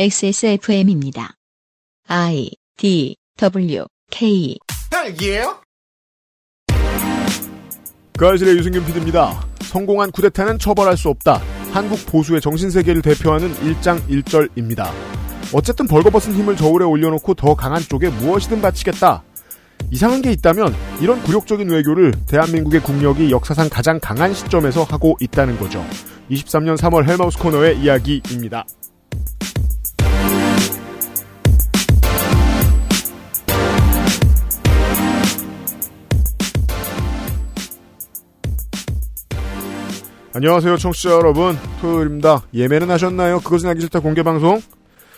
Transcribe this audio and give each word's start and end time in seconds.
XSFM입니다. 0.00 1.34
I 2.06 2.52
D 2.76 3.16
W 3.36 3.84
K 4.12 4.56
딸기예요? 4.90 5.60
그 8.16 8.28
아실의 8.28 8.58
유승균 8.58 8.86
PD입니다. 8.86 9.44
성공한 9.62 10.12
쿠데타는 10.12 10.60
처벌할 10.60 10.96
수 10.96 11.08
없다. 11.08 11.42
한국 11.72 12.06
보수의 12.06 12.40
정신세계를 12.40 13.02
대표하는 13.02 13.52
일장 13.64 14.00
일절입니다. 14.08 14.92
어쨌든 15.52 15.88
벌거벗은 15.88 16.32
힘을 16.32 16.56
저울에 16.56 16.84
올려놓고 16.84 17.34
더 17.34 17.56
강한 17.56 17.82
쪽에 17.82 18.08
무엇이든 18.08 18.62
바치겠다. 18.62 19.24
이상한 19.90 20.22
게 20.22 20.30
있다면 20.30 20.76
이런 21.00 21.20
굴욕적인 21.24 21.68
외교를 21.70 22.12
대한민국의 22.28 22.84
국력이 22.84 23.32
역사상 23.32 23.68
가장 23.68 23.98
강한 23.98 24.32
시점에서 24.32 24.84
하고 24.84 25.16
있다는 25.20 25.58
거죠. 25.58 25.84
23년 26.30 26.76
3월 26.76 27.04
헬마우스 27.04 27.36
코너의 27.40 27.80
이야기입니다. 27.80 28.64
안녕하세요, 40.38 40.76
청취자 40.76 41.10
여러분. 41.10 41.56
토요일입니다. 41.80 42.42
예매는 42.54 42.92
하셨나요? 42.92 43.40
그것은 43.40 43.70
알기 43.70 43.80
싫다 43.80 43.98
공개방송 43.98 44.60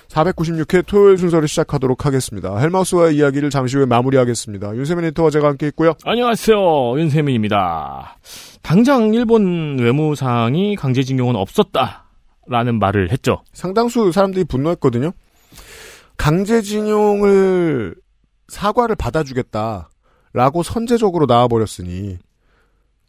496회 0.09 0.87
토요일 0.87 1.19
순서를 1.19 1.47
시작하도록 1.47 2.07
하겠습니다. 2.07 2.57
헬마우스와의 2.57 3.17
이야기를 3.17 3.51
잠시 3.51 3.77
후에 3.77 3.85
마무리하겠습니다. 3.85 4.75
윤세민 4.75 5.05
에디터와 5.05 5.29
제가 5.29 5.49
함께 5.49 5.67
있고요. 5.67 5.93
안녕하세요. 6.07 6.99
윤세민입니다. 6.99 8.17
당장 8.63 9.13
일본 9.13 9.79
외무상이 9.79 10.75
강제징용은 10.77 11.37
없었다 11.37 12.07
라는 12.47 12.79
말을 12.79 13.13
했죠. 13.13 13.43
상당수 13.53 14.13
사람들이 14.13 14.45
분노했거든요. 14.45 15.13
강제징용을 16.17 17.95
사과를 18.49 18.97
받아주겠다 18.97 19.91
라고 20.33 20.63
선제적으로 20.63 21.27
나와버렸으니 21.27 22.17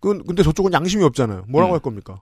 그 0.02 0.18
근데 0.24 0.44
저쪽은 0.44 0.74
양심이 0.74 1.04
없잖아요. 1.06 1.46
뭐라고 1.48 1.72
음. 1.72 1.76
할 1.76 1.80
겁니까? 1.80 2.22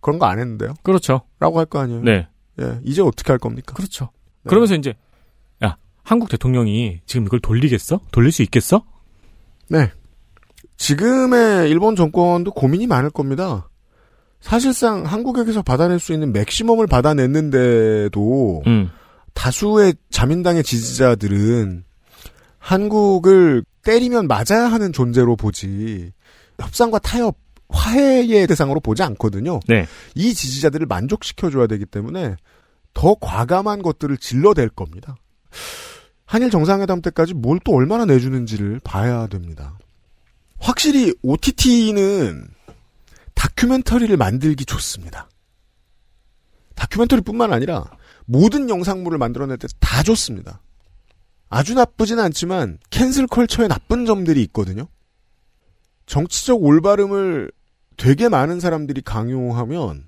그런 0.00 0.18
거 0.18 0.26
안 0.26 0.38
했는데요. 0.38 0.74
그렇죠. 0.82 1.22
라고 1.38 1.58
할 1.58 1.66
거 1.66 1.78
아니에요. 1.80 2.02
네. 2.02 2.26
예, 2.60 2.80
이제 2.84 3.02
어떻게 3.02 3.30
할 3.32 3.38
겁니까? 3.38 3.74
그렇죠. 3.74 4.10
네. 4.42 4.48
그러면서 4.48 4.74
이제 4.74 4.94
야 5.64 5.76
한국 6.02 6.28
대통령이 6.28 7.00
지금 7.06 7.26
이걸 7.26 7.38
돌리겠어? 7.40 8.00
돌릴 8.10 8.32
수 8.32 8.42
있겠어? 8.42 8.82
네. 9.68 9.90
지금의 10.76 11.68
일본 11.70 11.96
정권도 11.96 12.52
고민이 12.52 12.86
많을 12.86 13.10
겁니다. 13.10 13.68
사실상 14.40 15.04
한국에게서 15.04 15.62
받아낼 15.62 15.98
수 15.98 16.12
있는 16.12 16.32
맥시멈을 16.32 16.86
받아냈는데도 16.86 18.62
음. 18.66 18.90
다수의 19.34 19.94
자민당의 20.10 20.62
지지자들은 20.62 21.84
한국을 22.58 23.64
때리면 23.82 24.28
맞아야 24.28 24.66
하는 24.70 24.92
존재로 24.92 25.36
보지 25.36 26.12
협상과 26.60 26.98
타협, 26.98 27.36
화해의 27.68 28.46
대상으로 28.46 28.80
보지 28.80 29.02
않거든요. 29.02 29.60
네. 29.68 29.86
이 30.14 30.34
지지자들을 30.34 30.86
만족시켜줘야 30.86 31.66
되기 31.66 31.84
때문에 31.86 32.36
더 32.94 33.14
과감한 33.20 33.82
것들을 33.82 34.16
질러댈 34.16 34.68
겁니다. 34.70 35.16
한일 36.24 36.50
정상회담 36.50 37.00
때까지 37.02 37.34
뭘 37.34 37.58
또 37.64 37.72
얼마나 37.74 38.04
내주는지를 38.04 38.80
봐야 38.84 39.26
됩니다. 39.26 39.78
확실히 40.58 41.14
OTT는 41.22 42.48
다큐멘터리를 43.34 44.16
만들기 44.16 44.64
좋습니다. 44.64 45.28
다큐멘터리뿐만 46.74 47.52
아니라 47.52 47.84
모든 48.26 48.68
영상물을 48.68 49.16
만들어낼 49.18 49.56
때 49.58 49.68
다 49.80 50.02
좋습니다. 50.02 50.60
아주 51.48 51.74
나쁘진 51.74 52.18
않지만 52.18 52.78
cancel 52.90 53.26
culture의 53.26 53.68
나쁜 53.68 54.04
점들이 54.04 54.42
있거든요. 54.44 54.86
정치적 56.08 56.62
올바름을 56.62 57.52
되게 57.96 58.28
많은 58.28 58.60
사람들이 58.60 59.02
강요하면 59.02 60.04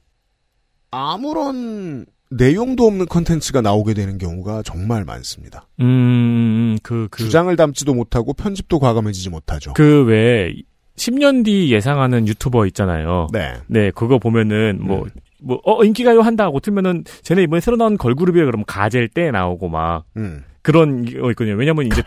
아무런 0.91 2.07
내용도 2.31 2.87
없는 2.87 3.07
컨텐츠가 3.07 3.61
나오게 3.61 3.95
되는 3.95 4.17
경우가 4.19 4.63
정말 4.63 5.05
많습니다. 5.05 5.67
음, 5.81 6.79
그, 6.83 7.09
그, 7.11 7.23
주장을 7.23 7.55
담지도 7.55 7.95
못하고 7.95 8.33
편집도 8.33 8.79
과감해지지 8.79 9.31
못하죠. 9.31 9.73
그 9.75 10.05
외에 10.05 10.55
10년 10.97 11.45
뒤 11.45 11.73
예상하는 11.73 12.29
유튜버 12.29 12.67
있잖아요. 12.67 13.29
네. 13.33 13.55
네, 13.67 13.91
그거 13.91 14.19
보면은 14.19 14.79
뭐, 14.81 15.03
음. 15.03 15.11
뭐, 15.43 15.61
어, 15.65 15.83
인기가요 15.85 16.21
한다고 16.21 16.61
틀면은, 16.61 17.05
쟤네 17.23 17.43
이번에 17.43 17.61
새로 17.61 17.77
나온 17.77 17.97
걸그룹이에 17.97 18.45
그러면 18.45 18.65
가젤 18.67 19.09
때 19.09 19.31
나오고 19.31 19.69
막, 19.69 20.05
음. 20.17 20.45
그런 20.63 21.05
거 21.05 21.31
있거든요. 21.31 21.57
왜냐면 21.57 21.87
이제 21.87 22.03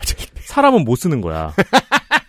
사람은 0.46 0.84
못 0.84 0.96
쓰는 0.96 1.20
거야. 1.20 1.52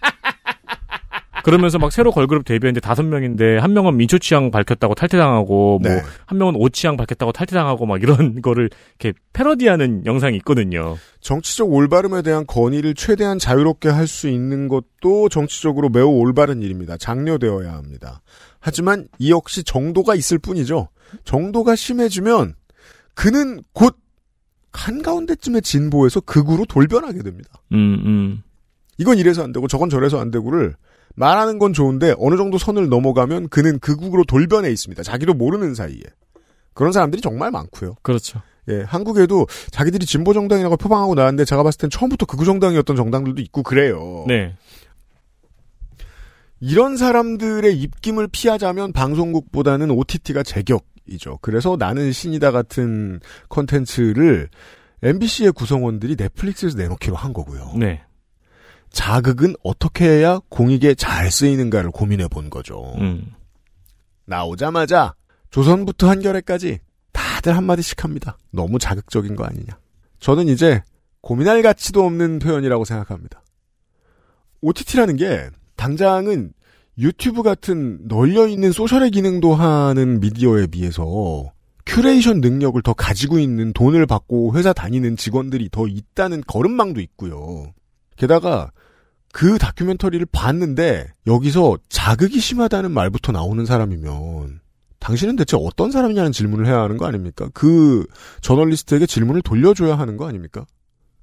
그러면서 1.46 1.78
막 1.78 1.92
새로 1.92 2.12
걸그룹 2.12 2.44
데뷔했는데 2.44 2.80
다섯 2.80 3.04
명인데 3.04 3.60
한 3.60 3.72
명은 3.74 3.98
민초 3.98 4.18
취향 4.18 4.50
밝혔다고 4.50 4.96
탈퇴당하고 4.96 5.80
네. 5.84 5.90
뭐한 5.90 6.40
명은 6.40 6.56
오 6.56 6.70
취향 6.70 6.98
밝혔다고 6.98 7.34
탈퇴당하고 7.34 7.86
막 7.86 8.02
이런 8.02 8.42
거를 8.42 8.72
이렇게 9.00 9.16
패러디하는 9.32 10.08
영상이 10.08 10.38
있거든요. 10.38 10.98
정치적 11.20 11.72
올바름에 11.72 12.24
대한 12.24 12.48
건의를 12.48 12.96
최대한 12.96 13.38
자유롭게 13.38 13.90
할 13.90 14.08
수 14.08 14.28
있는 14.28 14.68
것도 14.68 15.30
정치적으로 15.30 15.90
매우 15.90 16.08
올바른 16.08 16.64
일입니다. 16.64 16.98
장려되어야 16.98 17.74
합니다. 17.74 18.22
하지만 18.60 19.08
이 19.20 19.30
역시 19.30 19.64
정도가 19.64 20.16
있을 20.16 20.40
뿐이죠. 20.40 20.90
정도가 21.26 21.76
심해지면 21.76 22.56
그는 23.14 23.62
곧 23.74 23.98
한가운데쯤의 24.74 25.62
진보에서 25.62 26.22
극으로 26.22 26.66
돌변하게 26.66 27.22
됩니다. 27.22 27.50
음, 27.72 28.02
음. 28.06 28.44
이건 28.98 29.20
이래서 29.20 29.44
안 29.44 29.52
되고 29.52 29.68
저건 29.68 29.90
저래서 29.90 30.20
안 30.20 30.32
되고를 30.32 30.76
말하는 31.16 31.60
건 31.60 31.74
좋은데 31.74 32.14
어느 32.18 32.38
정도 32.38 32.58
선을 32.58 32.90
넘어가면 32.90 33.50
그는 33.50 33.80
극으로 33.80 34.24
돌변해 34.24 34.70
있습니다. 34.70 35.04
자기도 35.04 35.34
모르는 35.34 35.74
사이에. 35.74 36.02
그런 36.74 36.92
사람들이 36.92 37.22
정말 37.22 37.52
많고요. 37.52 37.96
그렇죠. 38.02 38.42
예, 38.68 38.82
한국에도 38.82 39.48
자기들이 39.72 40.06
진보 40.06 40.34
정당이라고 40.34 40.78
표방하고 40.78 41.16
나왔는데 41.16 41.46
제가 41.46 41.64
봤을 41.64 41.78
땐 41.80 41.90
처음부터 41.90 42.26
극우 42.26 42.46
정당이었던 42.46 42.96
정당들도 42.96 43.42
있고 43.44 43.64
그래요. 43.64 44.26
네. 44.28 44.56
이런 46.60 46.98
사람들의 46.98 47.78
입김을 47.78 48.28
피하자면 48.32 48.92
방송국보다는 48.92 49.92
OTT가 49.92 50.42
제격이죠. 50.42 51.40
그래서 51.42 51.76
나는 51.78 52.12
신이다 52.12 52.52
같은 52.52 53.20
컨텐츠를 53.50 54.50
MBC의 55.04 55.52
구성원들이 55.52 56.16
넷플릭스에서 56.18 56.78
내놓기로 56.78 57.16
한 57.16 57.34
거고요. 57.34 57.74
네. 57.78 58.02
자극은 58.96 59.56
어떻게 59.62 60.06
해야 60.06 60.40
공익에 60.50 60.96
잘 60.96 61.30
쓰이는가를 61.30 61.92
고민해 61.92 62.30
본 62.30 62.50
거죠. 62.50 62.94
음. 62.98 63.34
나오자마자 64.26 65.14
조선부터 65.52 66.10
한겨레까지 66.10 66.80
다들 67.12 67.56
한마디씩 67.58 68.04
합니다. 68.04 68.38
너무 68.52 68.80
자극적인 68.80 69.36
거 69.36 69.44
아니냐. 69.44 69.78
저는 70.20 70.48
이제 70.48 70.82
고민할 71.20 71.62
가치도 71.62 72.06
없는 72.06 72.40
표현이라고 72.40 72.86
생각합니다. 72.86 73.44
OTT라는 74.62 75.18
게 75.18 75.50
당장은 75.76 76.54
유튜브 76.98 77.44
같은 77.44 78.00
널려있는 78.08 78.72
social의 78.72 79.12
기능도 79.12 79.56
하는 79.56 80.22
미디어에 80.22 80.68
비해서 80.68 81.52
큐레이션 81.86 82.40
능력을 82.40 82.82
더 82.82 82.94
가지고 82.94 83.40
있는 83.40 83.74
돈을 83.74 84.06
받고 84.06 84.58
회사 84.58 84.72
다니는 84.72 85.18
직원들이 85.18 85.70
더 85.70 85.86
있다는 85.86 86.44
거름망도 86.48 87.02
있고요. 87.02 87.74
게다가 88.16 88.72
그 89.36 89.58
다큐멘터리를 89.58 90.26
봤는데 90.32 91.08
여기서 91.28 91.78
자극이 91.90 92.40
심하다는 92.40 92.92
말부터 92.92 93.34
나오는 93.34 93.66
사람이면 93.66 94.62
당신은 95.00 95.36
대체 95.36 95.58
어떤 95.60 95.92
사람이냐는 95.92 96.32
질문을 96.32 96.66
해야 96.68 96.80
하는 96.80 96.96
거 96.96 97.06
아닙니까? 97.06 97.50
그 97.54 98.08
저널리스트에게 98.40 99.06
질문을 99.06 99.42
돌려줘야 99.42 100.00
하는 100.00 100.16
거 100.16 100.26
아닙니까? 100.26 100.66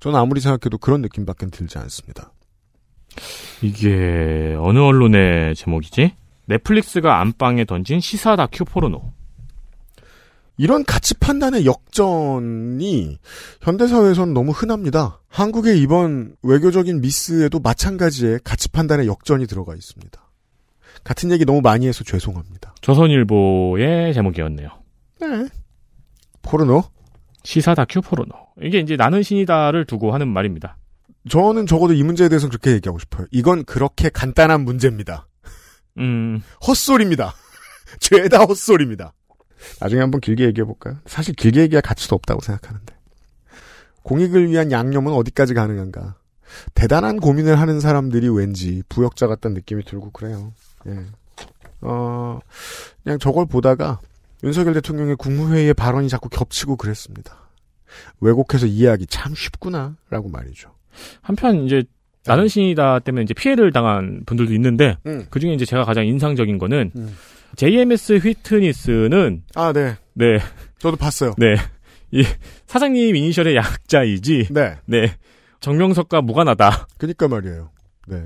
저는 0.00 0.18
아무리 0.18 0.42
생각해도 0.42 0.76
그런 0.76 1.00
느낌밖에 1.00 1.46
들지 1.46 1.78
않습니다. 1.78 2.34
이게 3.62 4.56
어느 4.58 4.78
언론의 4.78 5.54
제목이지? 5.54 6.14
넷플릭스가 6.48 7.18
안방에 7.18 7.64
던진 7.64 8.00
시사 8.00 8.36
다큐 8.36 8.66
포르노. 8.66 9.10
이런 10.56 10.84
가치 10.84 11.14
판단의 11.14 11.64
역전이 11.66 13.18
현대사회에서는 13.62 14.34
너무 14.34 14.52
흔합니다. 14.52 15.20
한국의 15.28 15.80
이번 15.80 16.36
외교적인 16.42 17.00
미스에도 17.00 17.58
마찬가지의 17.58 18.40
가치 18.44 18.68
판단의 18.68 19.06
역전이 19.06 19.46
들어가 19.46 19.74
있습니다. 19.74 20.20
같은 21.04 21.30
얘기 21.32 21.44
너무 21.44 21.60
많이 21.60 21.88
해서 21.88 22.04
죄송합니다. 22.04 22.74
조선일보의 22.80 24.14
제목이었네요. 24.14 24.68
네. 25.20 25.48
포르노? 26.42 26.82
시사 27.44 27.74
다큐 27.74 28.00
포르노. 28.00 28.32
이게 28.62 28.78
이제 28.78 28.96
나는 28.96 29.22
신이다를 29.22 29.86
두고 29.86 30.12
하는 30.12 30.28
말입니다. 30.28 30.76
저는 31.28 31.66
적어도 31.66 31.94
이 31.94 32.02
문제에 32.02 32.28
대해서 32.28 32.48
그렇게 32.48 32.72
얘기하고 32.72 32.98
싶어요. 32.98 33.26
이건 33.30 33.64
그렇게 33.64 34.08
간단한 34.08 34.64
문제입니다. 34.64 35.28
음, 35.98 36.40
헛소리입니다. 36.66 37.34
죄다 38.00 38.44
헛소리입니다. 38.44 39.12
나중에 39.80 40.00
한번 40.00 40.20
길게 40.20 40.44
얘기해 40.44 40.64
볼까요? 40.64 40.98
사실 41.06 41.34
길게 41.34 41.62
얘기할 41.62 41.82
가치도 41.82 42.14
없다고 42.16 42.40
생각하는데. 42.40 42.94
공익을 44.02 44.50
위한 44.50 44.72
양념은 44.72 45.12
어디까지 45.12 45.54
가능한가? 45.54 46.16
대단한 46.74 47.18
고민을 47.20 47.58
하는 47.58 47.80
사람들이 47.80 48.28
왠지 48.28 48.82
부역자 48.88 49.26
같다는 49.26 49.54
느낌이 49.54 49.84
들고 49.84 50.10
그래요. 50.10 50.52
예. 50.86 50.98
어, 51.80 52.38
그냥 53.02 53.18
저걸 53.18 53.46
보다가 53.46 54.00
윤석열 54.44 54.74
대통령의 54.74 55.16
국무회의의 55.16 55.74
발언이 55.74 56.08
자꾸 56.08 56.28
겹치고 56.28 56.76
그랬습니다. 56.76 57.36
왜곡해서 58.20 58.66
이해하기 58.66 59.06
참 59.06 59.34
쉽구나라고 59.34 60.28
말이죠. 60.30 60.70
한편 61.20 61.64
이제 61.64 61.84
나는 62.24 62.48
신이다 62.48 63.00
때문에 63.00 63.24
이제 63.24 63.34
피해를 63.34 63.72
당한 63.72 64.22
분들도 64.26 64.52
있는데 64.54 64.96
음. 65.06 65.26
그 65.30 65.40
중에 65.40 65.54
이제 65.54 65.64
제가 65.64 65.84
가장 65.84 66.06
인상적인 66.06 66.58
거는 66.58 66.92
음. 66.96 67.16
JMS 67.56 68.14
휘트니스는 68.18 69.42
아, 69.54 69.72
네. 69.72 69.96
네, 70.14 70.38
저도 70.78 70.96
봤어요. 70.96 71.34
네. 71.38 71.56
이 72.10 72.24
사장님 72.66 73.16
이니셜의 73.16 73.56
약자이지. 73.56 74.48
네. 74.50 74.76
네. 74.86 75.14
정명석과 75.60 76.22
무관하다. 76.22 76.88
그니까 76.98 77.28
말이에요. 77.28 77.70
네. 78.08 78.22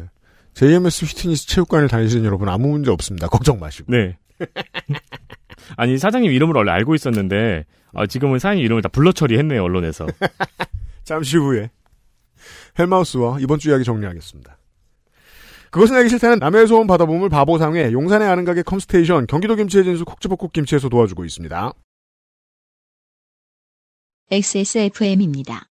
JMS 0.55 1.05
휘트니스 1.05 1.46
체육관을 1.49 1.88
다니시는 1.88 2.25
여러분 2.25 2.49
아무 2.49 2.69
문제 2.69 2.90
없습니다. 2.90 3.28
걱정 3.28 3.58
마시고. 3.58 3.93
네. 3.93 4.17
아니 5.76 5.99
사장님 5.99 6.32
이름을 6.32 6.55
원래 6.56 6.73
알고 6.73 6.94
있었는데 6.94 7.64
아, 7.93 8.06
지금은 8.06 8.38
사장님 8.38 8.64
이름을 8.64 8.82
다 8.82 8.88
불러 8.88 9.12
처리했네요 9.12 9.62
언론에서. 9.62 10.06
잠시 11.05 11.37
후에 11.37 11.70
헬마우스와 12.78 13.38
이번 13.40 13.58
주 13.58 13.70
이야기 13.70 13.84
정리하겠습니다. 13.84 14.56
그것은 15.76 15.94
알기 15.94 16.08
싫다는 16.08 16.38
남의 16.38 16.69
소원 16.69 16.87
받아보물 16.87 17.28
바보상회 17.28 17.93
용산의 17.93 18.26
아는 18.26 18.46
가게 18.46 18.62
컴스테이션 18.62 19.26
경기도 19.26 19.56
김치의 19.56 19.84
진수 19.84 20.06
콕지볶국 20.06 20.55
김치에서 20.55 20.88
도와주고 20.88 21.23
있습니다. 21.26 21.73
XSFM입니다. 24.31 25.67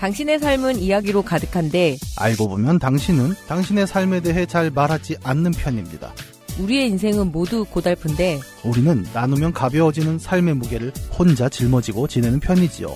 당신의 0.00 0.40
삶은 0.40 0.80
이야기로 0.80 1.22
가득한데 1.22 1.98
알고 2.18 2.48
보면 2.48 2.80
당신은 2.80 3.34
당신의 3.46 3.86
삶에 3.86 4.22
대해 4.22 4.44
잘 4.44 4.72
말하지 4.72 5.18
않는 5.22 5.52
편입니다. 5.52 6.12
우리의 6.60 6.88
인생은 6.88 7.30
모두 7.30 7.64
고달픈데 7.64 8.40
우리는 8.64 9.06
나누면 9.14 9.52
가벼워지는 9.52 10.18
삶의 10.18 10.54
무게를 10.54 10.92
혼자 11.16 11.48
짊어지고 11.48 12.08
지내는 12.08 12.40
편이지요. 12.40 12.88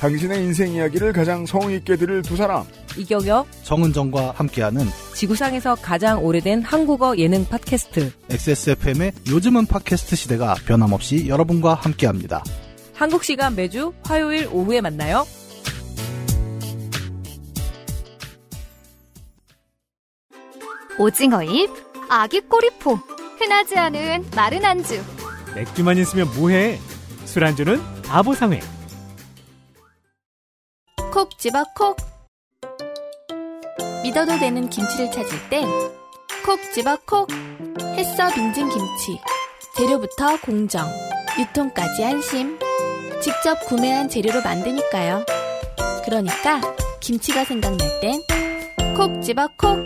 당신의 0.00 0.44
인생 0.44 0.72
이야기를 0.72 1.14
가장 1.14 1.46
성의 1.46 1.78
있게 1.78 1.96
들을 1.96 2.20
두 2.20 2.36
사람. 2.36 2.66
이격여 2.98 3.46
정은정과 3.62 4.32
함께하는 4.32 4.86
지구상에서 5.14 5.76
가장 5.76 6.24
오래된 6.24 6.62
한국어 6.62 7.16
예능 7.18 7.44
팟캐스트 7.44 8.12
XSFM의 8.30 9.12
요즘은 9.28 9.66
팟캐스트 9.66 10.16
시대가 10.16 10.54
변함없이 10.66 11.28
여러분과 11.28 11.74
함께합니다. 11.74 12.42
한국 12.94 13.24
시간 13.24 13.54
매주 13.54 13.92
화요일 14.04 14.48
오후에 14.50 14.80
만나요. 14.80 15.26
오징어 20.98 21.42
잎, 21.42 21.68
아기 22.08 22.40
꼬리포, 22.40 22.94
흔하지 23.38 23.76
않은 23.76 24.24
마른 24.34 24.64
안주. 24.64 25.02
맥주만 25.54 25.98
있으면 25.98 26.26
뭐해? 26.36 26.78
술안주는 27.26 28.02
바보상회. 28.02 28.60
콕 31.12 31.38
집어 31.38 31.64
콕. 31.74 31.96
믿어도 34.06 34.38
되는 34.38 34.70
김치를 34.70 35.10
찾을 35.10 35.36
땐 35.50 35.64
콕 36.44 36.60
집어 36.72 36.96
콕. 37.04 37.28
햇서 37.96 38.28
빙진 38.32 38.68
김치. 38.68 39.20
재료부터 39.76 40.40
공정, 40.42 40.86
유통까지 41.36 42.04
안심. 42.04 42.56
직접 43.20 43.58
구매한 43.66 44.08
재료로 44.08 44.42
만드니까요. 44.42 45.24
그러니까 46.04 46.60
김치가 47.00 47.44
생각날 47.44 47.78
땐 48.00 48.20
콕 48.96 49.20
집어 49.20 49.48
콕. 49.58 49.76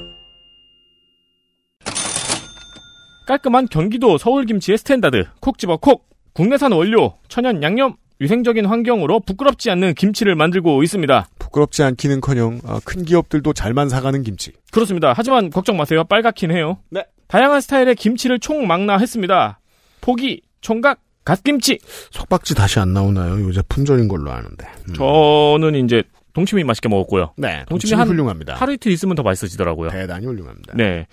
깔끔한 3.26 3.68
경기도 3.70 4.18
서울 4.18 4.44
김치의 4.44 4.76
스탠다드 4.76 5.28
콕 5.40 5.56
집어 5.56 5.78
콕 5.78 6.06
국내산 6.34 6.72
원료 6.72 7.14
천연 7.28 7.62
양념 7.62 7.96
위생적인 8.20 8.66
환경으로 8.66 9.20
부끄럽지 9.20 9.70
않는 9.70 9.94
김치를 9.94 10.34
만들고 10.34 10.82
있습니다. 10.82 11.26
부끄럽지 11.38 11.82
않기는커녕 11.82 12.60
아, 12.66 12.78
큰 12.84 13.04
기업들도 13.04 13.52
잘만 13.54 13.88
사가는 13.88 14.22
김치. 14.22 14.52
그렇습니다. 14.70 15.14
하지만 15.16 15.50
걱정 15.50 15.76
마세요. 15.78 16.04
빨갛긴 16.04 16.50
해요. 16.50 16.78
네. 16.90 17.02
다양한 17.28 17.60
스타일의 17.62 17.94
김치를 17.94 18.38
총망라했습니다. 18.38 19.60
포기, 20.02 20.42
총각, 20.60 21.00
갓김치. 21.24 21.78
섞박지 22.10 22.54
다시 22.54 22.78
안 22.78 22.92
나오나요? 22.92 23.40
요새 23.42 23.62
품절인 23.68 24.08
걸로 24.08 24.30
아는데. 24.32 24.66
음. 24.88 24.94
저는 24.94 25.84
이제 25.84 26.02
동치미 26.34 26.64
맛있게 26.64 26.88
먹었고요. 26.88 27.32
네, 27.36 27.64
동치미 27.68 27.68
동치미 27.68 27.98
한- 27.98 28.08
훌륭합니다. 28.08 28.54
하루 28.54 28.72
이틀 28.74 28.92
있으면 28.92 29.16
더 29.16 29.22
맛있어지더라고요. 29.22 29.90
대단히 29.90 30.26
훌륭합니다. 30.26 30.74
네. 30.76 31.06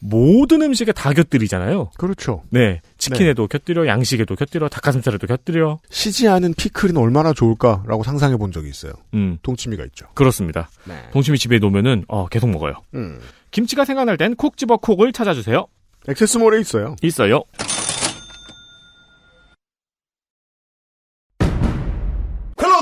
모든 0.00 0.62
음식에 0.62 0.92
다 0.92 1.12
곁들이잖아요. 1.12 1.90
그렇죠. 1.98 2.42
네. 2.50 2.80
치킨에도 2.98 3.46
곁들여, 3.46 3.86
양식에도 3.86 4.34
곁들여, 4.36 4.68
닭가슴살에도 4.68 5.26
곁들여. 5.26 5.78
쉬지 5.90 6.28
않은 6.28 6.54
피클은 6.54 6.96
얼마나 6.96 7.32
좋을까라고 7.32 8.02
상상해 8.02 8.36
본 8.36 8.52
적이 8.52 8.68
있어요. 8.70 8.92
음, 9.14 9.38
동치미가 9.42 9.84
있죠. 9.86 10.06
그렇습니다. 10.14 10.68
네. 10.84 10.94
동치미 11.12 11.38
집에 11.38 11.58
놓으면은, 11.58 12.04
어, 12.08 12.26
계속 12.26 12.48
먹어요. 12.50 12.74
음. 12.94 13.20
김치가 13.50 13.84
생각날 13.84 14.16
땐 14.16 14.34
콕 14.36 14.56
집어 14.56 14.76
콕을 14.76 15.12
찾아주세요. 15.12 15.66
액세스몰에 16.08 16.60
있어요. 16.60 16.94
있어요. 17.02 17.42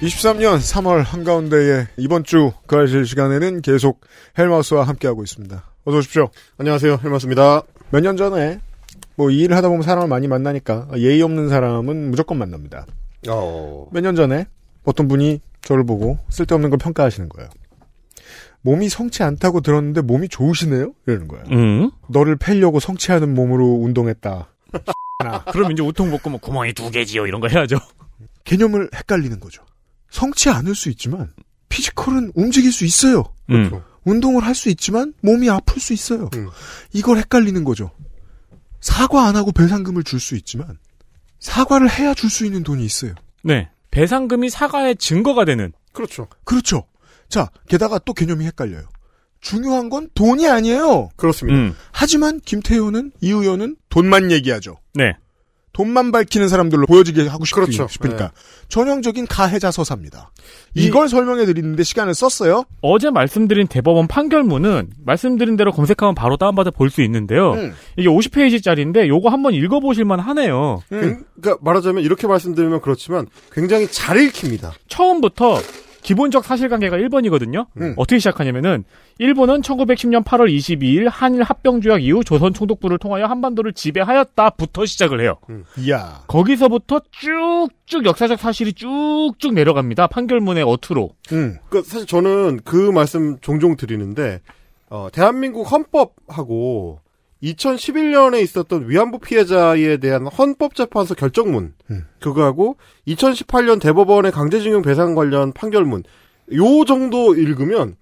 23년 0.00 0.58
3월 0.58 1.02
한가운데에 1.04 1.88
이번 1.96 2.22
주 2.24 2.52
그알싫 2.66 3.04
시간에는 3.06 3.62
계속 3.62 4.00
헬마우스와 4.38 4.84
함께하고 4.84 5.22
있습니다. 5.24 5.64
어서 5.84 5.96
오십시오. 5.98 6.28
안녕하세요 6.58 6.98
헬마우스입니다 7.02 7.62
몇 7.90 8.00
년 8.02 8.16
전에 8.16 8.60
뭐 9.16 9.30
이 9.30 9.40
일을 9.40 9.56
하다 9.56 9.68
보면 9.68 9.82
사람을 9.82 10.08
많이 10.08 10.28
만나니까 10.28 10.88
예의 10.96 11.20
없는 11.22 11.48
사람은 11.48 12.10
무조건 12.10 12.38
만납니다. 12.38 12.86
어... 13.28 13.88
몇년 13.92 14.14
전에 14.14 14.46
어떤 14.84 15.08
분이 15.08 15.40
저를 15.62 15.84
보고 15.84 16.18
쓸데없는 16.28 16.70
걸 16.70 16.78
평가하시는 16.78 17.28
거예요. 17.28 17.48
몸이 18.62 18.88
성치 18.88 19.22
않다고 19.24 19.60
들었는데 19.60 20.02
몸이 20.02 20.28
좋으시네요? 20.28 20.92
이러는 21.06 21.26
거예요. 21.28 21.44
음? 21.50 21.90
너를 22.08 22.36
패려고 22.36 22.78
성취하는 22.80 23.34
몸으로 23.34 23.64
운동했다. 23.66 24.48
그럼 25.52 25.72
이제 25.72 25.82
우통볶음 25.82 26.38
구멍이 26.38 26.72
두 26.74 26.90
개지요. 26.90 27.26
이런 27.26 27.40
거 27.40 27.48
해야죠. 27.48 27.78
개념을 28.44 28.90
헷갈리는 28.94 29.40
거죠. 29.40 29.62
성치 30.10 30.48
않을 30.50 30.74
수 30.74 30.88
있지만 30.90 31.32
피지컬은 31.68 32.32
움직일 32.34 32.72
수 32.72 32.84
있어요. 32.84 33.24
음. 33.50 33.70
운동을 34.04 34.42
할 34.44 34.54
수 34.54 34.68
있지만 34.70 35.12
몸이 35.22 35.50
아플 35.50 35.80
수 35.80 35.92
있어요. 35.92 36.30
음. 36.34 36.48
이걸 36.92 37.18
헷갈리는 37.18 37.62
거죠. 37.64 37.90
사과 38.80 39.26
안 39.26 39.36
하고 39.36 39.52
배상금을 39.52 40.04
줄 40.04 40.20
수 40.20 40.34
있지만 40.36 40.78
사과를 41.40 41.90
해야 41.90 42.14
줄 42.14 42.30
수 42.30 42.46
있는 42.46 42.62
돈이 42.62 42.84
있어요. 42.84 43.14
네. 43.42 43.68
배상금이 43.90 44.50
사과의 44.50 44.96
증거가 44.96 45.44
되는. 45.44 45.72
그렇죠 45.92 46.28
그렇죠. 46.44 46.84
자, 47.28 47.50
게다가 47.68 47.98
또 47.98 48.12
개념이 48.14 48.44
헷갈려요. 48.46 48.88
중요한 49.40 49.88
건 49.88 50.08
돈이 50.14 50.48
아니에요. 50.48 51.10
그렇습니다 51.16 51.58
음. 51.58 51.74
하지만 51.92 52.40
김태효는 52.40 53.12
이 53.20 53.30
의원은 53.30 53.76
돈만 53.88 54.30
얘기하죠. 54.32 54.78
네. 54.94 55.14
돈만 55.78 56.10
밝히는 56.10 56.48
사람들로 56.48 56.86
보여지게 56.86 57.28
하고 57.28 57.44
싶, 57.44 57.54
그렇죠. 57.54 57.86
싶으니까 57.88 58.32
전형적인 58.66 59.28
가해자 59.28 59.70
서사입니다. 59.70 60.32
이걸 60.74 61.08
설명해 61.08 61.46
드리는데 61.46 61.84
시간을 61.84 62.14
썼어요. 62.14 62.64
어제 62.80 63.10
말씀드린 63.10 63.68
대법원 63.68 64.08
판결문은 64.08 64.90
말씀드린 65.04 65.56
대로 65.56 65.70
검색하면 65.70 66.16
바로 66.16 66.36
다운받아 66.36 66.72
볼 66.72 66.88
수 66.90 67.00
있는데요. 67.02 67.52
음. 67.52 67.74
이게 67.96 68.08
50페이지짜리인데 68.08 69.06
요거 69.06 69.28
한번 69.28 69.54
읽어보실만 69.54 70.18
하네요. 70.18 70.82
음. 70.90 71.22
그러니까 71.40 71.62
말하자면 71.62 72.02
이렇게 72.02 72.26
말씀드리면 72.26 72.80
그렇지만 72.80 73.26
굉장히 73.52 73.86
잘 73.88 74.18
읽힙니다 74.18 74.72
처음부터 74.88 75.60
기본적 76.08 76.42
사실관계가 76.42 76.96
1번이거든요. 76.96 77.66
음. 77.82 77.92
어떻게 77.98 78.18
시작하냐면은 78.18 78.84
일본은 79.18 79.60
1910년 79.60 80.24
8월 80.24 80.48
22일 80.48 81.06
한일 81.10 81.42
합병 81.42 81.82
조약 81.82 82.02
이후 82.02 82.24
조선 82.24 82.54
총독부를 82.54 82.96
통하여 82.96 83.26
한반도를 83.26 83.74
지배하였다부터 83.74 84.86
시작을 84.86 85.20
해요. 85.20 85.36
이야. 85.76 86.22
거기서부터 86.26 87.02
쭉쭉 87.10 88.06
역사적 88.06 88.40
사실이 88.40 88.72
쭉쭉 88.72 89.52
내려갑니다. 89.52 90.06
판결문의 90.06 90.62
어투로. 90.62 91.10
음. 91.32 91.58
그 91.68 91.82
사실 91.82 92.06
저는 92.06 92.60
그 92.64 92.90
말씀 92.90 93.38
종종 93.40 93.76
드리는데 93.76 94.40
어, 94.88 95.08
대한민국 95.12 95.70
헌법하고 95.70 97.00
2011년에 97.42 98.42
있었던 98.42 98.88
위안부 98.88 99.20
피해자에 99.20 99.98
대한 99.98 100.26
헌법재판소 100.26 101.14
결정문 101.14 101.74
음. 101.90 102.06
그거하고 102.20 102.76
2018년 103.06 103.80
대법원의 103.80 104.32
강제징용 104.32 104.82
배상 104.82 105.14
관련 105.14 105.52
판결문 105.52 106.02
요 106.52 106.84
정도 106.84 107.34
읽으면 107.34 107.96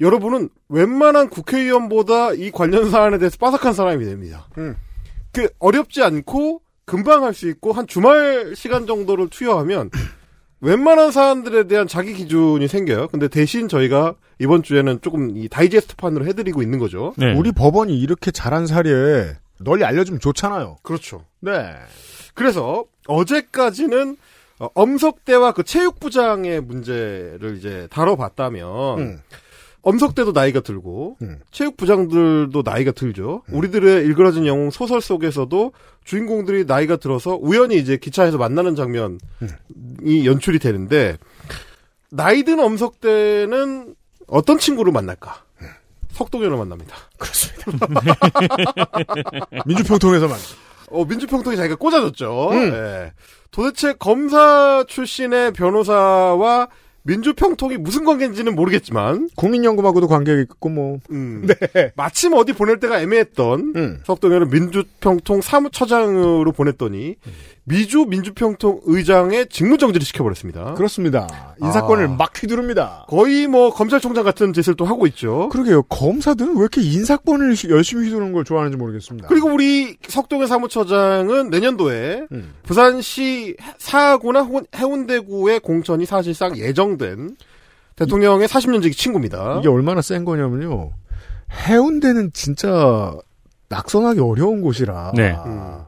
여러분은 0.00 0.48
웬만한 0.68 1.28
국회의원보다 1.28 2.32
이 2.34 2.50
관련 2.50 2.90
사안에 2.90 3.18
대해서 3.18 3.36
빠삭한 3.38 3.72
사람이 3.72 4.04
됩니다. 4.04 4.48
음. 4.58 4.76
그 5.32 5.48
어렵지 5.58 6.02
않고 6.02 6.60
금방 6.84 7.24
할 7.24 7.32
수 7.32 7.48
있고 7.48 7.72
한 7.72 7.86
주말 7.86 8.54
시간 8.56 8.86
정도를 8.86 9.28
투여하면 9.28 9.90
웬만한 10.62 11.10
사안들에 11.10 11.64
대한 11.66 11.88
자기 11.88 12.14
기준이 12.14 12.68
생겨요. 12.68 13.08
근데 13.08 13.26
대신 13.26 13.68
저희가 13.68 14.14
이번 14.38 14.62
주에는 14.62 15.00
조금 15.02 15.36
이 15.36 15.48
다이제스트판으로 15.48 16.24
해드리고 16.26 16.62
있는 16.62 16.78
거죠. 16.78 17.14
네. 17.18 17.34
우리 17.34 17.50
법원이 17.50 17.98
이렇게 17.98 18.30
잘한 18.30 18.68
사례 18.68 19.36
널리 19.58 19.84
알려주면 19.84 20.20
좋잖아요. 20.20 20.78
그렇죠. 20.82 21.24
네. 21.40 21.74
그래서 22.34 22.84
어제까지는 23.08 24.16
어, 24.60 24.68
엄석대와 24.74 25.52
그 25.52 25.64
체육부장의 25.64 26.60
문제를 26.60 27.56
이제 27.58 27.88
다뤄봤다면 27.90 28.98
음. 28.98 29.20
엄석대도 29.82 30.32
나이가 30.32 30.60
들고 30.60 31.16
음. 31.22 31.40
체육부장들도 31.50 32.62
나이가 32.64 32.92
들죠. 32.92 33.42
우리들의 33.50 34.04
일그러진 34.06 34.46
영웅 34.46 34.70
소설 34.70 35.00
속에서도 35.00 35.72
주인공들이 36.04 36.64
나이가 36.64 36.96
들어서 36.96 37.36
우연히 37.36 37.78
이제 37.78 37.96
기차에서 37.96 38.38
만나는 38.38 38.76
장면이 38.76 39.18
연출이 40.24 40.60
되는데 40.60 41.18
나이 42.10 42.44
든 42.44 42.60
엄석대는 42.60 43.96
어떤 44.28 44.58
친구를 44.58 44.92
만날까? 44.92 45.42
석동현을 46.12 46.56
만납니다. 46.56 46.94
민주평통에서 49.66 50.28
만. 50.28 50.38
어, 50.90 51.04
민주평통이 51.04 51.56
자기가 51.56 51.76
꽂아줬죠. 51.76 52.50
음. 52.50 52.72
예. 52.72 53.12
도대체 53.50 53.94
검사 53.94 54.84
출신의 54.86 55.52
변호사와 55.52 56.68
민주평통이 57.04 57.78
무슨 57.78 58.04
관계인지는 58.04 58.54
모르겠지만, 58.54 59.28
국민연금하고도 59.36 60.08
관계가 60.08 60.40
있고 60.42 60.68
뭐. 60.68 60.98
음, 61.10 61.46
마침 61.96 62.34
어디 62.34 62.52
보낼 62.52 62.78
때가 62.78 63.00
애매했던 63.00 63.72
음. 63.74 64.00
석동현은 64.04 64.50
민주평통 64.50 65.40
사무처장으로 65.40 66.52
보냈더니 66.52 67.16
미주 67.64 68.06
민주평통 68.08 68.80
의장의 68.84 69.48
직무정지를 69.48 70.04
시켜버렸습니다. 70.04 70.74
그렇습니다. 70.74 71.54
인사권을 71.62 72.04
아. 72.06 72.08
막 72.08 72.32
휘두릅니다. 72.42 73.06
거의 73.08 73.46
뭐 73.46 73.72
검찰총장 73.72 74.24
같은 74.24 74.52
짓을 74.52 74.74
또 74.74 74.84
하고 74.84 75.06
있죠. 75.06 75.48
그러게요. 75.50 75.84
검사들은 75.84 76.54
왜 76.56 76.60
이렇게 76.60 76.82
인사권을 76.82 77.52
히- 77.54 77.70
열심히 77.70 78.06
휘두르는 78.06 78.32
걸 78.32 78.42
좋아하는지 78.44 78.76
모르겠습니다. 78.76 79.28
그리고 79.28 79.48
우리 79.48 79.96
석동현 80.08 80.48
사무처장은 80.48 81.50
내년도에 81.50 82.26
음. 82.32 82.52
부산시 82.64 83.56
사구나 83.78 84.40
혹은 84.40 84.66
해운대구의 84.74 85.60
공천이 85.60 86.04
사실상 86.04 86.56
예정된 86.56 87.36
대통령의 87.94 88.48
40년지기 88.48 88.96
친구입니다. 88.96 89.58
이게 89.60 89.68
얼마나 89.68 90.02
센 90.02 90.24
거냐면요. 90.24 90.90
해운대는 91.68 92.32
진짜 92.32 93.12
낙선하기 93.68 94.18
어려운 94.18 94.62
곳이라. 94.62 95.12
네. 95.14 95.36
음. 95.46 95.78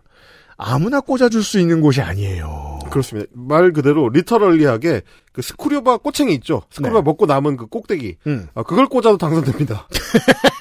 아무나 0.56 1.00
꽂아줄 1.00 1.42
수 1.42 1.58
있는 1.58 1.80
곳이 1.80 2.00
아니에요. 2.00 2.78
그렇습니다. 2.90 3.28
말 3.34 3.72
그대로 3.72 4.08
리터럴리하게 4.08 5.02
그 5.32 5.42
스쿠류바 5.42 5.98
꼬챙이 5.98 6.32
있죠. 6.34 6.62
스쿠류바 6.70 7.00
네. 7.00 7.02
먹고 7.02 7.26
남은 7.26 7.56
그 7.56 7.66
꼭대기. 7.66 8.16
음. 8.26 8.46
아, 8.54 8.62
그걸 8.62 8.86
꽂아도 8.86 9.18
당선됩니다. 9.18 9.88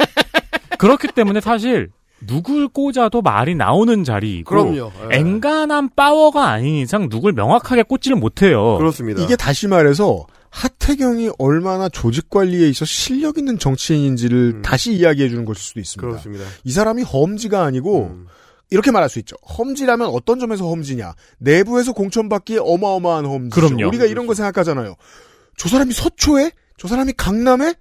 그렇기 0.80 1.10
때문에 1.10 1.40
사실 1.42 1.90
누굴 2.26 2.68
꽂아도 2.68 3.22
말이 3.22 3.56
나오는 3.56 4.04
자리이고 4.04 4.50
그럼요. 4.50 4.92
예. 5.12 5.18
앵간한 5.18 5.90
파워가 5.96 6.50
아닌 6.50 6.76
이상 6.76 7.10
누굴 7.10 7.34
명확하게 7.34 7.84
꽂지를 7.84 8.18
못해요. 8.18 8.78
그렇습니다. 8.78 9.22
이게 9.22 9.36
다시 9.36 9.68
말해서 9.68 10.26
하태경이 10.50 11.32
얼마나 11.40 11.90
조직 11.90 12.30
관리에 12.30 12.70
있어 12.70 12.86
실력 12.86 13.38
있는 13.38 13.58
정치인인지를 13.58 14.54
음. 14.58 14.62
다시 14.62 14.94
이야기해 14.94 15.30
주는 15.30 15.46
것일 15.46 15.62
수도 15.62 15.80
있습니다. 15.80 16.08
그렇습니다. 16.08 16.46
이 16.64 16.72
사람이 16.72 17.04
험지가 17.04 17.64
아니고 17.64 18.12
음. 18.14 18.28
이렇게 18.74 18.90
말할 18.90 19.08
수 19.08 19.20
있죠. 19.20 19.36
험지라면 19.44 20.08
어떤 20.08 20.40
점에서 20.40 20.68
험지냐? 20.68 21.14
내부에서 21.38 21.94
공천받기에 21.94 22.58
어마어마한 22.60 23.24
험지. 23.24 23.50
그럼요. 23.52 23.88
우리가 23.88 24.06
이런 24.06 24.26
거 24.26 24.34
생각하잖아요. 24.34 24.96
저 25.58 25.70
사람이 25.70 25.94
서초에, 25.94 26.50
저 26.80 26.88
사람이 26.88 27.14
강남에 27.16 27.76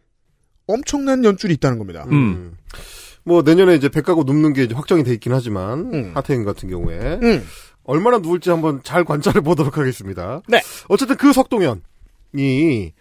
엄청난 0.66 1.24
연줄이 1.24 1.54
있다는 1.54 1.78
겁니다. 1.78 2.04
음. 2.12 2.58
뭐 3.24 3.40
내년에 3.40 3.74
이제 3.74 3.88
백가구 3.88 4.24
눕는 4.24 4.52
게 4.52 4.64
이제 4.64 4.74
확정이 4.74 5.02
돼 5.02 5.14
있긴 5.14 5.32
하지만 5.32 5.94
음. 5.94 6.12
하태경 6.14 6.44
같은 6.44 6.68
경우에 6.68 6.98
음. 7.22 7.42
얼마나 7.84 8.18
누울지 8.18 8.50
한번 8.50 8.82
잘 8.84 9.04
관찰해 9.06 9.40
보도록 9.40 9.78
하겠습니다. 9.78 10.42
네. 10.46 10.60
어쨌든 10.88 11.16
그 11.16 11.32
석동현이 11.32 12.92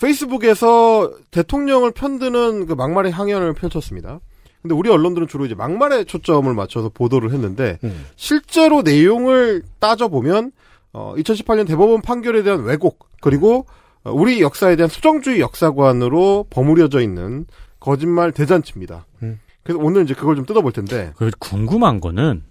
페이스북에서 0.00 1.12
대통령을 1.30 1.90
편드는 1.90 2.64
그 2.64 2.72
막말의 2.72 3.12
항연을 3.12 3.52
펼쳤습니다. 3.52 4.20
근데 4.64 4.74
우리 4.74 4.88
언론들은 4.88 5.28
주로 5.28 5.44
이제 5.44 5.54
막말에 5.54 6.04
초점을 6.04 6.52
맞춰서 6.54 6.88
보도를 6.88 7.32
했는데 7.34 7.78
음. 7.84 8.06
실제로 8.16 8.80
내용을 8.80 9.62
따져 9.78 10.08
보면 10.08 10.52
어, 10.94 11.12
2018년 11.18 11.66
대법원 11.66 12.00
판결에 12.00 12.42
대한 12.42 12.62
왜곡 12.62 13.10
그리고 13.20 13.66
어, 14.04 14.12
우리 14.12 14.40
역사에 14.40 14.76
대한 14.76 14.88
수정주의 14.88 15.40
역사관으로 15.40 16.46
버무려져 16.48 17.02
있는 17.02 17.44
거짓말 17.78 18.32
대잔치입니다. 18.32 19.04
음. 19.22 19.38
그래서 19.62 19.78
오늘 19.82 20.04
이제 20.04 20.14
그걸 20.14 20.34
좀 20.34 20.46
뜯어볼 20.46 20.72
텐데 20.72 21.12
그 21.16 21.30
궁금한 21.38 22.00
거는 22.00 22.42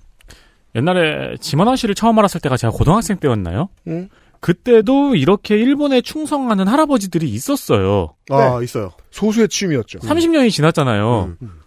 옛날에 0.76 1.38
지만원 1.40 1.78
씨를 1.78 1.96
처음 1.96 2.20
알았을 2.20 2.42
때가 2.42 2.58
제가 2.58 2.74
고등학생 2.74 3.18
때였나요? 3.18 3.70
음. 3.88 4.10
그때도 4.40 5.16
이렇게 5.16 5.56
일본에 5.56 6.02
충성하는 6.02 6.68
할아버지들이 6.68 7.28
있었어요. 7.28 8.14
아 8.30 8.62
있어요. 8.62 8.92
소수의 9.10 9.50
취미였죠. 9.50 10.00
30년이 10.00 10.52
지났잖아요. 10.52 11.36
음. 11.42 11.63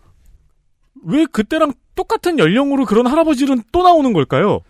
왜 1.06 1.24
그때랑 1.30 1.72
똑같은 1.94 2.38
연령으로 2.38 2.84
그런 2.84 3.06
할아버지는 3.06 3.62
또 3.72 3.82
나오는 3.82 4.12
걸까요? 4.12 4.60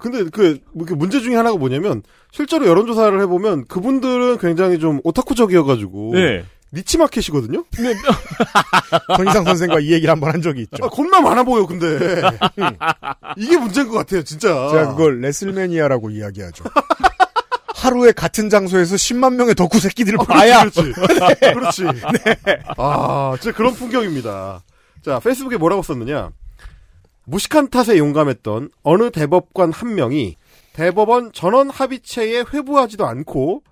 근데 0.00 0.24
그, 0.30 0.58
뭐 0.72 0.86
문제 0.96 1.20
중에 1.20 1.36
하나가 1.36 1.56
뭐냐면, 1.58 2.02
실제로 2.32 2.66
여론조사를 2.66 3.20
해보면, 3.20 3.66
그분들은 3.66 4.38
굉장히 4.38 4.78
좀 4.78 5.00
오타쿠적이어가지고, 5.04 6.12
네. 6.14 6.44
니치 6.72 6.96
마켓이거든요? 6.98 7.64
전희상 9.16 9.44
선생과 9.44 9.80
이 9.80 9.92
얘기를 9.92 10.10
한 10.10 10.20
번 10.20 10.30
한 10.32 10.40
적이 10.40 10.62
있죠. 10.62 10.84
아, 10.84 10.88
겁나 10.88 11.20
많아 11.20 11.42
보여, 11.42 11.66
근데. 11.66 12.22
이게 13.36 13.56
문제인 13.58 13.88
것 13.88 13.98
같아요, 13.98 14.22
진짜. 14.22 14.68
제가 14.70 14.88
그걸 14.92 15.20
레슬매니아라고 15.20 16.10
이야기하죠. 16.10 16.64
하루에 17.74 18.12
같은 18.12 18.48
장소에서 18.50 18.94
10만 18.96 19.34
명의 19.34 19.54
덕후 19.54 19.80
새끼들을 19.80 20.18
봐야 20.26 20.60
그렇지. 20.60 20.92
그렇지. 21.52 21.84
아, 22.78 23.34
진짜 23.40 23.56
그런 23.56 23.74
풍경입니다. 23.74 24.62
자, 25.02 25.18
페이스북에 25.18 25.56
뭐라고 25.56 25.82
썼느냐. 25.82 26.30
무식한 27.24 27.68
탓에 27.68 27.96
용감했던 27.96 28.70
어느 28.82 29.10
대법관 29.10 29.72
한 29.72 29.94
명이 29.94 30.36
대법원 30.72 31.32
전원 31.32 31.70
합의체에 31.70 32.44
회부하지도 32.52 33.06
않고 33.06 33.62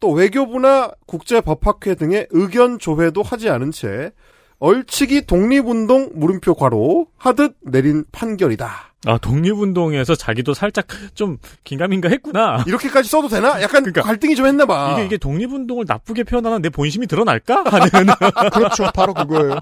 또 0.00 0.10
외교부나 0.10 0.92
국제법학회 1.06 1.94
등의 1.94 2.26
의견 2.30 2.78
조회도 2.78 3.22
하지 3.22 3.48
않은 3.50 3.70
채 3.70 4.12
얼치기 4.60 5.26
독립운동 5.26 6.10
물음표 6.14 6.54
괄호 6.54 7.08
하듯 7.16 7.56
내린 7.62 8.04
판결이다. 8.12 8.90
아, 9.06 9.16
독립운동에서 9.16 10.14
자기도 10.14 10.52
살짝 10.52 10.86
좀 11.14 11.38
긴가민가 11.64 12.10
했구나. 12.10 12.62
이렇게까지 12.66 13.08
써도 13.08 13.28
되나? 13.28 13.62
약간 13.62 13.82
그러니까. 13.82 14.02
갈등이 14.02 14.36
좀 14.36 14.46
했나 14.46 14.66
봐. 14.66 14.92
이게, 14.92 15.06
이게 15.06 15.16
독립운동을 15.16 15.86
나쁘게 15.88 16.24
표현하는 16.24 16.60
내 16.60 16.68
본심이 16.68 17.06
드러날까? 17.06 17.64
하는. 17.64 17.88
그렇죠. 18.52 18.90
바로 18.94 19.14
그거예요. 19.14 19.60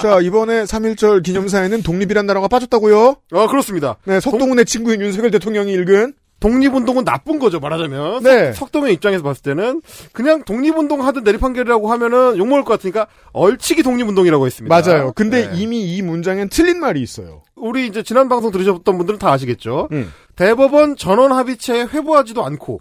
자, 0.00 0.20
이번에 0.22 0.64
3.1절 0.64 1.22
기념사에는 1.22 1.82
독립이란 1.82 2.26
단어가 2.26 2.48
빠졌다고요? 2.48 3.16
아, 3.32 3.46
그렇습니다. 3.48 3.96
네, 4.06 4.20
석동훈의 4.20 4.64
친구인 4.64 5.02
윤석열 5.02 5.30
대통령이 5.32 5.70
읽은 5.74 6.14
독립운동은 6.40 7.04
나쁜 7.04 7.38
거죠, 7.38 7.58
말하자면. 7.58 8.22
네. 8.22 8.52
석, 8.52 8.66
석동의 8.68 8.94
입장에서 8.94 9.22
봤을 9.22 9.42
때는 9.42 9.82
그냥 10.12 10.44
독립운동 10.44 11.04
하든 11.04 11.24
내리 11.24 11.38
판결이라고 11.38 11.90
하면은 11.90 12.38
욕먹을 12.38 12.64
것 12.64 12.74
같으니까 12.74 13.08
얼치기 13.32 13.82
독립운동이라고 13.82 14.46
했습니다. 14.46 14.74
맞아요. 14.74 15.12
근데 15.12 15.48
네. 15.48 15.56
이미 15.56 15.96
이 15.96 16.02
문장엔 16.02 16.48
틀린 16.48 16.78
말이 16.78 17.00
있어요. 17.00 17.42
우리 17.56 17.86
이제 17.86 18.02
지난 18.02 18.28
방송 18.28 18.50
들으셨던 18.52 18.96
분들은 18.96 19.18
다 19.18 19.32
아시겠죠? 19.32 19.88
음. 19.92 20.12
대법원 20.36 20.96
전원 20.96 21.32
합의체에 21.32 21.82
회부하지도 21.82 22.44
않고 22.44 22.80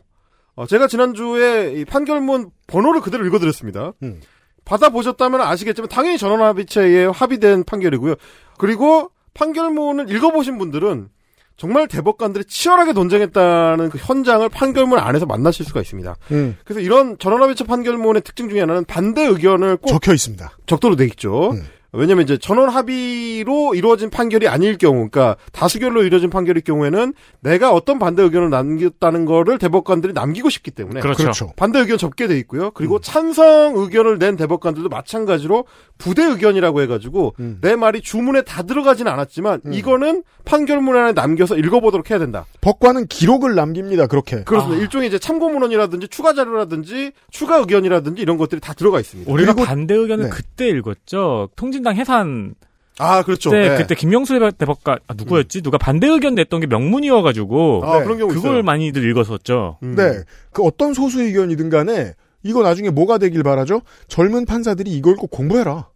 어, 0.55 0.65
제가 0.67 0.87
지난주에 0.87 1.73
이 1.77 1.85
판결문 1.85 2.51
번호를 2.67 3.01
그대로 3.01 3.25
읽어드렸습니다. 3.25 3.93
음. 4.03 4.21
받아보셨다면 4.65 5.41
아시겠지만 5.41 5.87
당연히 5.87 6.17
전원 6.17 6.41
합의체에 6.41 7.05
합의된 7.05 7.63
판결이고요. 7.63 8.15
그리고 8.57 9.11
판결문을 9.33 10.11
읽어보신 10.11 10.57
분들은 10.57 11.09
정말 11.57 11.87
대법관들이 11.87 12.45
치열하게 12.45 12.93
논쟁했다는 12.93 13.89
그 13.89 13.97
현장을 13.97 14.47
판결문 14.47 14.99
안에서 14.99 15.25
만나실 15.25 15.65
수가 15.65 15.81
있습니다. 15.81 16.15
음. 16.31 16.57
그래서 16.63 16.79
이런 16.79 17.17
전원합의체 17.17 17.65
판결문의 17.65 18.21
특징 18.21 18.47
중에 18.47 18.59
하나는 18.59 18.85
반대 18.85 19.25
의견을 19.25 19.77
꼭 19.77 19.89
적혀 19.89 20.13
있습니다. 20.13 20.51
적도로 20.67 20.95
돼 20.95 21.05
있죠. 21.05 21.51
음. 21.51 21.63
왜냐면 21.93 22.23
이제 22.23 22.37
전원 22.37 22.69
합의로 22.69 23.73
이루어진 23.73 24.09
판결이 24.09 24.47
아닐 24.47 24.77
경우, 24.77 25.09
그러니까 25.09 25.37
다수결로 25.51 26.03
이루어진 26.03 26.29
판결일 26.29 26.61
경우에는 26.61 27.13
내가 27.39 27.71
어떤 27.71 27.97
반대 27.97 28.21
의견을 28.23 28.49
남겼다는 28.49 29.25
거를 29.25 29.57
대법관들이 29.57 30.13
남기고 30.13 30.49
싶기 30.49 30.69
때문에 30.71 30.99
그렇죠. 30.99 31.23
그렇죠. 31.23 31.53
반대 31.55 31.79
의견 31.79 31.97
접게 31.97 32.27
돼 32.27 32.37
있고요. 32.39 32.71
그리고 32.71 32.95
음. 32.95 33.01
찬성 33.01 33.77
의견을 33.77 34.19
낸 34.19 34.35
대법관들도 34.35 34.89
마찬가지로 34.89 35.65
부대 35.97 36.23
의견이라고 36.23 36.81
해가지고 36.81 37.33
음. 37.39 37.57
내 37.61 37.75
말이 37.75 38.01
주문에 38.01 38.41
다 38.43 38.63
들어가진 38.63 39.07
않았지만 39.07 39.61
음. 39.65 39.73
이거는 39.73 40.23
판결문 40.45 40.95
안에 40.95 41.13
남겨서 41.13 41.57
읽어보도록 41.57 42.09
해야 42.11 42.19
된다. 42.19 42.45
법관은 42.61 43.07
기록을 43.07 43.55
남깁니다. 43.55 44.07
그렇게. 44.07 44.43
그렇습니다. 44.43 44.81
일종의 44.81 45.07
이제 45.07 45.19
참고문헌이라든지 45.19 46.07
추가 46.09 46.33
자료라든지 46.33 47.11
추가 47.31 47.57
의견이라든지 47.57 48.21
이런 48.21 48.37
것들이 48.37 48.61
다 48.61 48.73
들어가 48.73 48.99
있습니다. 48.99 49.31
우리가 49.31 49.53
그리고- 49.53 49.65
반대 49.67 49.93
의견을 49.95 50.25
네. 50.25 50.29
그때 50.29 50.67
읽었죠. 50.69 51.49
통진당 51.55 51.95
해산 51.95 52.55
아 52.99 53.21
그렇죠. 53.23 53.51
때 53.51 53.69
네. 53.69 53.77
그때 53.77 53.93
김명수 53.93 54.33
대법관 54.57 54.99
아, 55.07 55.13
누구였지? 55.15 55.61
누가 55.61 55.77
반대 55.77 56.07
의견 56.07 56.33
냈던 56.33 56.59
게 56.61 56.67
명문이어가지고 56.67 57.81
아 57.85 57.99
네. 57.99 58.03
그런 58.03 58.17
경우 58.17 58.33
그걸 58.33 58.51
있어요. 58.53 58.63
많이들 58.63 59.07
읽었었죠. 59.09 59.77
음. 59.83 59.95
네. 59.95 60.21
그 60.51 60.63
어떤 60.63 60.93
소수 60.93 61.21
의견이든 61.21 61.69
간에 61.69 62.13
이거 62.47 62.63
나중에 62.63 62.89
뭐가 62.89 63.17
되길 63.17 63.43
바라죠? 63.43 63.81
젊은 64.07 64.45
판사들이 64.45 64.89
이걸 64.91 65.15
꼭 65.15 65.29
공부해라. 65.29 65.89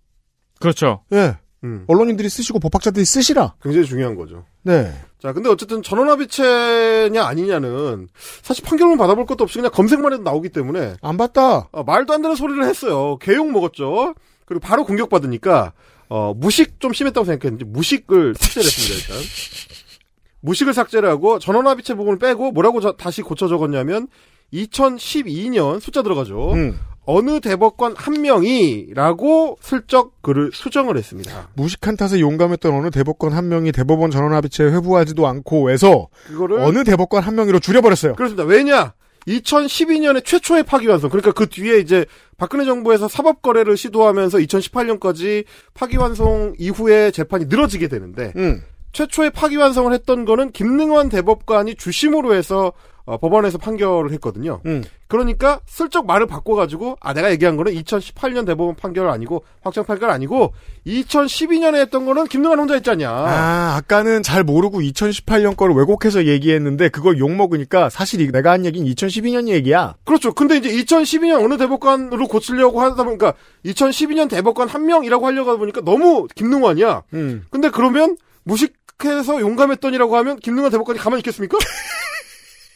그렇죠. 0.60 1.04
예. 1.14 1.38
음. 1.64 1.86
언론인들이 1.88 2.28
쓰시고 2.30 2.60
법학자들이 2.60 3.06
쓰시라. 3.06 3.56
굉장히 3.62 3.86
중요한 3.86 4.16
거죠. 4.16 4.46
네. 4.64 4.92
자, 5.22 5.32
근데 5.34 5.48
어쨌든 5.50 5.84
전원합의체냐 5.84 7.24
아니냐는 7.24 8.08
사실 8.42 8.64
판결문 8.66 8.98
받아볼 8.98 9.26
것도 9.26 9.44
없이 9.44 9.58
그냥 9.60 9.72
검색만 9.72 10.14
해도 10.14 10.24
나오기 10.24 10.50
때문에 10.50 10.96
안 11.02 11.18
봤다. 11.18 11.70
어, 11.72 11.84
말도 11.84 12.14
안 12.14 12.22
되는 12.22 12.36
소리를 12.36 12.64
했어요. 12.66 13.18
개욕 13.22 13.52
먹었죠. 13.52 14.16
그리고 14.46 14.60
바로 14.60 14.84
공격받으니까 14.86 15.74
어, 16.10 16.34
무식 16.36 16.80
좀 16.80 16.94
심했다고 16.94 17.26
생각했는지 17.26 17.64
무식을 17.66 18.34
삭제를 18.36 18.66
했습니다. 18.66 19.14
일단 19.16 19.24
무식을 20.42 20.74
삭제를 20.74 21.08
하고 21.10 21.38
전원합의체 21.40 21.94
부분을 21.94 22.18
빼고 22.18 22.52
뭐라고 22.52 22.82
저- 22.82 22.94
다시 22.94 23.22
고쳐 23.22 23.48
적었냐면 23.48 24.08
2012년 24.54 25.80
숫자 25.80 26.02
들어가죠. 26.02 26.54
음. 26.54 26.80
어느 27.06 27.40
대법관 27.40 27.96
한 27.98 28.22
명이라고 28.22 29.58
슬쩍 29.60 30.22
글을 30.22 30.52
수정을 30.54 30.98
했습니다. 30.98 31.50
무식한 31.56 31.98
탓에 31.98 32.20
용감했던 32.20 32.74
어느 32.74 32.92
대법관 32.92 33.34
한 33.34 33.50
명이 33.50 33.72
대법원 33.72 34.12
전원합의체에 34.12 34.72
회부하지도 34.72 35.26
않고 35.28 35.72
해서 35.72 36.08
그거를 36.28 36.60
어느 36.60 36.84
대법관 36.84 37.24
한 37.24 37.36
명으로 37.36 37.60
줄여버렸어요. 37.60 38.16
그렇습니다. 38.16 38.44
왜냐? 38.44 38.94
2012년에 39.28 40.24
최초의 40.24 40.64
파기환송. 40.64 41.10
그러니까 41.10 41.32
그 41.32 41.48
뒤에 41.48 41.80
이제 41.80 42.06
박근혜 42.38 42.66
정부에서 42.66 43.08
사법 43.08 43.42
거래를 43.42 43.78
시도하면서 43.78 44.40
2018년까지 44.40 45.46
파기환송 45.74 46.56
이후에 46.58 47.12
재판이 47.12 47.46
늘어지게 47.46 47.88
되는데 47.88 48.34
음. 48.36 48.62
최초의 48.94 49.32
파기환송을 49.32 49.94
했던 49.94 50.26
거는 50.26 50.52
김능환 50.52 51.10
대법관이 51.10 51.76
주심으로 51.76 52.34
해서 52.34 52.74
어, 53.06 53.18
법원에서 53.18 53.58
판결을 53.58 54.12
했거든요. 54.14 54.62
음. 54.66 54.84
그러니까 55.08 55.60
슬쩍 55.66 56.06
말을 56.06 56.26
바꿔가지고 56.28 56.98
아 57.02 57.14
내가 57.14 57.32
얘기한 57.32 57.58
거는 57.58 57.74
2018년 57.74 58.46
대법원 58.46 58.76
판결 58.76 59.10
아니고 59.10 59.44
확정 59.62 59.84
판결 59.86 60.10
아니고 60.10 60.54
2012년에 60.88 61.76
했던 61.82 62.06
거는 62.06 62.28
김능환 62.28 62.60
혼자 62.60 62.76
했잖냐. 62.76 63.10
아, 63.10 63.76
아까는 63.78 64.24
잘 64.24 64.44
모르고 64.44 64.80
2018년 64.82 65.58
거를 65.58 65.76
왜곡해서 65.76 66.26
얘기했는데 66.26 66.90
그걸 66.90 67.18
욕 67.20 67.32
먹으니까 67.32 67.90
사실 67.90 68.22
이- 68.22 68.32
내가 68.32 68.52
한 68.52 68.66
얘기는 68.66 68.88
2012년 68.90 69.48
얘기야. 69.50 69.96
그렇죠. 70.06 70.32
근데 70.34 70.58
이제 70.58 70.70
2012년 70.70 71.44
어느 71.44 71.58
대법관으로 71.58 72.28
고치려고 72.28 72.82
하다 72.82 73.04
보니까 73.04 73.34
2012년 73.66 74.30
대법관 74.30 74.70
한 74.70 74.86
명이라고 74.86 75.26
하려고 75.26 75.50
하다 75.50 75.60
보니까 75.60 75.82
너무 75.82 76.28
김능환이야. 76.36 77.04
음. 77.16 77.44
근데 77.50 77.70
그러면 77.70 78.16
무식해서 78.44 79.42
용감했더니라고 79.42 80.16
하면 80.18 80.38
김능환 80.40 80.72
대법관이 80.72 81.00
가만히 81.00 81.20
있겠습니까? 81.20 81.58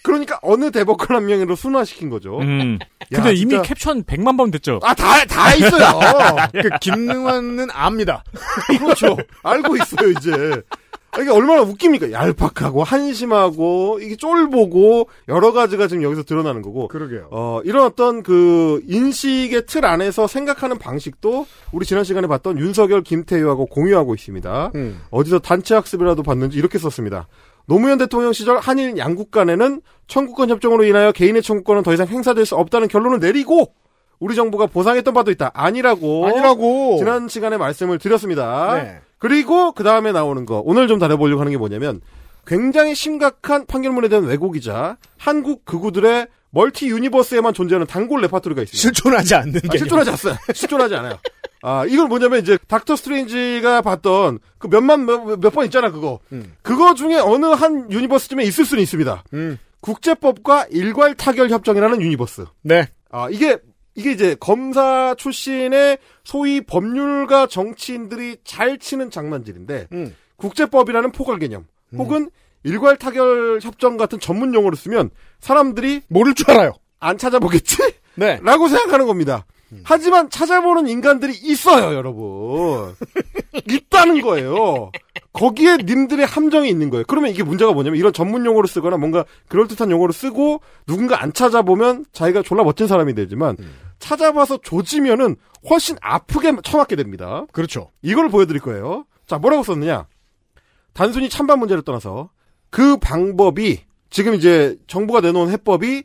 그러니까 0.06 0.38
어느 0.44 0.70
대법관 0.70 1.18
한 1.18 1.26
명으로 1.26 1.56
순화시킨 1.56 2.12
거죠. 2.12 2.38
음. 2.40 2.78
야, 2.80 3.18
근데 3.18 3.34
이미 3.34 3.52
진짜- 3.56 3.64
캡션 3.64 4.04
100만 4.04 4.38
번 4.38 4.52
됐죠. 4.52 4.80
아, 4.84 4.94
다, 4.94 5.26
다 5.26 5.54
있어요. 5.56 6.00
그 6.54 6.70
김능환은 6.80 7.70
압니다. 7.74 8.24
그렇죠. 8.80 9.18
알고 9.42 9.76
있어요, 9.78 10.12
이제. 10.12 10.62
아, 11.12 11.22
이게 11.22 11.32
얼마나 11.32 11.62
웃깁니까? 11.62 12.12
얄팍하고, 12.12 12.84
한심하고, 12.84 14.00
이게 14.02 14.16
쫄보고, 14.18 15.10
여러 15.30 15.54
가지가 15.54 15.88
지금 15.88 16.04
여기서 16.04 16.24
드러나는 16.24 16.62
거고. 16.62 16.88
그러게요. 16.90 17.30
어, 17.32 17.62
이런 17.64 17.86
어떤 17.86 18.22
그, 18.22 18.82
인식의 18.88 19.66
틀 19.66 19.86
안에서 19.86 20.28
생각하는 20.28 20.78
방식도, 20.78 21.48
우리 21.72 21.86
지난 21.86 22.04
시간에 22.04 22.28
봤던 22.28 22.60
윤석열, 22.60 23.02
김태효하고 23.02 23.66
공유하고 23.68 24.14
있습니다. 24.14 24.72
음. 24.76 25.02
어디서 25.10 25.40
단체 25.40 25.74
학습이라도 25.74 26.22
봤는지 26.22 26.58
이렇게 26.60 26.78
썼습니다. 26.78 27.28
노무현 27.68 27.98
대통령 27.98 28.34
시절 28.34 28.60
한일 28.60 28.98
양국 28.98 29.32
간에는 29.32 29.82
청구권 30.08 30.50
협정으로 30.50 30.84
인하여 30.84 31.12
개인의 31.12 31.42
청구권은 31.42 31.84
더 31.84 31.94
이상 31.94 32.08
행사될 32.08 32.46
수 32.46 32.56
없다는 32.56 32.88
결론을 32.88 33.20
내리고 33.20 33.74
우리 34.20 34.36
정부가 34.36 34.68
보상했던 34.68 35.14
바도 35.14 35.32
있다. 35.32 35.52
아니라고. 35.54 36.28
아니라고. 36.28 36.98
지난 37.00 37.28
시간에 37.28 37.58
말씀을 37.58 37.98
드렸습니다. 37.98 38.76
네. 38.76 39.00
그리고 39.18 39.72
그 39.72 39.84
다음에 39.84 40.12
나오는 40.12 40.46
거 40.46 40.62
오늘 40.64 40.88
좀 40.88 41.00
다뤄보려고 41.00 41.42
하는 41.42 41.52
게 41.52 41.58
뭐냐면 41.58 42.02
굉장히 42.46 42.94
심각한 42.94 43.66
판결문에 43.66 44.08
대한 44.08 44.26
왜곡이자 44.26 44.98
한국 45.18 45.66
극우들의 45.66 46.28
multi 46.52 46.88
universe에만 46.88 47.54
존재하는 47.54 47.86
단골 47.88 48.22
레파토리가 48.22 48.62
있습니다. 48.62 48.82
실존하지 48.82 49.36
않는 49.36 49.58
아, 49.58 49.72
게. 49.72 49.78
실존하지 49.78 50.10
않았어요. 50.12 50.36
실존하지 50.54 50.96
않아요. 50.96 51.18
아, 51.68 51.84
이건 51.88 52.10
뭐냐면 52.10 52.42
이제 52.42 52.60
닥터 52.68 52.96
스트레인지가 52.96 53.82
봤던 53.82 54.38
그 54.60 54.68
몇만 54.68 55.08
몇번 55.08 55.66
있잖아 55.66 55.90
그거. 55.90 56.20
음. 56.32 56.54
그거 56.62 56.94
중에 56.94 57.16
어느 57.16 57.48
한 57.48 57.92
universe쯤에 57.92 58.44
있을 58.44 58.66
수는 58.66 58.84
있습니다. 58.84 59.24
음. 59.34 59.58
국제법과 59.80 60.68
일괄 60.70 61.16
타결 61.16 61.50
협정이라는 61.50 62.02
universe. 62.02 62.46
네. 62.62 62.88
아, 63.10 63.30
이게 63.32 63.58
이게 63.96 64.12
이제 64.12 64.36
검사 64.40 65.16
출신의 65.18 65.98
소위 66.24 66.62
법률가 66.62 67.48
정치인들이 67.48 68.38
잘 68.44 68.78
치는 68.78 69.10
장난질인데 69.10 69.88
음. 69.92 70.16
국제법이라는 70.36 71.14
포괄 71.14 71.40
개념 71.40 71.66
혹은 71.98 72.30
일괄 72.64 72.96
타결 72.96 73.60
협정 73.64 73.98
같은 73.98 74.20
전문 74.20 74.54
용어를 74.54 74.78
쓰면 74.78 75.10
사람들이 75.40 76.02
모를 76.10 76.36
줄 76.36 76.52
알아요. 76.52 76.74
안 77.00 77.18
찾아보겠지? 77.18 77.78
네. 78.14 78.40
라고 78.46 78.68
생각하는 78.68 79.08
겁니다. 79.08 79.48
하지만 79.84 80.30
찾아보는 80.30 80.88
인간들이 80.88 81.34
있어요, 81.34 81.96
여러분. 81.96 82.96
있다는 83.70 84.22
거예요. 84.22 84.92
거기에 85.34 85.78
님들의 85.78 86.26
함정이 86.26 86.70
있는 86.70 86.90
거예요. 86.90 87.04
그러면 87.08 87.32
이게 87.32 87.44
문제가 87.44 87.74
뭐냐면 87.74 88.00
이런 88.00 88.14
전문 88.14 88.46
용어를 88.46 88.70
쓰거나 88.70 88.98
뭔가 88.98 89.26
그럴듯한 89.50 89.92
용어를 89.92 90.14
쓰고 90.14 90.62
누군가 90.88 91.22
안 91.22 91.34
찾아보면 91.34 92.06
자기가 92.14 92.42
졸라 92.42 92.64
멋진 92.64 92.88
사람이 92.88 93.16
되지만 93.16 93.58
찾아봐서 94.00 94.58
조지면은 94.58 95.36
훨씬 95.70 95.98
아프게 96.02 96.54
처맞게 96.64 96.96
됩니다. 96.96 97.46
그렇죠. 97.52 97.92
이걸 98.02 98.30
보여드릴 98.30 98.62
거예요. 98.62 99.06
자, 99.28 99.38
뭐라고 99.38 99.64
썼느냐? 99.64 100.08
단순히 100.94 101.28
찬반 101.30 101.60
문제를 101.60 101.84
떠나서 101.84 102.30
그 102.70 102.98
방법이 102.98 103.82
지금 104.10 104.36
이제 104.36 104.78
정부가 104.88 105.22
내놓은 105.22 105.50
해법이 105.50 106.04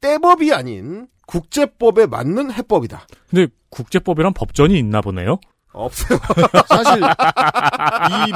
때법이 0.00 0.52
아닌 0.54 1.08
국제법에 1.30 2.06
맞는 2.06 2.52
해법이다. 2.52 3.06
근데 3.30 3.46
국제법이란 3.70 4.32
법전이 4.34 4.76
있나 4.78 5.00
보네요. 5.00 5.38
없어요. 5.72 6.18
사실 6.68 7.00
이 8.28 8.32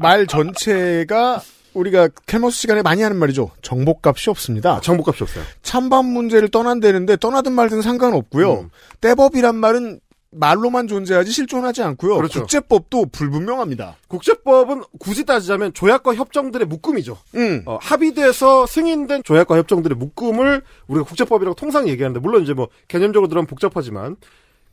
말 0.00 0.26
전체가 0.28 1.40
우리가 1.74 2.08
캘머스 2.26 2.56
시간에 2.58 2.82
많이 2.82 3.02
하는 3.02 3.16
말이죠. 3.18 3.50
정복값이 3.62 4.30
없습니다. 4.30 4.80
정보값이 4.80 5.22
없어요. 5.24 5.44
찬반 5.62 6.04
문제를 6.06 6.48
떠난다는데 6.48 7.16
떠나든 7.16 7.52
말든 7.52 7.82
상관없고요. 7.82 8.52
음. 8.60 8.70
떼법이란 9.00 9.56
말은 9.56 10.00
말로만 10.30 10.88
존재하지 10.88 11.30
실존하지 11.32 11.82
않고요. 11.82 12.16
그렇죠. 12.16 12.40
국제법도 12.40 13.06
불분명합니다. 13.06 13.96
국제법은 14.08 14.82
굳이 15.00 15.24
따지자면 15.24 15.72
조약과 15.72 16.14
협정들의 16.14 16.66
묶음이죠. 16.66 17.16
음. 17.36 17.62
어, 17.66 17.78
합의돼서 17.80 18.66
승인된 18.66 19.22
조약과 19.24 19.56
협정들의 19.56 19.96
묶음을 19.96 20.62
우리가 20.86 21.06
국제법이라고 21.06 21.54
통상 21.54 21.88
얘기하는데 21.88 22.20
물론 22.20 22.42
이제 22.42 22.52
뭐 22.52 22.68
개념적으로 22.88 23.28
들어가면 23.28 23.46
복잡하지만 23.46 24.16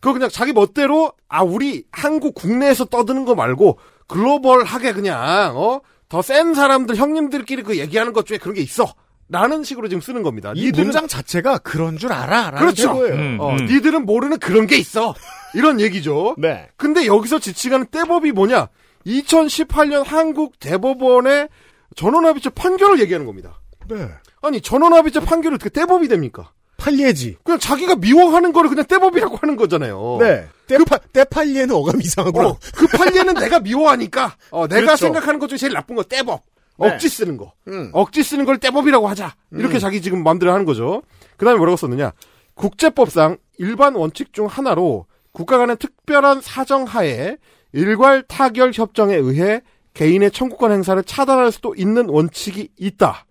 그거 0.01 0.13
그냥 0.13 0.29
자기 0.29 0.51
멋대로 0.53 1.13
아 1.29 1.41
우리 1.43 1.85
한국 1.91 2.35
국내에서 2.35 2.85
떠드는 2.85 3.23
거 3.25 3.33
말고 3.35 3.79
글로벌하게 4.07 4.93
그냥 4.93 5.55
어 5.57 5.81
더 6.07 6.21
센 6.21 6.53
사람들 6.53 6.95
형님들끼리 6.97 7.63
그 7.63 7.79
얘기하는 7.79 8.13
것 8.13 8.25
중에 8.27 8.37
그런 8.37 8.53
게 8.53 8.61
있어 8.61 8.93
라는 9.27 9.63
식으로 9.63 9.87
지금 9.87 10.01
쓰는 10.01 10.21
겁니다. 10.21 10.53
이 10.55 10.71
문장 10.71 11.07
자체가 11.07 11.57
그런 11.57 11.97
줄 11.97 12.13
알아. 12.13 12.51
라는 12.51 12.59
그렇죠. 12.59 12.93
태도예요. 12.93 13.15
음. 13.15 13.37
어, 13.39 13.55
니들은 13.55 14.05
모르는 14.05 14.37
그런 14.37 14.67
게 14.67 14.77
있어. 14.77 15.15
이런 15.55 15.79
얘기죠. 15.79 16.35
네. 16.37 16.67
근데 16.77 17.05
여기서 17.05 17.39
지칭하는 17.39 17.87
떼법이 17.89 18.31
뭐냐? 18.31 18.67
2018년 19.07 20.03
한국 20.05 20.59
대법원의 20.59 21.49
전원합의체 21.95 22.49
판결을 22.49 22.99
얘기하는 23.01 23.25
겁니다. 23.25 23.61
네. 23.87 24.07
아니 24.41 24.61
전원합의체 24.61 25.21
판결이 25.21 25.55
어떻게 25.55 25.69
떼법이 25.69 26.07
됩니까? 26.07 26.51
팔리에지. 26.77 27.37
그냥 27.43 27.59
자기가 27.59 27.95
미워하는 27.95 28.51
거를 28.51 28.69
그냥 28.69 28.85
떼법이라고 28.85 29.37
하는 29.37 29.55
거잖아요. 29.55 30.17
네. 30.19 30.47
때파, 30.67 30.97
때팔리에는 30.97 31.73
어감이 31.73 32.03
이상하구나. 32.03 32.47
어, 32.49 32.57
그 32.75 32.87
판례는 32.87 33.35
내가 33.35 33.59
미워하니까 33.59 34.35
어, 34.51 34.67
내가 34.67 34.81
그렇죠. 34.81 35.05
생각하는 35.05 35.39
것 35.39 35.47
중에 35.47 35.57
제일 35.57 35.73
나쁜 35.73 35.95
거 35.95 36.03
떼법. 36.03 36.41
네. 36.77 36.87
억지 36.87 37.07
쓰는 37.07 37.37
거. 37.37 37.53
음. 37.69 37.89
억지 37.93 38.23
쓰는 38.23 38.43
걸 38.45 38.57
떼법이라고 38.57 39.07
하자. 39.07 39.35
이렇게 39.53 39.79
자기 39.79 40.01
지금 40.01 40.23
마음대로 40.23 40.51
하는 40.51 40.65
거죠. 40.65 41.03
그 41.37 41.45
다음에 41.45 41.57
뭐라고 41.57 41.77
썼느냐. 41.77 42.11
국제법상 42.55 43.37
일반 43.57 43.95
원칙 43.95 44.33
중 44.33 44.47
하나로 44.47 45.05
국가 45.35 45.57
간의 45.57 45.75
특별한 45.77 46.39
사정하에 46.41 47.37
일괄 47.73 48.23
타결 48.23 48.71
협정에 48.73 49.15
의해 49.15 49.61
개인의 49.93 50.31
청구권 50.31 50.71
행사를 50.71 51.01
차단할 51.03 51.51
수도 51.51 51.75
있는 51.75 52.09
원칙이 52.09 52.69
있다. 52.77 53.25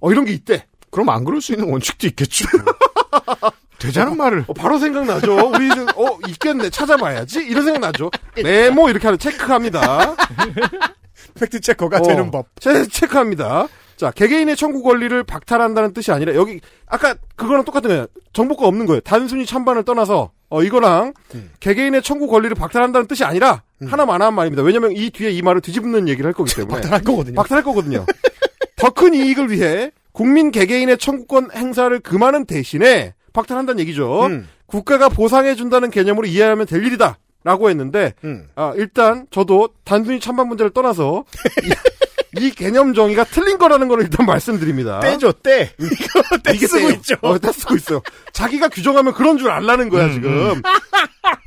어, 0.00 0.12
이런 0.12 0.24
게 0.24 0.32
있대. 0.32 0.66
그럼 0.90 1.08
안 1.10 1.24
그럴 1.24 1.40
수 1.40 1.52
있는 1.52 1.68
원칙도 1.70 2.06
있겠죠. 2.06 2.46
되자는 3.78 4.16
말을. 4.16 4.44
어, 4.46 4.52
바로 4.52 4.78
생각나죠. 4.78 5.48
우리는, 5.48 5.88
어, 5.96 6.18
있겠네. 6.28 6.70
찾아봐야지. 6.70 7.40
이런 7.40 7.64
생각 7.64 7.80
나죠. 7.80 8.10
메모 8.42 8.88
이렇게 8.88 9.06
하는 9.06 9.18
체크합니다. 9.18 10.14
팩트 11.34 11.60
체커가 11.60 11.98
어, 11.98 12.02
되는 12.02 12.30
법. 12.30 12.46
체, 12.60 12.86
체크합니다. 12.86 13.66
자, 13.96 14.12
개개인의 14.12 14.54
청구 14.54 14.82
권리를 14.84 15.24
박탈한다는 15.24 15.92
뜻이 15.92 16.12
아니라 16.12 16.34
여기 16.36 16.60
아까 16.86 17.16
그거랑 17.34 17.64
똑같은 17.64 17.88
거예요. 17.88 18.06
정보가 18.32 18.66
없는 18.66 18.86
거예요. 18.86 19.00
단순히 19.00 19.44
찬반을 19.44 19.84
떠나서 19.84 20.30
어 20.50 20.62
이거랑 20.62 21.12
음. 21.34 21.50
개개인의 21.60 22.02
청구 22.02 22.26
권리를 22.28 22.54
박탈한다는 22.54 23.06
뜻이 23.06 23.24
아니라 23.24 23.62
하나만 23.86 24.22
한 24.22 24.34
말입니다. 24.34 24.62
왜냐면 24.62 24.92
이 24.92 25.10
뒤에 25.10 25.30
이 25.30 25.42
말을 25.42 25.60
뒤집는 25.60 26.08
얘기를 26.08 26.26
할 26.26 26.32
거기 26.32 26.54
때문에 26.54 26.74
박탈할 26.74 27.02
거거든요. 27.04 27.34
박탈할 27.34 27.64
거거든요. 27.64 28.04
더 28.76 28.90
큰 28.90 29.12
이익을 29.14 29.50
위해 29.50 29.90
국민 30.12 30.50
개개인의 30.50 30.98
청구권 30.98 31.50
행사를 31.54 31.98
금하는 32.00 32.44
대신에 32.46 33.14
박탈한다는 33.32 33.80
얘기죠. 33.80 34.26
음. 34.26 34.48
국가가 34.66 35.08
보상해 35.08 35.54
준다는 35.54 35.90
개념으로 35.90 36.26
이해하면 36.26 36.66
될 36.66 36.84
일이다. 36.84 37.18
라고 37.44 37.70
했는데 37.70 38.14
음. 38.24 38.48
아, 38.56 38.72
일단 38.76 39.26
저도 39.30 39.68
단순히 39.84 40.18
찬반 40.18 40.48
문제를 40.48 40.70
떠나서 40.70 41.24
이, 42.38 42.46
이 42.46 42.50
개념 42.50 42.94
정의가 42.94 43.24
틀린 43.24 43.58
거라는 43.58 43.88
걸 43.88 44.02
일단 44.02 44.26
말씀드립니다. 44.26 45.00
떼죠, 45.00 45.32
떼. 45.32 45.72
이거 45.78 46.38
떼 46.42 46.54
쓰고 46.54 46.78
떼요. 46.78 46.90
있죠. 46.96 47.14
어, 47.20 47.38
떼 47.38 47.52
쓰고 47.52 47.76
있어요. 47.76 48.02
자기가 48.32 48.68
규정하면 48.68 49.12
그런 49.14 49.38
줄 49.38 49.50
알라는 49.50 49.88
거야, 49.88 50.10
지금. 50.12 50.60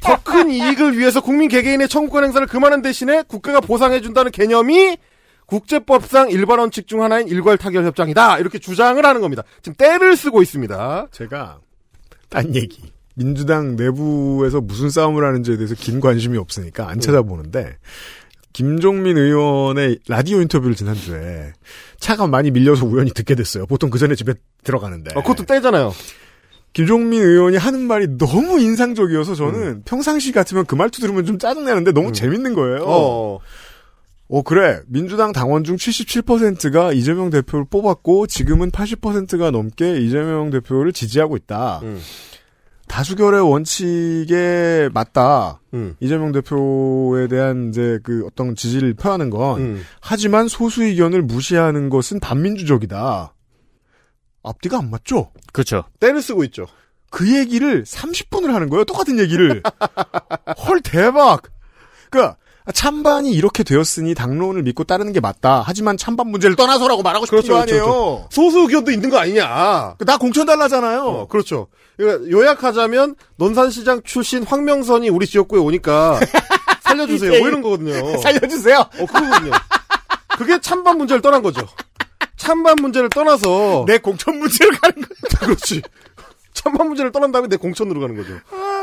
더큰 0.02 0.50
이익을 0.50 0.98
위해서 0.98 1.22
국민 1.22 1.50
개개인의 1.50 1.88
청구권 1.90 2.24
행사를 2.24 2.46
금하는 2.48 2.82
대신에 2.82 3.24
국가가 3.28 3.60
보상해준다는 3.60 4.32
개념이 4.32 4.98
국제법상 5.46 6.30
일반 6.30 6.60
원칙 6.60 6.88
중 6.88 7.04
하나인 7.04 7.28
일괄 7.28 7.58
타결 7.58 7.84
협정이다. 7.86 8.40
이렇게 8.40 8.58
주장을 8.58 9.04
하는 9.06 9.22
겁니다. 9.22 9.44
지금 9.62 9.76
떼를 9.78 10.16
쓰고 10.16 10.42
있습니다. 10.42 11.08
제가 11.12 11.60
딴 12.30 12.56
얘기. 12.56 12.92
민주당 13.16 13.76
내부에서 13.76 14.62
무슨 14.62 14.90
싸움을 14.90 15.26
하는지에 15.26 15.58
대해서 15.58 15.76
긴 15.76 16.00
관심이 16.00 16.38
없으니까 16.38 16.88
안 16.88 17.02
찾아보는데 17.02 17.78
김종민 18.54 19.18
의원의 19.18 20.00
라디오 20.08 20.42
인터뷰를 20.42 20.76
지난주에 20.76 21.54
차가 22.00 22.28
많이 22.28 22.52
밀려서 22.52 22.86
우연히 22.86 23.12
듣게 23.12 23.36
됐어요. 23.36 23.66
보통 23.66 23.90
그 23.90 24.00
전에 24.00 24.16
집에 24.16 24.34
들어가는데. 24.64 25.12
어, 25.16 25.22
그것도 25.22 25.46
떼잖아요. 25.46 25.94
김종민 26.74 27.22
의원이 27.22 27.58
하는 27.58 27.82
말이 27.82 28.08
너무 28.18 28.60
인상적이어서 28.60 29.36
저는 29.36 29.84
평상시 29.84 30.32
같으면 30.32 30.66
그 30.66 30.76
말투 30.76 31.02
들으면 31.02 31.26
좀 31.26 31.38
짜증나는데 31.38 31.92
너무 31.92 32.14
재밌는 32.14 32.54
거예요. 32.54 32.84
어. 32.86 33.40
어, 34.30 34.42
그래. 34.44 34.80
민주당 34.88 35.34
당원 35.34 35.66
중 35.66 35.76
77%가 35.76 36.94
이재명 36.94 37.30
대표를 37.30 37.66
뽑았고, 37.70 38.28
지금은 38.28 38.72
80%가 38.72 39.52
넘게 39.52 40.00
이재명 40.00 40.50
대표를 40.50 40.94
지지하고 40.94 41.36
있다. 41.36 41.82
음. 41.84 42.00
다수결의 42.88 43.42
원칙에 43.42 44.90
맞다. 44.94 45.62
음. 45.74 45.96
이재명 46.00 46.32
대표에 46.32 47.28
대한 47.28 47.70
이제 47.70 48.00
그 48.04 48.26
어떤 48.26 48.56
지지를 48.56 48.94
표하는 48.94 49.30
건, 49.30 49.62
음. 49.62 49.84
하지만 50.02 50.48
소수 50.48 50.84
의견을 50.84 51.22
무시하는 51.22 51.90
것은 51.90 52.20
반민주적이다. 52.20 53.34
앞뒤가 54.44 54.80
안 54.80 54.90
맞죠? 54.90 55.32
그렇죠. 55.54 55.84
떼를 56.00 56.22
쓰고 56.22 56.44
있죠. 56.46 56.66
그 57.10 57.38
얘기를 57.38 57.84
30분을 57.84 58.48
하는 58.52 58.70
거예요. 58.70 58.86
똑같은 58.86 59.20
얘기를. 59.20 59.62
헐, 60.66 60.82
대박! 60.82 61.44
그니까, 62.10 62.38
찬반이 62.72 63.32
이렇게 63.32 63.64
되었으니 63.64 64.14
당론을 64.16 64.64
믿고 64.64 64.84
따르는 64.84 65.14
게 65.14 65.20
맞다. 65.20 65.64
하지만 65.66 65.98
찬반 65.98 66.28
문제를 66.28 66.56
떠나서라고 66.56 67.02
말하고 67.04 67.26
싶은 67.26 67.38
그렇죠, 67.42 67.54
거 67.54 67.66
그렇죠, 67.66 67.74
아니에요. 67.86 68.28
소수 68.30 68.60
의견도 68.60 68.92
있는 68.92 69.10
거 69.10 69.18
아니냐. 69.18 69.96
나 70.00 70.18
공천 70.18 70.46
달라잖아요. 70.46 71.02
어, 71.04 71.28
그렇죠. 71.28 71.68
그러니까 71.98 72.30
요약하자면 72.32 73.16
논산시장 73.38 74.02
출신 74.04 74.44
황명선이 74.44 75.10
우리 75.10 75.28
지역구에 75.28 75.60
오니까 75.60 76.20
살려주세요. 76.84 77.40
뭐 77.40 77.48
이런 77.48 77.62
거거든요. 77.62 78.18
살려주세요. 78.18 78.78
어, 78.80 79.06
그거거든요. 79.06 79.52
그게 80.38 80.60
찬반 80.60 80.98
문제를 80.98 81.22
떠난 81.22 81.42
거죠. 81.42 81.68
찬반 82.38 82.76
문제를 82.82 83.10
떠나서 83.10 83.86
내 83.88 83.98
공천 84.00 84.38
문제를 84.40 84.78
가는 84.80 85.02
거. 85.02 85.08
그렇지. 85.40 85.82
찬반 86.54 86.88
문제를 86.88 87.12
떠난 87.12 87.32
다음에 87.32 87.48
내 87.48 87.56
공천으로 87.58 88.00
가는 88.02 88.16
거죠. 88.16 88.34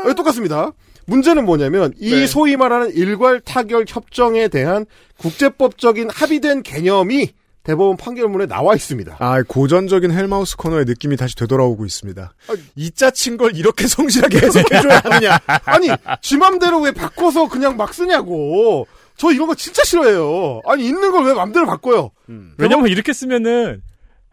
어, 0.09 0.13
똑같습니다. 0.13 0.71
문제는 1.09 1.45
뭐냐면 1.45 1.93
이 1.99 2.11
네. 2.11 2.27
소위 2.27 2.55
말하는 2.55 2.93
일괄 2.93 3.39
타결 3.41 3.85
협정에 3.87 4.47
대한 4.47 4.85
국제법적인 5.17 6.09
합의된 6.09 6.63
개념이 6.63 7.29
대법원 7.63 7.97
판결문에 7.97 8.45
나와 8.45 8.73
있습니다. 8.73 9.17
아, 9.19 9.43
고전적인 9.43 10.11
헬마우스 10.11 10.55
코너의 10.57 10.85
느낌이 10.85 11.17
다시 11.17 11.35
되돌아오고 11.35 11.85
있습니다. 11.85 12.33
이자 12.75 13.11
친걸 13.11 13.55
이렇게 13.57 13.85
성실하게 13.87 14.37
해석해줘야 14.39 15.01
하느냐. 15.03 15.37
아니, 15.65 15.89
지 16.21 16.37
맘대로 16.37 16.79
왜 16.81 16.91
바꿔서 16.91 17.47
그냥 17.49 17.75
막 17.77 17.93
쓰냐고. 17.93 18.87
저 19.17 19.31
이런 19.31 19.47
거 19.47 19.55
진짜 19.55 19.83
싫어해요. 19.83 20.61
아니, 20.65 20.85
있는 20.87 21.11
걸 21.11 21.25
왜 21.25 21.33
맘대로 21.33 21.65
바꿔요? 21.67 22.11
왜냐면 22.57 22.87
이렇게 22.87 23.11
쓰면은 23.13 23.81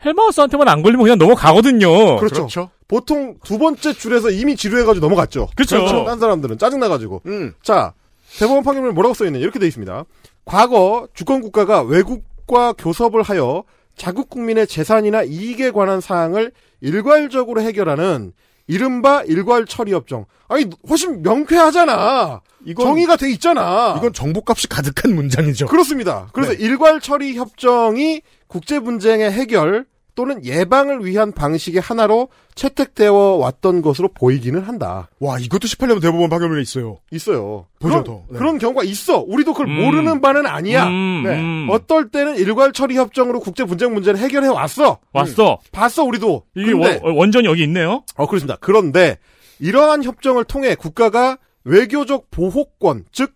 헬마우스한테만 0.04 0.68
안 0.68 0.82
걸리면 0.82 1.04
그냥 1.04 1.18
넘어가거든요. 1.18 2.16
그렇죠. 2.18 2.34
그렇죠. 2.46 2.70
보통 2.88 3.36
두 3.44 3.58
번째 3.58 3.92
줄에서 3.92 4.30
이미 4.30 4.56
지루해가지고 4.56 5.04
넘어갔죠. 5.06 5.48
그렇죠. 5.56 6.04
딴 6.04 6.18
사람들은 6.20 6.58
짜증나가지고. 6.58 7.22
음. 7.26 7.52
자, 7.62 7.92
대법원 8.38 8.62
판결문에 8.64 8.94
뭐라고 8.94 9.14
써있냐. 9.14 9.38
이렇게 9.38 9.58
돼 9.58 9.66
있습니다. 9.66 10.04
과거 10.44 11.08
주권국가가 11.14 11.82
외국과 11.82 12.72
교섭을 12.74 13.22
하여 13.22 13.64
자국 13.96 14.28
국민의 14.30 14.66
재산이나 14.66 15.22
이익에 15.22 15.70
관한 15.70 16.00
사항을 16.00 16.52
일괄적으로 16.80 17.60
해결하는 17.62 18.32
이른바 18.68 19.22
일괄 19.22 19.64
처리 19.64 19.92
협정. 19.92 20.26
아니, 20.48 20.66
훨씬 20.88 21.22
명쾌하잖아. 21.22 22.40
이건- 22.66 22.84
정의가 22.86 23.16
돼 23.16 23.30
있잖아. 23.30 23.94
이건 23.96 24.12
정보값이 24.12 24.68
가득한 24.68 25.14
문장이죠. 25.14 25.66
그렇습니다. 25.66 26.28
그래서 26.32 26.52
네. 26.52 26.58
일괄 26.64 27.00
처리 27.00 27.36
협정이 27.36 28.22
국제 28.48 28.80
분쟁의 28.80 29.30
해결 29.32 29.86
또는 30.16 30.44
예방을 30.44 31.04
위한 31.04 31.30
방식의 31.30 31.80
하나로 31.80 32.28
채택되어 32.54 33.12
왔던 33.12 33.82
것으로 33.82 34.08
보이기는 34.08 34.60
한다. 34.62 35.08
와, 35.20 35.38
이것도 35.38 35.68
18년 35.68 36.00
대법원 36.00 36.30
판결문에 36.30 36.62
있어요. 36.62 36.96
있어요. 37.12 37.66
보죠, 37.78 38.02
그런, 38.02 38.04
더. 38.04 38.22
네. 38.30 38.38
그런 38.38 38.58
경우가 38.58 38.82
있어. 38.82 39.20
우리도 39.20 39.52
그걸 39.52 39.68
음. 39.68 39.84
모르는 39.84 40.20
바는 40.22 40.46
아니야. 40.46 40.86
음, 40.86 41.22
네. 41.22 41.38
음. 41.38 41.68
어떨 41.70 42.08
때는 42.08 42.36
일괄 42.38 42.72
처리 42.72 42.96
협정으로 42.96 43.40
국제 43.40 43.64
분쟁 43.64 43.92
문제를 43.92 44.18
해결해 44.18 44.48
왔어. 44.48 44.98
왔어. 45.12 45.58
봤어 45.70 46.02
우리도. 46.04 46.44
이게 46.56 46.72
근데 46.72 46.98
원, 47.02 47.14
원전이 47.16 47.46
여기 47.46 47.62
있네요. 47.64 48.02
어 48.16 48.26
그렇습니다. 48.26 48.56
그런데 48.60 49.18
이러한 49.60 50.02
협정을 50.02 50.44
통해 50.44 50.74
국가가 50.74 51.36
외교적 51.64 52.30
보호권, 52.30 53.04
즉 53.12 53.34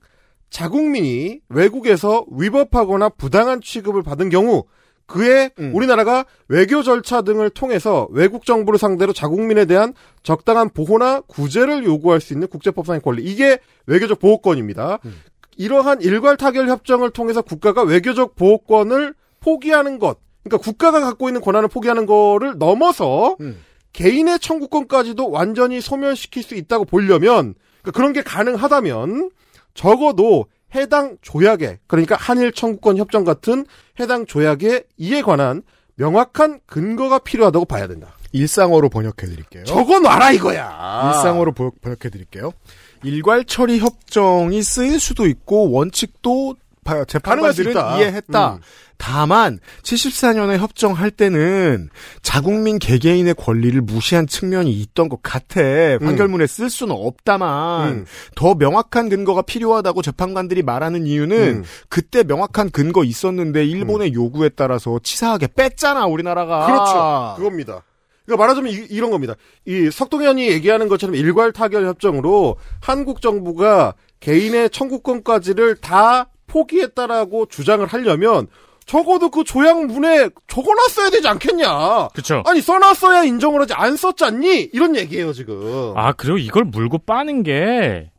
자국민이 0.49 1.41
외국에서 1.51 2.25
위법하거나 2.31 3.11
부당한 3.11 3.61
취급을 3.61 4.03
받은 4.03 4.31
경우 4.31 4.65
그에 5.11 5.51
음. 5.59 5.73
우리나라가 5.75 6.25
외교 6.47 6.83
절차 6.83 7.23
등을 7.23 7.51
통해서 7.51 8.07
외국 8.13 8.47
정부를 8.47 8.79
상대로 8.79 9.13
자국민에 9.13 9.65
대한 9.65 9.93
적당한 10.23 10.71
보호나 10.71 11.21
구제를 11.23 11.85
요구할 11.85 12.21
수 12.21 12.33
있는 12.33 12.47
국제법상의 12.47 13.03
권리. 13.03 13.25
이게 13.25 13.59
외교적 13.87 14.21
보호권입니다. 14.21 15.01
음. 15.05 15.21
이러한 15.57 16.01
일괄 16.01 16.37
타결 16.37 16.69
협정을 16.69 17.11
통해서 17.11 17.43
국가가 17.43 17.83
외교적 17.83 18.37
보호권을 18.37 19.15
포기하는 19.41 19.99
것. 19.99 20.19
그러니까 20.45 20.65
국가가 20.65 21.01
갖고 21.01 21.29
있는 21.29 21.41
권한을 21.41 21.69
포기하는 21.69 22.07
거를 22.07 22.57
넘어서 22.57 23.37
음. 23.41 23.59
개인의 23.93 24.39
청구권까지도 24.39 25.29
완전히 25.29 25.81
소멸시킬 25.81 26.45
수 26.45 26.55
있다고 26.55 26.85
보려면 26.85 27.55
그러니까 27.83 27.91
그런 27.93 28.13
게 28.13 28.23
가능하다면 28.23 29.31
적어도 29.75 30.47
해당 30.75 31.17
조약에 31.23 31.79
그러니까 31.87 32.17
한일 32.17 32.53
청구권 32.53 32.97
협정 32.97 33.25
같은 33.25 33.67
해당 33.99 34.27
조약의 34.27 34.85
이에 34.99 35.23
관한 35.23 35.63
명확한 35.97 36.61
근거가 36.67 37.19
필요하다고 37.19 37.65
봐야 37.67 37.87
된다. 37.87 38.15
일상어로 38.33 38.89
번역해 38.91 39.27
드릴게요. 39.27 39.65
적어 39.65 39.99
놔라 39.99 40.31
이거야. 40.33 41.11
일상어로 41.15 41.53
보- 41.53 41.73
번역해 41.73 42.11
드릴게요. 42.11 42.53
일괄 43.03 43.45
처리 43.45 43.81
협정이 43.81 44.63
쓰일 44.63 45.01
수도 45.01 45.27
있고 45.27 45.71
원칙도 45.73 46.55
재판관들은. 47.07 47.73
이해했다. 47.73 48.55
음. 48.55 48.61
다만 48.97 49.59
74년에 49.83 50.59
협정할 50.59 51.11
때는 51.11 51.89
자국민 52.23 52.79
개개인의 52.79 53.35
권리를 53.35 53.81
무시한 53.81 54.27
측면이 54.27 54.71
있던 54.73 55.09
것 55.09 55.23
같아. 55.23 55.61
판결문에 55.99 56.47
쓸 56.47 56.69
수는 56.69 56.95
없다만 56.95 57.89
음. 57.89 58.05
더 58.35 58.55
명확한 58.55 59.09
근거가 59.09 59.43
필요하다고 59.43 60.03
재판관들이 60.03 60.63
말하는 60.63 61.07
이유는 61.07 61.37
음. 61.39 61.65
그때 61.89 62.23
명확한 62.23 62.71
근거 62.71 63.03
있었는데 63.03 63.65
일본의 63.65 64.13
요구에 64.13 64.51
따라서 64.51 65.01
치사하게 65.03 65.49
뺐잖아 65.57 66.07
우리나라가. 66.07 66.67
그렇죠. 66.67 67.35
그겁니다. 67.37 67.83
그러니까 68.27 68.43
말하자면 68.43 68.73
이, 68.91 69.01
런 69.01 69.11
겁니다. 69.11 69.35
이 69.67 69.91
석동현이 69.91 70.49
얘기하는 70.49 70.89
것처럼 70.89 71.17
일괄 71.17 71.53
타결 71.53 71.87
협정으로 71.87 72.57
한국 72.81 73.23
정부가 73.23 73.95
개인의 74.21 74.71
청구권까지를 74.71 75.77
다 75.77 76.29
포기했다라고 76.51 77.47
주장을 77.47 77.85
하려면 77.87 78.49
적어도 78.87 79.31
그 79.31 79.45
조약문에 79.45 80.31
적어놨어야 80.49 81.11
되지 81.11 81.29
않겠냐. 81.29 82.09
그쵸. 82.13 82.43
아니 82.47 82.61
써놨어야 82.61 83.23
인정을 83.25 83.61
하지 83.61 83.73
안 83.75 83.97
썼잖니? 83.97 84.71
이런 84.73 84.97
얘기예요 84.97 85.33
지금. 85.33 85.93
아, 85.97 86.13
그리고 86.13 86.39
이걸 86.39 86.65
물고 86.65 86.99
빠는 86.99 87.43
게 87.45 88.11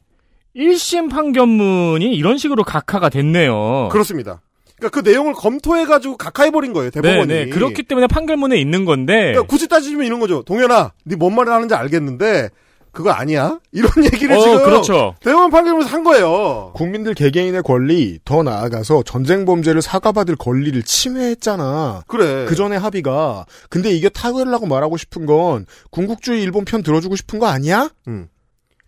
1심 0.55 1.09
판결문이 1.09 2.13
이런 2.15 2.37
식으로 2.37 2.63
각하가 2.63 3.09
됐네요. 3.09 3.89
그렇습니다. 3.91 4.41
그러니까 4.77 5.01
그 5.01 5.07
내용을 5.07 5.33
검토해가지고 5.33 6.17
각하해버린 6.17 6.73
거예요 6.73 6.89
대법원이. 6.89 7.27
네, 7.27 7.45
네. 7.45 7.49
그렇기 7.49 7.83
때문에 7.83 8.07
판결문에 8.07 8.57
있는 8.57 8.83
건데 8.85 9.13
그러니까 9.33 9.43
굳이 9.43 9.67
따지면 9.67 10.05
이런 10.07 10.19
거죠. 10.19 10.41
동현아, 10.43 10.93
네 11.05 11.15
뭔 11.17 11.35
말을 11.35 11.51
하는지 11.53 11.75
알겠는데 11.75 12.49
그거 12.91 13.11
아니야? 13.11 13.59
이런 13.71 13.89
얘기를 14.03 14.35
어, 14.35 14.41
지금 14.41 14.63
그렇죠. 14.63 15.15
대법원 15.21 15.49
판결문에서 15.49 15.89
한 15.89 16.03
거예요. 16.03 16.71
국민들 16.75 17.13
개개인의 17.13 17.63
권리 17.63 18.19
더 18.25 18.43
나아가서 18.43 19.03
전쟁 19.03 19.45
범죄를 19.45 19.81
사과받을 19.81 20.35
권리를 20.35 20.81
침해했잖아. 20.83 22.03
그래. 22.07 22.45
그 22.47 22.55
전에 22.55 22.75
합의가 22.75 23.45
근데 23.69 23.91
이게 23.91 24.09
타결하고 24.09 24.65
말하고 24.65 24.97
싶은 24.97 25.25
건 25.25 25.65
군국주의 25.91 26.41
일본 26.41 26.65
편 26.65 26.83
들어주고 26.83 27.15
싶은 27.15 27.39
거 27.39 27.47
아니야? 27.47 27.89
음. 28.07 28.27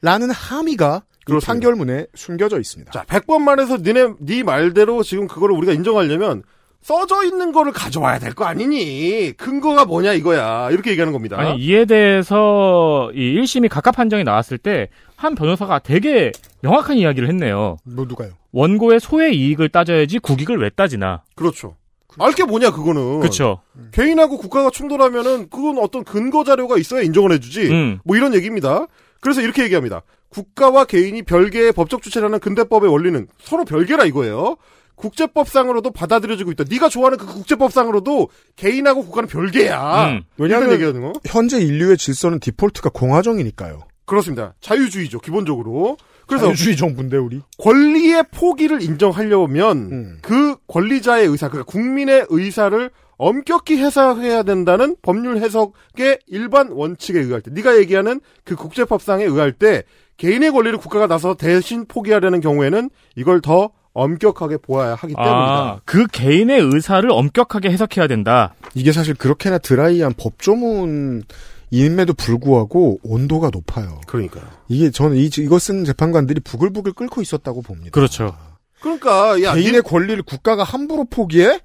라는 0.02 0.30
함의가 0.32 1.04
이 1.06 1.26
그렇습니다. 1.26 1.54
판결문에 1.54 2.08
숨겨져 2.16 2.60
있습니다. 2.60 2.92
자, 2.92 3.06
100번 3.06 3.42
말해서 3.44 3.78
니네 3.78 4.16
네 4.20 4.44
말대로 4.44 5.02
지금 5.04 5.28
그거를 5.28 5.56
우리가 5.56 5.72
인정하려면 5.72 6.44
써져 6.84 7.24
있는 7.24 7.52
거를 7.52 7.72
가져와야 7.72 8.20
될 8.20 8.34
거 8.34 8.46
아니니? 8.46 9.32
근거가 9.38 9.86
뭐냐 9.86 10.14
이거야. 10.14 10.70
이렇게 10.72 10.92
얘기하는 10.92 11.14
겁니다. 11.14 11.38
아니 11.40 11.58
이에 11.64 11.86
대해서 11.86 13.12
이 13.14 13.40
1심이 13.42 13.70
각하 13.70 13.92
판정이 13.92 14.24
나왔을 14.24 14.58
때 14.58 14.90
한 15.16 15.36
변호사가 15.36 15.80
되게 15.80 16.34
명확한 16.62 16.98
이야기를 16.98 17.30
했네요. 17.30 17.78
뭐 17.86 18.04
누가요? 18.06 18.32
원고의 18.52 19.00
소의 19.00 19.38
이익을 19.38 19.70
따져야지 19.70 20.20
국익을 20.20 20.58
왜 20.58 20.70
따지나. 20.70 21.24
그렇죠. 21.36 21.78
알게 22.20 22.44
뭐냐 22.44 22.72
그거는. 22.72 23.22
그렇죠. 23.22 23.62
개인하고 23.94 24.38
국가가 24.38 24.70
충돌하면은 24.70 25.48
그건 25.50 25.78
어떤 25.78 26.04
근거 26.04 26.44
자료가 26.44 26.78
있어야 26.78 27.02
인정을 27.04 27.32
해주지. 27.32 27.70
음. 27.72 28.00
뭐 28.04 28.18
이런 28.18 28.34
얘기입니다. 28.36 28.88
그래서 29.22 29.40
이렇게 29.40 29.64
얘기합니다. 29.64 30.02
국가와 30.28 30.84
개인이 30.86 31.22
별개의 31.22 31.72
법적 31.72 32.02
주체라는 32.02 32.40
근대법의 32.40 32.92
원리는 32.92 33.26
서로 33.42 33.64
별개라 33.64 34.04
이거예요. 34.04 34.58
국제법상으로도 34.96 35.92
받아들여지고 35.92 36.52
있다. 36.52 36.66
네가 36.70 36.90
좋아하는 36.90 37.18
그 37.18 37.26
국제법상으로도 37.26 38.30
개인하고 38.56 39.04
국가는 39.04 39.28
별개야. 39.28 40.08
음. 40.08 40.24
왜냐하면 40.38 40.70
이런 40.70 40.82
얘기하는 40.82 41.02
거. 41.02 41.20
현재 41.26 41.60
인류의 41.60 41.98
질서는 41.98 42.40
디폴트가 42.40 42.90
공화정이니까요. 42.90 43.82
그렇습니다. 44.06 44.54
자유주의죠 44.62 45.20
기본적으로. 45.20 45.98
그래서 46.28 46.46
자유주의 46.48 46.78
정부인데 46.78 47.18
우리. 47.18 47.42
권리의 47.58 48.26
포기를 48.32 48.82
인정하려면 48.82 49.78
음. 49.92 50.18
그 50.22 50.56
권리자의 50.68 51.28
의사, 51.28 51.50
그러니까 51.50 51.72
국민의 51.72 52.26
의사를 52.30 52.90
엄격히 53.18 53.78
해석해야 53.78 54.44
된다는 54.44 54.96
법률 55.02 55.38
해석의 55.38 56.20
일반 56.28 56.70
원칙에 56.72 57.20
의할 57.20 57.42
때, 57.42 57.52
네가 57.52 57.78
얘기하는 57.78 58.20
그 58.44 58.56
국제법상에 58.56 59.24
의할 59.24 59.52
때 59.52 59.84
개인의 60.18 60.52
권리를 60.52 60.78
국가가 60.80 61.08
나서 61.08 61.36
대신 61.36 61.86
포기하려는 61.86 62.42
경우에는 62.42 62.90
이걸 63.16 63.42
더 63.42 63.72
엄격하게 63.94 64.58
보아야 64.58 64.96
하기 64.96 65.14
때문이다. 65.14 65.24
아, 65.34 65.80
그 65.86 66.08
개인의 66.08 66.60
의사를 66.62 67.10
엄격하게 67.12 67.70
해석해야 67.70 68.08
된다. 68.08 68.54
이게 68.74 68.92
사실 68.92 69.14
그렇게나 69.14 69.60
드라이한 69.60 70.14
법조문 70.18 71.24
임에도 71.70 72.14
불구하고 72.14 73.00
온도가 73.04 73.50
높아요. 73.52 74.02
그러니까요. 74.08 74.44
이게 74.68 74.90
저는 74.92 75.18
이, 75.18 75.30
이거 75.40 75.60
쓴 75.60 75.86
재판관들이 75.86 76.42
부글부글 76.42 76.94
끓고 76.94 77.22
있었다고 77.22 77.62
봅니다. 77.62 77.92
그렇죠. 77.92 78.36
그러니까 78.82 79.42
야, 79.44 79.54
개인의 79.54 79.74
니- 79.74 79.82
권리를 79.82 80.22
국가가 80.24 80.64
함부로 80.64 81.06
포기해? 81.06 81.60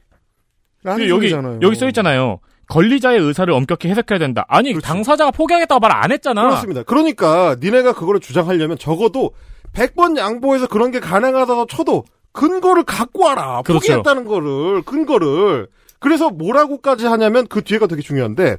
라는 0.85 1.09
여기 1.09 1.29
소리잖아요. 1.31 1.59
여기 1.63 1.77
써 1.77 1.87
있잖아요. 1.89 2.39
권리자의 2.69 3.19
의사를 3.21 3.53
엄격히 3.53 3.89
해석해야 3.89 4.19
된다. 4.19 4.45
아니 4.49 4.73
그렇지. 4.73 4.87
당사자가 4.87 5.31
포기하겠다고 5.31 5.81
말 5.81 5.93
안 5.93 6.13
했잖아. 6.13 6.43
그렇습니다. 6.43 6.83
그러니까 6.85 7.57
니네가 7.61 7.95
그거를 7.95 8.21
주장하려면 8.21 8.79
적어도 8.79 9.33
100번 9.73 10.17
양보해서 10.17 10.67
그런 10.69 10.91
게 10.91 11.01
가능하다고 11.01 11.67
쳐도 11.67 12.05
근거를 12.33 12.85
갖고 12.85 13.25
와라. 13.25 13.63
그렇죠. 13.65 13.81
포기했다는 13.81 14.25
거를 14.25 14.83
근거를. 14.83 15.69
그래서 15.99 16.31
뭐라고까지 16.31 17.07
하냐면 17.07 17.47
그 17.49 17.63
뒤에가 17.63 17.87
되게 17.87 18.03
중요한데 18.03 18.57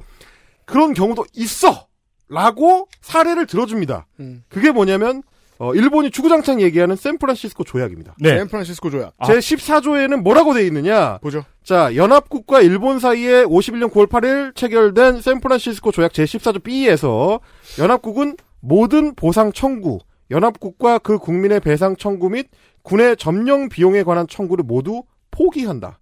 그런 0.66 0.94
경우도 0.94 1.24
있어. 1.34 1.86
라고 2.28 2.86
사례를 3.00 3.46
들어줍니다. 3.46 4.06
음. 4.20 4.44
그게 4.48 4.70
뭐냐면 4.70 5.22
어, 5.58 5.74
일본이 5.74 6.10
주구장창 6.10 6.62
얘기하는 6.62 6.96
샌프란시스코 6.96 7.64
조약입니다. 7.64 8.14
네. 8.18 8.38
샌프란시스코 8.38 8.88
조약. 8.88 9.12
아. 9.18 9.26
제 9.26 9.34
14조에는 9.34 10.22
뭐라고 10.22 10.54
돼 10.54 10.64
있느냐? 10.66 11.18
보죠. 11.18 11.44
자, 11.62 11.94
연합국과 11.94 12.62
일본 12.62 12.98
사이에 12.98 13.44
51년 13.44 13.92
9월 13.92 14.08
8일 14.08 14.54
체결된 14.54 15.20
샌프란시스코 15.20 15.92
조약 15.92 16.14
제 16.14 16.24
14조 16.24 16.62
B에서 16.62 17.40
연합국은 17.78 18.36
모든 18.60 19.14
보상 19.14 19.52
청구, 19.52 19.98
연합국과 20.30 20.98
그 20.98 21.18
국민의 21.18 21.60
배상 21.60 21.94
청구 21.96 22.30
및 22.30 22.46
군의 22.82 23.16
점령 23.16 23.68
비용에 23.68 24.02
관한 24.02 24.26
청구를 24.26 24.64
모두 24.64 25.02
포기한다. 25.30 26.00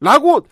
라고 0.00 0.46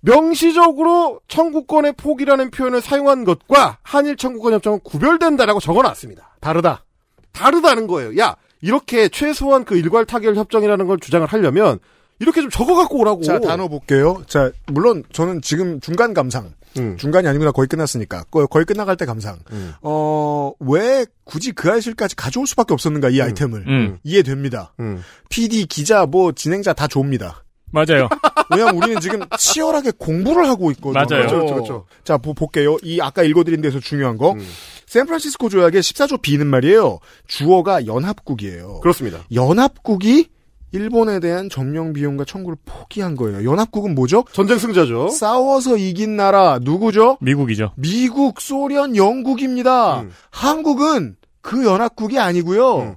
명시적으로 0.00 1.20
청구권의 1.28 1.94
포기라는 1.94 2.50
표현을 2.50 2.80
사용한 2.80 3.24
것과 3.24 3.78
한일 3.82 4.16
청구권 4.16 4.52
협정은 4.52 4.80
구별된다라고 4.80 5.60
적어놨습니다. 5.60 6.36
다르다. 6.40 6.84
다르다는 7.32 7.86
거예요. 7.86 8.18
야, 8.18 8.36
이렇게 8.60 9.08
최소한 9.08 9.64
그 9.64 9.76
일괄 9.76 10.04
타결 10.04 10.36
협정이라는 10.36 10.86
걸 10.86 10.98
주장을 10.98 11.26
하려면 11.26 11.78
이렇게 12.24 12.40
좀 12.40 12.50
적어갖고 12.50 12.98
오라고. 12.98 13.22
자, 13.22 13.38
단어 13.38 13.68
볼게요. 13.68 14.22
자, 14.26 14.50
물론 14.66 15.04
저는 15.12 15.42
지금 15.42 15.78
중간 15.80 16.14
감상. 16.14 16.52
음. 16.78 16.96
중간이 16.96 17.28
아니구나. 17.28 17.52
거의 17.52 17.68
끝났으니까. 17.68 18.24
거- 18.30 18.46
거의 18.46 18.64
끝나갈 18.64 18.96
때 18.96 19.04
감상. 19.04 19.38
음. 19.52 19.74
어, 19.82 20.52
왜 20.58 21.06
굳이 21.24 21.52
그 21.52 21.70
아이실까지 21.70 22.16
가져올 22.16 22.46
수밖에 22.48 22.72
없었는가, 22.74 23.10
이 23.10 23.20
아이템을. 23.20 23.64
음. 23.68 23.98
이해됩니다. 24.02 24.72
음. 24.80 25.00
PD, 25.28 25.66
기자, 25.66 26.06
뭐, 26.06 26.32
진행자 26.32 26.72
다 26.72 26.88
좋습니다. 26.88 27.44
맞아요. 27.70 28.08
왜냐면 28.50 28.76
우리는 28.76 29.00
지금 29.00 29.20
치열하게 29.38 29.92
공부를 29.98 30.48
하고 30.48 30.70
있거든요. 30.72 30.94
맞아요. 30.94 31.06
그렇죠, 31.26 31.34
그렇죠, 31.36 31.54
그렇죠. 31.54 31.86
자, 32.04 32.18
보, 32.18 32.32
볼게요. 32.34 32.76
이 32.82 33.00
아까 33.00 33.22
읽어드린 33.22 33.60
데서 33.60 33.78
중요한 33.80 34.16
거. 34.18 34.32
음. 34.32 34.46
샌프란시스코 34.86 35.48
조약의 35.48 35.80
14조 35.82 36.22
B는 36.22 36.46
말이에요. 36.48 36.98
주어가 37.26 37.86
연합국이에요. 37.86 38.80
그렇습니다. 38.80 39.18
연합국이 39.32 40.28
일본에 40.74 41.20
대한 41.20 41.48
점령 41.48 41.92
비용과 41.92 42.24
청구를 42.24 42.56
포기한 42.64 43.14
거예요. 43.14 43.48
연합국은 43.48 43.94
뭐죠? 43.94 44.24
전쟁 44.32 44.58
승자죠. 44.58 45.08
싸워서 45.08 45.76
이긴 45.76 46.16
나라 46.16 46.58
누구죠? 46.60 47.16
미국이죠. 47.20 47.70
미국, 47.76 48.40
소련, 48.40 48.96
영국입니다. 48.96 50.00
음. 50.00 50.10
한국은 50.30 51.14
그 51.40 51.64
연합국이 51.64 52.18
아니고요. 52.18 52.78
음. 52.78 52.94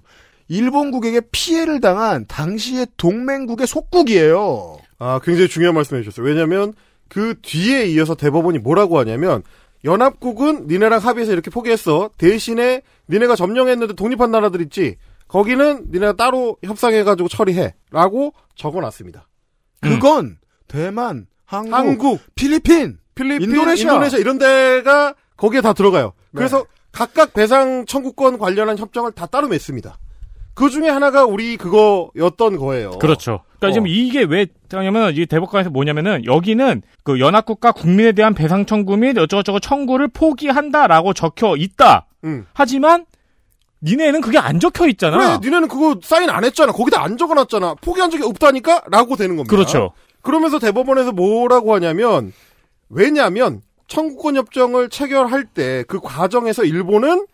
일본국에게 0.47 1.21
피해를 1.31 1.79
당한 1.79 2.25
당시의 2.27 2.87
동맹국의 2.97 3.67
속국이에요. 3.67 4.79
아, 4.97 5.19
굉장히 5.23 5.47
중요한 5.47 5.75
말씀 5.75 5.97
해 5.97 6.01
주셨어요. 6.01 6.25
왜냐면 6.25 6.73
그 7.09 7.35
뒤에 7.43 7.85
이어서 7.89 8.15
대법원이 8.15 8.57
뭐라고 8.57 8.97
하냐면 8.97 9.43
연합국은 9.85 10.65
니네랑 10.67 10.99
합의해서 10.99 11.31
이렇게 11.31 11.51
포기했어. 11.51 12.09
대신에 12.17 12.81
니네가 13.07 13.35
점령했는데 13.35 13.93
독립한 13.93 14.31
나라들 14.31 14.61
있지. 14.61 14.95
거기는 15.27 15.87
니네가 15.91 16.13
따로 16.13 16.57
협상해가지고 16.63 17.29
처리해. 17.29 17.75
라고 17.91 18.33
적어놨습니다. 18.55 19.27
그건 19.81 20.37
대만, 20.67 21.27
한국, 21.45 21.73
한국, 21.73 22.19
필리핀, 22.35 22.97
필리핀, 23.15 23.49
인도네시아. 23.49 23.91
인도네시아, 23.91 24.19
이런 24.19 24.37
데가 24.37 25.13
거기에 25.37 25.61
다 25.61 25.73
들어가요. 25.73 26.13
네. 26.31 26.37
그래서 26.37 26.65
각각 26.91 27.33
배상 27.33 27.85
청구권 27.85 28.37
관련한 28.37 28.77
협정을 28.77 29.11
다 29.11 29.25
따로 29.27 29.47
맺습니다. 29.47 29.97
그 30.53 30.71
중에 30.71 30.89
하나가 30.89 31.23
우리 31.23 31.55
그거였던 31.55 32.57
거예요. 32.57 32.91
그렇죠. 32.97 33.41
그러니까 33.59 33.73
지금 33.75 33.87
이게 33.87 34.23
왜 34.23 34.47
하냐면 34.71 35.15
이 35.15 35.27
대법관에서 35.27 35.69
뭐냐면은 35.69 36.25
여기는 36.25 36.81
그 37.03 37.19
연합국가 37.19 37.71
국민에 37.71 38.11
대한 38.13 38.33
배상 38.33 38.65
청구 38.65 38.97
및 38.97 39.17
어쩌고저쩌고 39.19 39.59
청구를 39.59 40.07
포기한다라고 40.07 41.13
적혀 41.13 41.55
있다. 41.55 42.07
음. 42.23 42.47
하지만 42.53 43.05
니네는 43.81 44.21
그게 44.21 44.37
안 44.37 44.59
적혀 44.59 44.87
있잖아. 44.87 45.17
그래, 45.17 45.37
니네는 45.43 45.67
그거 45.67 45.99
사인 46.01 46.29
안 46.29 46.43
했잖아. 46.43 46.71
거기다 46.71 47.01
안 47.03 47.17
적어놨잖아. 47.17 47.75
포기한 47.75 48.09
적이 48.09 48.23
없다니까? 48.23 48.83
라고 48.89 49.15
되는 49.15 49.35
겁니다. 49.35 49.55
그렇죠. 49.55 49.91
그러면서 50.21 50.59
대법원에서 50.59 51.11
뭐라고 51.11 51.75
하냐면, 51.75 52.33
왜냐면, 52.89 53.61
청구권 53.87 54.35
협정을 54.35 54.89
체결할 54.89 55.45
때 55.45 55.83
그 55.87 55.99
과정에서 56.01 56.65
일본은 56.65 57.25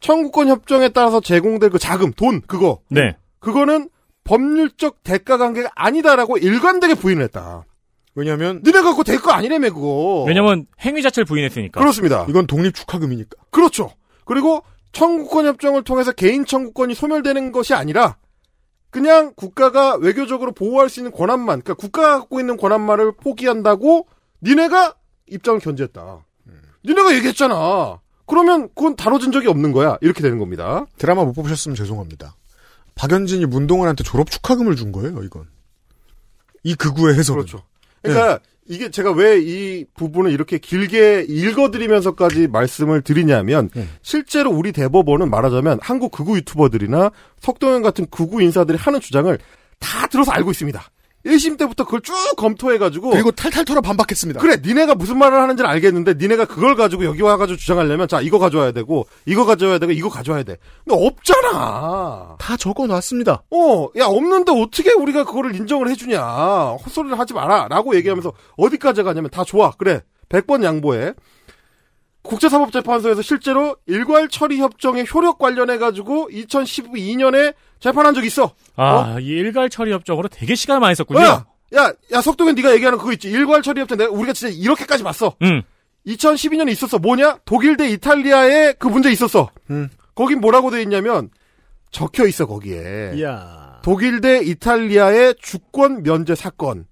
청구권 0.00 0.48
협정에 0.48 0.88
따라서 0.88 1.20
제공될 1.20 1.70
그 1.70 1.78
자금, 1.78 2.12
돈, 2.12 2.40
그거. 2.46 2.80
네. 2.88 3.16
그거는 3.38 3.90
법률적 4.24 5.02
대가 5.04 5.36
관계가 5.36 5.70
아니다라고 5.74 6.38
일관되게 6.38 6.94
부인을 6.94 7.22
했다. 7.24 7.64
왜냐면 8.14 8.60
니네가 8.64 8.90
그거 8.90 9.04
대가 9.04 9.36
아니라며, 9.36 9.72
그거. 9.72 10.24
왜냐면 10.26 10.66
행위 10.80 11.02
자체를 11.02 11.26
부인했으니까. 11.26 11.78
그렇습니다. 11.78 12.26
이건 12.28 12.46
독립 12.46 12.74
축하금이니까. 12.74 13.36
그렇죠. 13.50 13.92
그리고 14.24 14.62
청구권 14.92 15.46
협정을 15.46 15.84
통해서 15.84 16.12
개인 16.12 16.44
청구권이 16.44 16.94
소멸되는 16.94 17.52
것이 17.52 17.74
아니라 17.74 18.16
그냥 18.90 19.32
국가가 19.36 19.94
외교적으로 19.96 20.52
보호할 20.52 20.88
수 20.88 21.00
있는 21.00 21.12
권한만, 21.12 21.62
그러니까 21.62 21.74
국가가 21.74 22.18
갖고 22.18 22.40
있는 22.40 22.56
권한만을 22.56 23.12
포기한다고 23.12 24.08
니네가 24.42 24.94
입장을 25.28 25.60
견제했다. 25.60 26.24
니네가 26.84 27.14
얘기했잖아. 27.14 28.00
그러면 28.26 28.68
그건 28.74 28.96
다뤄진 28.96 29.32
적이 29.32 29.48
없는 29.48 29.72
거야. 29.72 29.96
이렇게 30.00 30.22
되는 30.22 30.38
겁니다. 30.38 30.86
드라마 30.98 31.24
못 31.24 31.32
보셨으면 31.34 31.76
죄송합니다. 31.76 32.36
박연진이 32.94 33.46
문동은한테 33.46 34.04
졸업 34.04 34.30
축하금을 34.30 34.76
준 34.76 34.92
거예요, 34.92 35.22
이건. 35.22 35.48
이 36.62 36.74
극우의 36.74 37.16
해석은. 37.16 37.44
그렇죠. 37.44 37.64
그러니까 38.02 38.40
이게 38.70 38.88
제가 38.88 39.10
왜 39.10 39.40
이 39.40 39.84
부분을 39.94 40.30
이렇게 40.30 40.58
길게 40.58 41.26
읽어드리면서까지 41.28 42.48
말씀을 42.48 43.02
드리냐면 43.02 43.68
네. 43.74 43.86
실제로 44.02 44.50
우리 44.50 44.72
대법원은 44.72 45.30
말하자면 45.30 45.80
한국 45.82 46.12
극우 46.12 46.36
유튜버들이나 46.36 47.10
석동현 47.40 47.82
같은 47.82 48.06
극우 48.10 48.42
인사들이 48.42 48.78
하는 48.78 49.00
주장을 49.00 49.36
다 49.78 50.06
들어서 50.06 50.30
알고 50.32 50.50
있습니다. 50.50 50.80
1심 51.26 51.58
때부터 51.58 51.84
그걸 51.84 52.00
쭉 52.00 52.14
검토해가지고 52.36 53.10
그리고 53.10 53.30
탈탈 53.30 53.64
털어 53.66 53.80
반박했습니다. 53.82 54.40
그래 54.40 54.56
니네가 54.64 54.94
무슨 54.94 55.18
말을 55.18 55.38
하는지는 55.38 55.68
알겠는데 55.68 56.14
니네가 56.14 56.46
그걸 56.46 56.76
가지고 56.76 57.04
여기 57.04 57.20
와가지고 57.20 57.58
주장하려면 57.58 58.08
자 58.08 58.20
이거 58.22 58.38
가져와야 58.38 58.72
되고 58.72 59.06
이거 59.26 59.44
가져와야 59.44 59.78
되고 59.78 59.92
이거 59.92 60.08
가져와야 60.08 60.44
돼. 60.44 60.56
근데 60.84 61.06
없잖아. 61.06 62.36
다 62.38 62.56
적어놨습니다. 62.56 63.42
어, 63.50 63.88
야, 63.98 64.06
없는데 64.06 64.52
어떻게 64.52 64.92
우리가 64.92 65.24
그거를 65.24 65.54
인정을 65.54 65.90
해주냐. 65.90 66.20
헛소리를 66.22 67.18
하지 67.18 67.34
마라. 67.34 67.68
라고 67.68 67.94
얘기하면서 67.96 68.32
어디까지 68.56 69.02
가냐면 69.02 69.30
다 69.30 69.44
좋아. 69.44 69.72
그래. 69.72 70.00
100번 70.30 70.62
양보해. 70.64 71.12
국제사법재판소에서 72.22 73.22
실제로 73.22 73.76
일괄 73.86 74.28
처리 74.28 74.58
협정의 74.58 75.06
효력 75.12 75.38
관련해 75.38 75.78
가지고 75.78 76.28
2012년에 76.30 77.54
재판한 77.80 78.14
적 78.14 78.24
있어. 78.24 78.54
아, 78.76 79.16
이 79.20 79.26
일괄 79.26 79.68
처리 79.70 79.92
협정으로 79.92 80.28
되게 80.28 80.54
시간을 80.54 80.80
많이 80.80 80.94
썼군요. 80.94 81.20
야, 81.20 81.46
야, 81.74 81.92
야, 82.12 82.20
석동현 82.20 82.54
네가 82.54 82.72
얘기하는 82.74 82.98
그거 82.98 83.12
있지. 83.12 83.28
일괄 83.28 83.62
처리 83.62 83.80
협정 83.80 83.98
내가 83.98 84.10
우리가 84.10 84.32
진짜 84.32 84.54
이렇게까지 84.54 85.02
봤어. 85.02 85.34
음. 85.42 85.62
2012년에 86.06 86.70
있었어. 86.70 86.98
뭐냐? 86.98 87.38
독일 87.44 87.76
대 87.76 87.88
이탈리아에 87.90 88.74
그 88.74 88.86
문제 88.88 89.10
있었어. 89.10 89.50
음. 89.70 89.88
거긴 90.14 90.40
뭐라고 90.40 90.70
돼 90.70 90.82
있냐면 90.82 91.30
적혀 91.90 92.26
있어 92.26 92.46
거기에. 92.46 93.12
이야. 93.16 93.80
독일 93.82 94.20
대 94.20 94.40
이탈리아의 94.44 95.36
주권 95.40 96.02
면제 96.02 96.34
사건. 96.34 96.86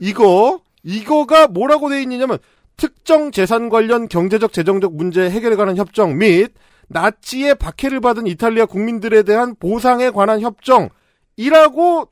이거 0.00 0.60
이거가 0.82 1.46
뭐라고 1.46 1.88
돼 1.90 2.02
있느냐면 2.02 2.38
특정 2.76 3.30
재산 3.30 3.68
관련 3.68 4.08
경제적 4.08 4.52
재정적 4.52 4.94
문제 4.96 5.30
해결에 5.30 5.56
관한 5.56 5.76
협정 5.76 6.18
및 6.18 6.52
나치의 6.92 7.56
박해를 7.56 8.00
받은 8.00 8.26
이탈리아 8.26 8.66
국민들에 8.66 9.22
대한 9.22 9.54
보상에 9.54 10.10
관한 10.10 10.40
협정이라고 10.40 12.08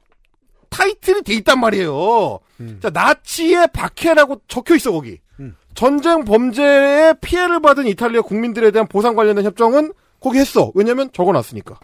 타이틀이 0.71 1.23
돼 1.23 1.35
있단 1.35 1.61
말이에요. 1.61 2.39
자, 2.81 2.91
나치의 2.91 3.69
박해라고 3.73 4.43
적혀 4.49 4.77
있어 4.77 4.93
거기. 4.93 5.19
음. 5.41 5.57
전쟁 5.75 6.25
범죄에 6.25 7.15
피해를 7.21 7.61
받은 7.61 7.87
이탈리아 7.87 8.23
국민들에 8.23 8.71
대한 8.71 8.87
보상 8.87 9.15
관련된 9.17 9.45
협정은 9.45 9.93
거기 10.21 10.39
했어. 10.39 10.71
왜냐면 10.75 11.11
적어놨으니까. 11.13 11.79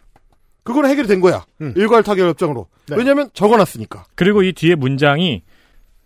그거는 0.62 0.90
해결이 0.90 1.08
된 1.08 1.20
거야. 1.20 1.44
음. 1.60 1.72
일괄 1.76 2.02
타결 2.02 2.28
협정으로. 2.30 2.68
네. 2.88 2.96
왜냐면 2.96 3.30
적어놨으니까. 3.32 4.04
그리고 4.14 4.42
이 4.42 4.52
뒤에 4.52 4.74
문장이 4.74 5.42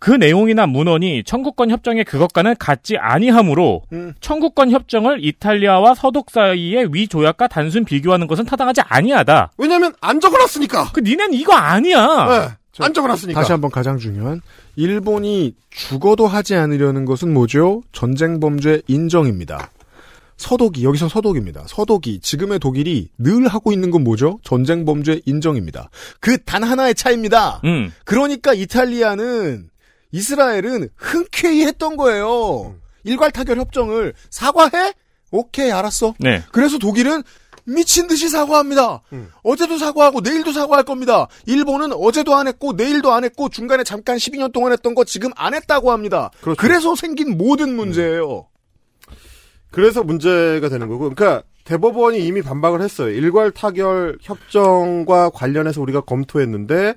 그 0.01 0.09
내용이나 0.09 0.65
문헌이 0.65 1.25
청구권 1.25 1.69
협정의 1.69 2.03
그것과는 2.03 2.55
같지 2.57 2.97
아니하므로 2.97 3.83
음. 3.93 4.15
청구권 4.19 4.71
협정을 4.71 5.23
이탈리아와 5.23 5.93
서독 5.93 6.31
사이의 6.31 6.87
위 6.91 7.07
조약과 7.07 7.47
단순 7.47 7.85
비교하는 7.85 8.25
것은 8.25 8.45
타당하지 8.45 8.81
아니하다. 8.81 9.51
왜냐면 9.59 9.93
안 10.01 10.19
적어놨으니까. 10.19 10.89
그 10.91 11.01
니넨 11.01 11.33
이거 11.33 11.53
아니야. 11.53 12.25
네. 12.27 12.83
안 12.83 12.93
적어놨으니까. 12.95 13.39
다시 13.39 13.51
한번 13.51 13.69
가장 13.69 13.99
중요한 13.99 14.41
일본이 14.75 15.53
죽어도 15.69 16.25
하지 16.25 16.55
않으려는 16.55 17.05
것은 17.05 17.31
뭐죠? 17.31 17.83
전쟁 17.91 18.39
범죄 18.39 18.81
인정입니다. 18.87 19.69
서독이 20.37 20.83
여기서 20.83 21.09
서독입니다. 21.09 21.65
서독이 21.67 22.21
지금의 22.21 22.57
독일이 22.57 23.09
늘 23.19 23.47
하고 23.47 23.71
있는 23.71 23.91
건 23.91 24.03
뭐죠? 24.03 24.39
전쟁 24.43 24.83
범죄 24.85 25.21
인정입니다. 25.27 25.91
그 26.19 26.43
단 26.43 26.63
하나의 26.63 26.95
차이입니다. 26.95 27.61
음. 27.65 27.93
그러니까 28.03 28.55
이탈리아는 28.55 29.69
이스라엘은 30.11 30.89
흔쾌히 30.95 31.65
했던 31.65 31.97
거예요. 31.97 32.75
일괄 33.03 33.31
타결 33.31 33.57
협정을 33.57 34.13
사과해? 34.29 34.93
오케이 35.31 35.71
알았어. 35.71 36.13
네. 36.19 36.43
그래서 36.51 36.77
독일은 36.77 37.23
미친 37.63 38.07
듯이 38.07 38.27
사과합니다. 38.29 39.01
음. 39.13 39.29
어제도 39.43 39.77
사과하고 39.77 40.21
내일도 40.21 40.51
사과할 40.51 40.83
겁니다. 40.83 41.27
일본은 41.45 41.93
어제도 41.93 42.35
안 42.35 42.47
했고 42.47 42.73
내일도 42.73 43.13
안 43.13 43.23
했고 43.23 43.49
중간에 43.49 43.83
잠깐 43.83 44.17
12년 44.17 44.51
동안 44.51 44.71
했던 44.71 44.95
거 44.95 45.03
지금 45.03 45.31
안 45.35 45.53
했다고 45.53 45.91
합니다. 45.91 46.31
그렇죠. 46.41 46.59
그래서 46.59 46.95
생긴 46.95 47.37
모든 47.37 47.75
문제예요. 47.75 48.47
그래서 49.71 50.03
문제가 50.03 50.69
되는 50.69 50.87
거고. 50.87 51.09
그러니까 51.13 51.43
대법원이 51.63 52.25
이미 52.25 52.41
반박을 52.41 52.81
했어요. 52.81 53.09
일괄 53.09 53.51
타결 53.51 54.17
협정과 54.21 55.29
관련해서 55.29 55.81
우리가 55.81 56.01
검토했는데 56.01 56.95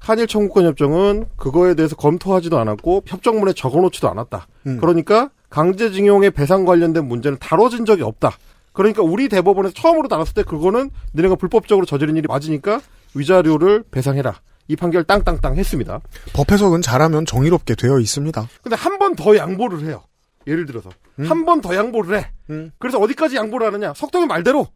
한일 0.00 0.26
청구권 0.26 0.64
협정은 0.66 1.26
그거에 1.36 1.74
대해서 1.74 1.94
검토하지도 1.94 2.58
않았고 2.58 3.02
협정문에 3.06 3.52
적어놓지도 3.52 4.08
않았다. 4.10 4.48
음. 4.66 4.78
그러니까 4.80 5.30
강제징용의 5.50 6.30
배상 6.32 6.64
관련된 6.64 7.06
문제는 7.06 7.38
다뤄진 7.38 7.84
적이 7.84 8.02
없다. 8.02 8.32
그러니까 8.72 9.02
우리 9.02 9.28
대법원에서 9.28 9.74
처음으로 9.74 10.08
나갔을 10.08 10.32
때 10.34 10.42
그거는 10.42 10.90
너네가 11.12 11.34
불법적으로 11.36 11.86
저지른 11.86 12.16
일이 12.16 12.26
맞으니까 12.26 12.80
위자료를 13.14 13.84
배상해라. 13.90 14.40
이 14.68 14.76
판결 14.76 15.02
땅땅땅 15.04 15.56
했습니다. 15.56 16.00
법 16.32 16.50
해석은 16.52 16.80
잘하면 16.80 17.26
정의롭게 17.26 17.74
되어 17.74 17.98
있습니다. 17.98 18.48
근데 18.62 18.76
한 18.76 18.98
번 18.98 19.16
더 19.16 19.36
양보를 19.36 19.80
해요. 19.86 20.02
예를 20.46 20.64
들어서 20.66 20.90
한번 21.18 21.60
더 21.60 21.74
양보를 21.74 22.18
해. 22.18 22.30
음. 22.50 22.70
그래서 22.78 22.98
어디까지 22.98 23.36
양보를 23.36 23.66
하느냐? 23.66 23.92
석동의 23.94 24.26
말대로 24.28 24.68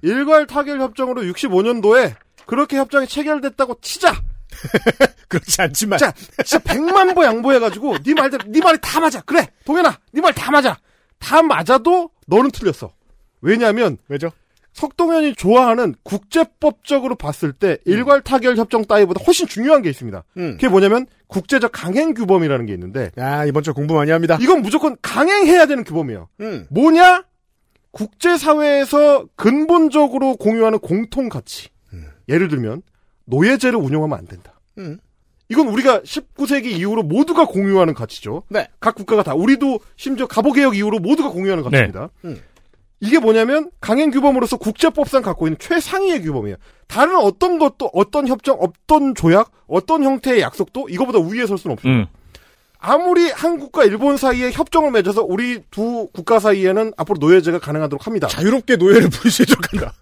일괄 0.00 0.46
타결 0.46 0.80
협정으로 0.80 1.22
65년도에 1.22 2.14
그렇게 2.46 2.78
협정이 2.78 3.06
체결됐다고 3.06 3.76
치자. 3.82 4.14
그렇지 5.28 5.62
않지만 5.62 5.98
자, 5.98 6.12
진짜 6.44 6.58
100만 6.58 7.14
보 7.14 7.24
양보해가지고 7.24 7.98
네 8.04 8.14
말대로 8.14 8.44
네 8.48 8.60
말이 8.60 8.78
다 8.80 9.00
맞아. 9.00 9.20
그래, 9.22 9.48
동현아, 9.64 9.98
네 10.12 10.20
말 10.20 10.32
다 10.34 10.50
맞아. 10.50 10.78
다 11.18 11.42
맞아도 11.42 12.10
너는 12.26 12.50
틀렸어. 12.50 12.92
왜냐하면 13.40 13.98
왜죠? 14.08 14.30
석동현이 14.74 15.34
좋아하는 15.34 15.94
국제법적으로 16.02 17.14
봤을 17.14 17.52
때 17.52 17.76
일괄 17.84 18.22
타결 18.22 18.56
협정 18.56 18.84
따위보다 18.86 19.22
훨씬 19.26 19.46
중요한 19.46 19.82
게 19.82 19.90
있습니다. 19.90 20.24
음. 20.38 20.52
그게 20.52 20.68
뭐냐면 20.68 21.06
국제적 21.26 21.72
강행 21.72 22.14
규범이라는 22.14 22.64
게 22.66 22.72
있는데 22.72 23.10
야 23.18 23.44
이번 23.44 23.62
주 23.62 23.74
공부 23.74 23.94
많이 23.94 24.10
합니다. 24.10 24.38
이건 24.40 24.62
무조건 24.62 24.96
강행해야 25.02 25.66
되는 25.66 25.84
규범이에요. 25.84 26.28
음. 26.40 26.66
뭐냐? 26.70 27.24
국제사회에서 27.90 29.26
근본적으로 29.36 30.36
공유하는 30.36 30.78
공통 30.78 31.28
가치. 31.28 31.68
예를 32.28 32.48
들면, 32.48 32.82
노예제를 33.26 33.78
운영하면 33.78 34.18
안 34.18 34.26
된다. 34.26 34.60
음. 34.78 34.98
이건 35.48 35.68
우리가 35.68 36.00
19세기 36.00 36.66
이후로 36.66 37.02
모두가 37.02 37.46
공유하는 37.46 37.94
가치죠. 37.94 38.44
네. 38.48 38.68
각 38.80 38.94
국가가 38.94 39.22
다. 39.22 39.34
우리도 39.34 39.80
심지어 39.96 40.26
갑오개혁 40.26 40.76
이후로 40.76 40.98
모두가 41.00 41.28
공유하는 41.28 41.62
가치입니다. 41.62 42.08
음. 42.24 42.40
이게 43.00 43.18
뭐냐면, 43.18 43.70
강행 43.80 44.10
규범으로서 44.10 44.56
국제법상 44.56 45.22
갖고 45.22 45.48
있는 45.48 45.58
최상위의 45.58 46.22
규범이에요. 46.22 46.56
다른 46.86 47.16
어떤 47.16 47.58
것도, 47.58 47.90
어떤 47.92 48.28
협정, 48.28 48.56
어떤 48.60 49.14
조약, 49.14 49.50
어떤 49.66 50.04
형태의 50.04 50.40
약속도 50.40 50.88
이거보다 50.88 51.18
위에 51.18 51.46
설 51.46 51.58
수는 51.58 51.74
없어요. 51.74 51.92
음. 51.92 52.06
아무리 52.78 53.30
한국과 53.30 53.84
일본 53.84 54.16
사이에 54.16 54.50
협정을 54.52 54.90
맺어서 54.90 55.22
우리 55.22 55.62
두 55.70 56.08
국가 56.12 56.40
사이에는 56.40 56.92
앞으로 56.96 57.18
노예제가 57.18 57.58
가능하도록 57.60 58.06
합니다. 58.06 58.26
자유롭게 58.26 58.76
노예를 58.76 59.10
부리시적한다. 59.10 59.92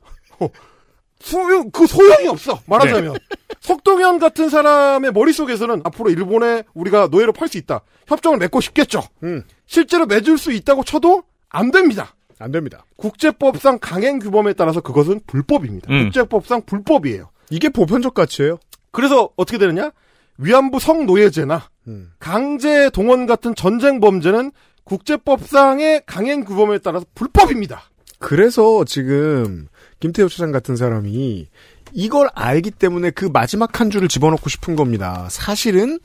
소용 1.21 1.71
그 1.71 1.87
소용이 1.87 2.29
없어 2.29 2.61
말하자면 2.67 3.17
석동현 3.61 4.19
같은 4.19 4.49
사람의 4.49 5.13
머릿속에서는 5.13 5.83
앞으로 5.85 6.11
일본에 6.11 6.65
우리가 6.75 7.09
노예로 7.11 7.33
팔 7.33 7.49
수 7.49 7.59
있다. 7.59 7.83
협정을 8.07 8.39
맺고 8.39 8.61
싶겠죠. 8.61 9.03
음. 9.23 9.45
실제로 9.67 10.07
맺을 10.07 10.39
수 10.39 10.53
있다고 10.53 10.83
쳐도 10.85 11.23
안 11.49 11.71
됩니다. 11.71 12.15
안 12.39 12.53
됩니다. 12.53 12.85
국제법상 12.97 13.79
강행 13.81 14.19
규범에 14.19 14.55
따라서 14.55 14.81
그것은 14.81 15.21
불법입니다. 15.27 15.93
음. 15.93 16.05
국제법상 16.05 16.63
불법이에요. 16.65 17.31
이게 17.51 17.69
보편적 17.69 18.15
가치예요. 18.15 18.59
그래서 18.93 19.31
어떻게 19.37 19.59
되느냐? 19.59 19.91
위안부 20.39 20.81
성노예제나 20.81 21.69
음. 21.89 22.13
강제 22.19 22.89
동원 22.91 23.27
같은 23.27 23.55
전쟁 23.55 24.01
범죄는 24.01 24.53
국제법상의 24.85 26.05
강행 26.07 26.45
규범에 26.45 26.79
따라서 26.79 27.05
불법입니다. 27.15 27.83
그래서 28.19 28.85
지금 28.85 29.69
김태호 30.01 30.29
차장 30.29 30.51
같은 30.53 30.77
사람이 30.77 31.47
이걸 31.93 32.29
알기 32.35 32.71
때문에 32.71 33.11
그 33.11 33.27
마지막 33.27 33.81
한 33.81 33.91
줄을 33.91 34.09
집어넣고 34.09 34.49
싶은 34.49 34.77
겁니다. 34.77 35.29
사실은 35.31 35.99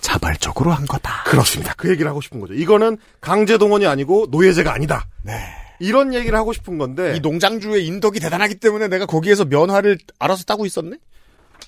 자발적으로 0.00 0.72
한 0.72 0.86
거다. 0.86 1.24
그렇습니다. 1.24 1.74
그 1.76 1.90
얘기를 1.90 2.08
하고 2.08 2.20
싶은 2.20 2.40
거죠. 2.40 2.54
이거는 2.54 2.98
강제 3.20 3.58
동원이 3.58 3.86
아니고 3.86 4.28
노예제가 4.30 4.72
아니다. 4.72 5.08
네. 5.22 5.32
이런 5.78 6.14
얘기를 6.14 6.38
하고 6.38 6.52
싶은 6.52 6.78
건데 6.78 7.16
이 7.16 7.20
농장주의 7.20 7.86
인덕이 7.86 8.20
대단하기 8.20 8.56
때문에 8.56 8.88
내가 8.88 9.06
거기에서 9.06 9.44
면화를 9.44 9.98
알아서 10.18 10.44
따고 10.44 10.64
있었네? 10.64 10.96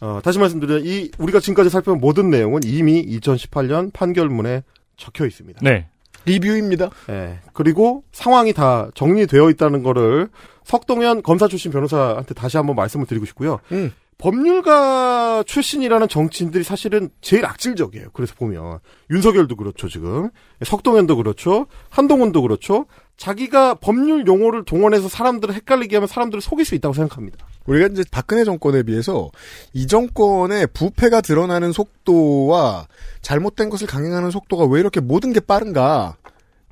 어, 0.00 0.20
다시 0.22 0.38
말씀드리면 0.38 0.86
이 0.86 1.10
우리가 1.18 1.40
지금까지 1.40 1.70
살펴본 1.70 2.00
모든 2.00 2.30
내용은 2.30 2.62
이미 2.64 3.04
2018년 3.18 3.92
판결문에 3.92 4.62
적혀 4.96 5.26
있습니다. 5.26 5.60
네. 5.62 5.88
리뷰입니다. 6.28 6.90
예. 7.10 7.38
그리고 7.52 8.04
상황이 8.12 8.52
다 8.52 8.90
정리되어 8.94 9.50
있다는 9.50 9.82
거를 9.82 10.28
석동현 10.64 11.22
검사 11.22 11.48
출신 11.48 11.72
변호사한테 11.72 12.34
다시 12.34 12.56
한번 12.56 12.76
말씀을 12.76 13.06
드리고 13.06 13.24
싶고요. 13.26 13.60
음. 13.72 13.92
법률가 14.18 15.44
출신이라는 15.46 16.08
정치인들이 16.08 16.64
사실은 16.64 17.08
제일 17.20 17.46
악질적이에요. 17.46 18.08
그래서 18.12 18.34
보면 18.34 18.80
윤석열도 19.10 19.54
그렇죠 19.56 19.88
지금 19.88 20.30
석동현도 20.62 21.16
그렇죠 21.16 21.66
한동훈도 21.88 22.42
그렇죠 22.42 22.86
자기가 23.18 23.74
법률 23.74 24.26
용어를 24.26 24.64
동원해서 24.64 25.08
사람들을 25.08 25.54
헷갈리게 25.54 25.96
하면 25.96 26.06
사람들을 26.06 26.40
속일 26.40 26.64
수 26.64 26.74
있다고 26.76 26.94
생각합니다. 26.94 27.46
우리가 27.66 27.88
이제 27.88 28.04
박근혜 28.10 28.44
정권에 28.44 28.84
비해서 28.84 29.30
이 29.74 29.86
정권의 29.86 30.68
부패가 30.68 31.20
드러나는 31.20 31.72
속도와 31.72 32.86
잘못된 33.20 33.68
것을 33.68 33.86
강행하는 33.86 34.30
속도가 34.30 34.64
왜 34.66 34.80
이렇게 34.80 35.00
모든 35.00 35.32
게 35.32 35.40
빠른가? 35.40 36.16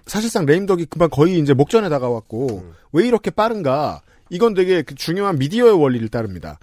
사실상 0.07 0.47
레임덕이 0.47 0.87
금방 0.87 1.11
거의 1.11 1.39
이제 1.41 1.53
목전에 1.53 1.89
다가왔고 1.89 2.73
왜 2.93 3.07
이렇게 3.07 3.31
빠른가? 3.31 4.03
이건 4.31 4.55
되게 4.55 4.83
그 4.83 4.95
중요한 4.95 5.39
미디어의 5.39 5.73
원리를 5.79 6.09
따릅니다. 6.09 6.59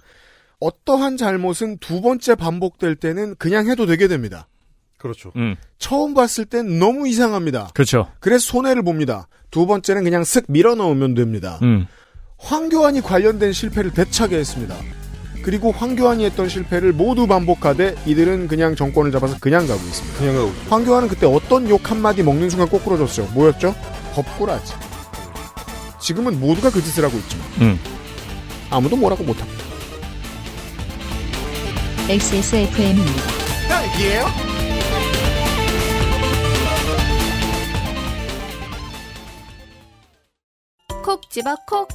어떠한 0.60 1.18
잘못은 1.18 1.76
두 1.78 2.00
번째 2.00 2.34
반복될 2.36 2.96
때는 2.96 3.34
그냥 3.38 3.68
해도 3.68 3.84
되게 3.84 4.08
됩니다. 4.08 4.48
그렇죠. 5.04 5.32
음. 5.36 5.54
처음 5.78 6.14
봤을 6.14 6.46
땐 6.46 6.78
너무 6.78 7.06
이상합니다. 7.06 7.68
그렇죠. 7.74 8.08
그래서 8.20 8.46
손해를 8.46 8.82
봅니다. 8.82 9.28
두 9.50 9.66
번째는 9.66 10.02
그냥 10.02 10.22
쓱 10.22 10.46
밀어 10.48 10.74
넣으면 10.74 11.12
됩니다. 11.14 11.58
음. 11.60 11.86
황교안이 12.38 13.02
관련된 13.02 13.52
실패를 13.52 13.92
대차게 13.92 14.38
했습니다. 14.38 14.74
그리고 15.42 15.72
황교안이 15.72 16.24
했던 16.24 16.48
실패를 16.48 16.94
모두 16.94 17.26
반복하되 17.26 17.96
이들은 18.06 18.48
그냥 18.48 18.74
정권을 18.74 19.12
잡아서 19.12 19.36
그냥 19.40 19.66
가고 19.66 19.78
있습니다. 19.82 20.18
그냥 20.18 20.36
가고 20.36 20.52
황교안은 20.70 21.08
그때 21.08 21.26
어떤 21.26 21.68
욕 21.68 21.90
한마디 21.90 22.22
먹는 22.22 22.48
순간 22.48 22.66
꼬꾸러졌어요. 22.70 23.26
뭐였죠? 23.34 23.74
법꾸라지. 24.14 24.72
지금은 26.00 26.40
모두가 26.40 26.70
그 26.70 26.82
짓을 26.82 27.04
하고 27.04 27.18
있지만 27.18 27.46
음. 27.60 27.78
아무도 28.70 28.96
뭐라고 28.96 29.22
못합니다. 29.22 29.62
XSFM입니다. 32.08 33.22
딸기예요? 33.68 34.53
콕 41.04 41.28
집어 41.28 41.54
콕. 41.66 41.86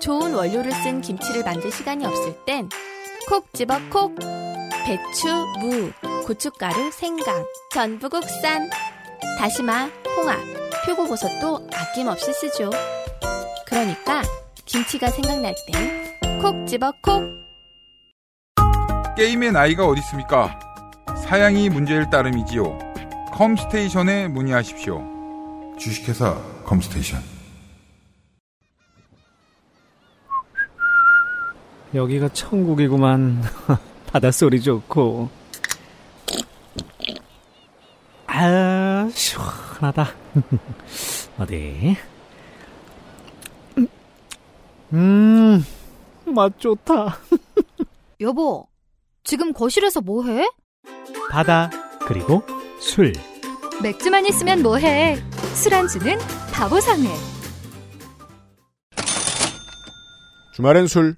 좋은 0.00 0.32
원료를 0.32 0.72
쓴 0.72 1.02
김치를 1.02 1.44
만들 1.44 1.70
시간이 1.70 2.06
없을 2.06 2.34
땐 2.46 2.70
콕 3.28 3.52
집어 3.52 3.78
콕. 3.90 4.14
배추, 4.86 5.28
무, 5.60 5.92
고춧가루, 6.24 6.90
생강, 6.92 7.44
전부 7.74 8.08
국산. 8.08 8.70
다시마, 9.38 9.90
홍합, 10.16 10.38
표고버섯도 10.86 11.68
아낌없이 11.74 12.32
쓰죠. 12.32 12.70
그러니까 13.66 14.22
김치가 14.64 15.10
생각날 15.10 15.54
땐 15.70 16.40
콕 16.40 16.66
집어 16.66 16.90
콕. 17.02 17.22
게임의 19.14 19.52
나이가 19.52 19.86
어디 19.86 20.00
있습니까? 20.00 20.58
사양이 21.22 21.68
문제일 21.68 22.08
따름이지요. 22.08 22.78
컴스테이션에 23.32 24.28
문의하십시오. 24.28 25.15
주식회사 25.78 26.34
컴스테이션. 26.64 27.20
여기가 31.94 32.28
천국이구만. 32.30 33.42
바닷소리 34.06 34.60
좋고. 34.62 35.28
아, 38.26 39.08
시원하다. 39.12 40.08
어디? 41.38 41.96
음, 44.92 45.64
맛 46.26 46.58
좋다. 46.58 47.18
여보, 48.20 48.68
지금 49.24 49.52
거실에서 49.52 50.00
뭐해? 50.00 50.48
바다, 51.30 51.70
그리고 52.06 52.42
술. 52.78 53.12
맥주만 53.82 54.26
있으면 54.26 54.62
뭐해? 54.62 55.16
술안주는 55.54 56.18
바보상회. 56.52 57.08
주말엔 60.54 60.86
술. 60.86 61.16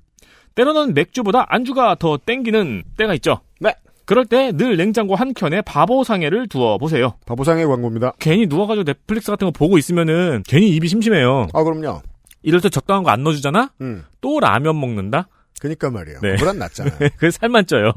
때로는 0.54 0.94
맥주보다 0.94 1.46
안주가 1.48 1.94
더 1.94 2.18
땡기는 2.18 2.82
때가 2.96 3.14
있죠. 3.14 3.40
네. 3.60 3.74
그럴 4.04 4.24
때 4.26 4.52
늘 4.52 4.76
냉장고 4.76 5.14
한 5.14 5.34
켠에 5.34 5.62
바보상회를 5.62 6.48
두어 6.48 6.78
보세요. 6.78 7.14
바보상의 7.26 7.66
광고입니다. 7.66 8.12
괜히 8.18 8.46
누워가지고 8.46 8.84
넷플릭스 8.84 9.30
같은 9.30 9.46
거 9.46 9.50
보고 9.52 9.78
있으면은 9.78 10.42
괜히 10.48 10.68
입이 10.70 10.88
심심해요. 10.88 11.48
아 11.52 11.62
그럼요. 11.62 12.02
이럴 12.42 12.60
때 12.60 12.68
적당한 12.70 13.04
거 13.04 13.10
안 13.10 13.22
넣어주잖아? 13.22 13.70
음. 13.82 14.04
또 14.20 14.40
라면 14.40 14.80
먹는다? 14.80 15.28
그니까 15.60 15.90
말이에요. 15.90 16.20
네. 16.22 16.32
그보단 16.34 16.58
낫잖아요. 16.58 16.96
그 17.18 17.30
살만 17.30 17.66
쪄요. 17.66 17.92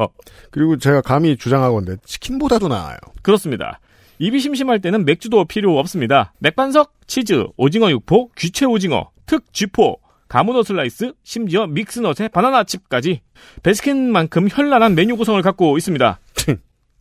그리고 0.52 0.78
제가 0.78 1.02
감히 1.02 1.38
주장하건데 1.38 1.96
치킨보다도 2.06 2.68
나아요. 2.68 2.98
그렇습니다. 3.24 3.80
입이 4.22 4.40
심심할 4.40 4.80
때는 4.80 5.04
맥주도 5.04 5.46
필요 5.46 5.80
없습니다. 5.80 6.32
맥반석, 6.38 6.94
치즈, 7.08 7.48
오징어 7.58 7.90
육포, 7.90 8.30
귀채 8.38 8.68
오징어, 8.68 9.10
특 9.26 9.52
쥐포, 9.52 9.98
가문어 10.28 10.62
슬라이스, 10.62 11.14
심지어 11.24 11.66
mix 11.66 11.92
nut에 11.92 12.28
바나나 12.28 12.64
칩까지 12.64 13.22
베스킨만큼 13.64 14.48
현란한 14.48 14.94
메뉴 14.94 15.18
구성을 15.18 15.42
갖고 15.42 15.76
있습니다. 15.76 16.20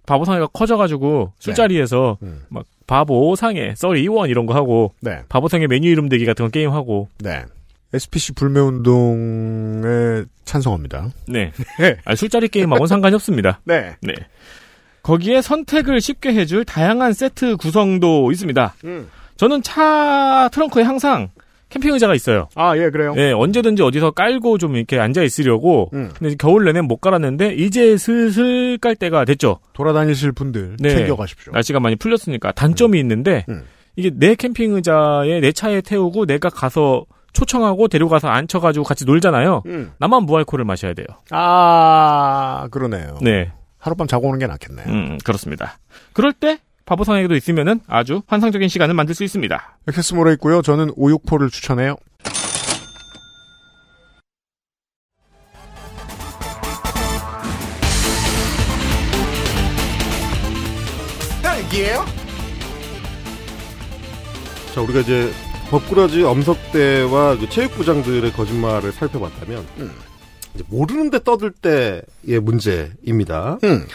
바보상회가 0.07 0.47
커져가지고 0.47 1.35
술자리에서 1.39 2.17
음. 2.23 2.41
막 2.49 2.65
바보상회, 2.87 3.75
thirty 3.77 4.09
one 4.09 4.31
이런 4.31 4.47
거 4.47 4.55
하고 4.55 4.95
네. 5.01 5.21
바보상회 5.29 5.67
메뉴 5.67 5.91
이름 5.91 6.09
대기 6.09 6.25
같은 6.25 6.47
거 6.47 6.51
게임 6.51 6.71
하고 6.71 7.11
네. 7.19 7.45
SPC 7.93 8.33
불매운동에 8.33 10.25
찬성합니다. 10.47 11.11
네. 11.29 11.53
아니, 12.07 12.17
술자리 12.17 12.49
게임하고는 12.49 12.87
상관이 12.87 13.15
없습니다. 13.15 13.61
네. 13.65 13.95
네. 14.01 14.15
거기에 15.11 15.43
선택을 15.43 16.01
쉽게 16.01 16.33
해줄 16.33 16.65
다양한 16.65 17.13
세트 17.13 17.57
구성도 17.57 18.31
있습니다. 18.31 18.75
음. 18.85 19.09
저는 19.37 19.61
차 19.63 20.49
트렁크에 20.53 20.85
항상 20.85 21.31
캠핑 21.71 21.93
의자가 21.95 22.15
있어요. 22.15 22.49
아, 22.55 22.77
예, 22.77 22.91
그래요. 22.91 23.15
네, 23.15 23.33
언제든지 23.33 23.83
어디서 23.83 24.13
깔고 24.13 24.59
좀 24.59 24.77
이렇게 24.77 25.01
앉아 25.01 25.25
있으려고. 25.25 25.91
음. 25.95 26.11
근데 26.17 26.37
겨울 26.39 26.65
내내 26.65 26.81
못 26.83 27.01
깔았는데 27.01 27.55
이제 27.55 27.97
슬슬 27.97 28.79
깔 28.79 28.95
때가 28.95 29.25
됐죠. 29.25 29.59
돌아다니실 29.73 30.31
분들 30.31 30.77
네. 30.79 30.91
챙겨가십시오. 30.91 31.55
날씨가 31.55 31.81
많이 31.81 31.97
풀렸으니까 31.97 32.53
단점이 32.53 32.97
있는데 33.01 33.45
음. 33.49 33.65
이게 33.97 34.13
내 34.15 34.37
캠핑 34.37 34.75
의자에 34.75 35.41
내 35.41 35.51
차에 35.51 35.81
태우고 35.81 36.27
내가 36.27 36.51
가서 36.51 37.05
초청하고 37.33 37.89
데려가서 37.89 38.29
앉혀가지고 38.29 38.85
같이 38.85 39.05
놀잖아요. 39.05 39.63
음. 39.67 39.91
나만 39.99 40.23
무알콜을 40.25 40.65
마셔야 40.65 40.95
돼요. 40.95 41.07
아, 41.31 42.69
그러네요. 42.71 43.19
네, 43.23 43.51
하룻밤 43.81 44.07
자고 44.07 44.29
오는 44.29 44.39
게 44.39 44.47
낫겠네요. 44.47 44.87
음, 44.89 45.19
그렇습니다. 45.25 45.79
그럴 46.13 46.33
때 46.33 46.59
바보상에도 46.85 47.35
있으면은 47.35 47.81
아주 47.87 48.23
환상적인 48.27 48.69
시간을 48.69 48.95
만들 48.95 49.15
수 49.15 49.25
있습니다. 49.25 49.79
엑세스몰에 49.89 50.33
있고요. 50.35 50.63
저는 50.63 50.93
오육포를 50.97 51.51
추천해요. 51.51 51.97
딸기예요? 61.43 62.05
자, 64.75 64.81
우리가 64.81 65.01
이제 65.01 65.33
법꾸라지 65.71 66.23
엄석대와 66.25 67.39
그 67.39 67.49
체육부장들의 67.49 68.33
거짓말을 68.33 68.93
살펴봤다면 68.93 69.67
음. 69.79 69.93
모르는데 70.69 71.23
떠들 71.23 71.51
때의 71.51 72.41
문제입니다. 72.41 73.59
음. 73.65 73.87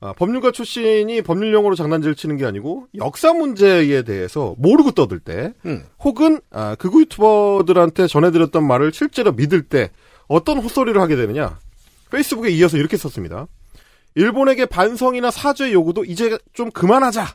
아, 0.00 0.12
법률가 0.12 0.52
출신이 0.52 1.22
법률 1.22 1.52
용어로 1.52 1.74
장난질을 1.74 2.14
치는 2.14 2.36
게 2.36 2.44
아니고 2.44 2.86
역사 2.94 3.32
문제에 3.32 4.02
대해서 4.02 4.54
모르고 4.58 4.92
떠들 4.92 5.18
때 5.18 5.54
음. 5.66 5.84
혹은 6.00 6.40
아, 6.50 6.76
극우 6.76 7.00
유튜버들한테 7.00 8.06
전해드렸던 8.06 8.64
말을 8.64 8.92
실제로 8.92 9.32
믿을 9.32 9.62
때 9.62 9.90
어떤 10.28 10.58
헛소리를 10.58 11.00
하게 11.00 11.16
되느냐 11.16 11.58
페이스북에 12.10 12.50
이어서 12.50 12.76
이렇게 12.76 12.96
썼습니다. 12.96 13.48
일본에게 14.14 14.66
반성이나 14.66 15.30
사죄 15.30 15.72
요구도 15.72 16.04
이제 16.04 16.38
좀 16.52 16.70
그만하자. 16.70 17.26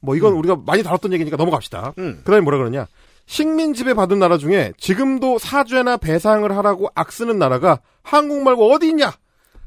뭐 0.00 0.16
이건 0.16 0.32
우리가 0.34 0.56
많이 0.66 0.82
다뤘던 0.82 1.12
얘기니까 1.12 1.36
넘어갑시다. 1.36 1.94
음. 1.98 2.18
그다음에 2.24 2.40
뭐라 2.40 2.58
그러냐? 2.58 2.86
식민 3.36 3.72
지배 3.72 3.94
받은 3.94 4.18
나라 4.18 4.36
중에 4.36 4.74
지금도 4.76 5.38
사죄나 5.38 5.96
배상을 5.96 6.54
하라고 6.54 6.90
악쓰는 6.94 7.38
나라가 7.38 7.80
한국 8.02 8.42
말고 8.42 8.70
어디 8.70 8.88
있냐? 8.88 9.10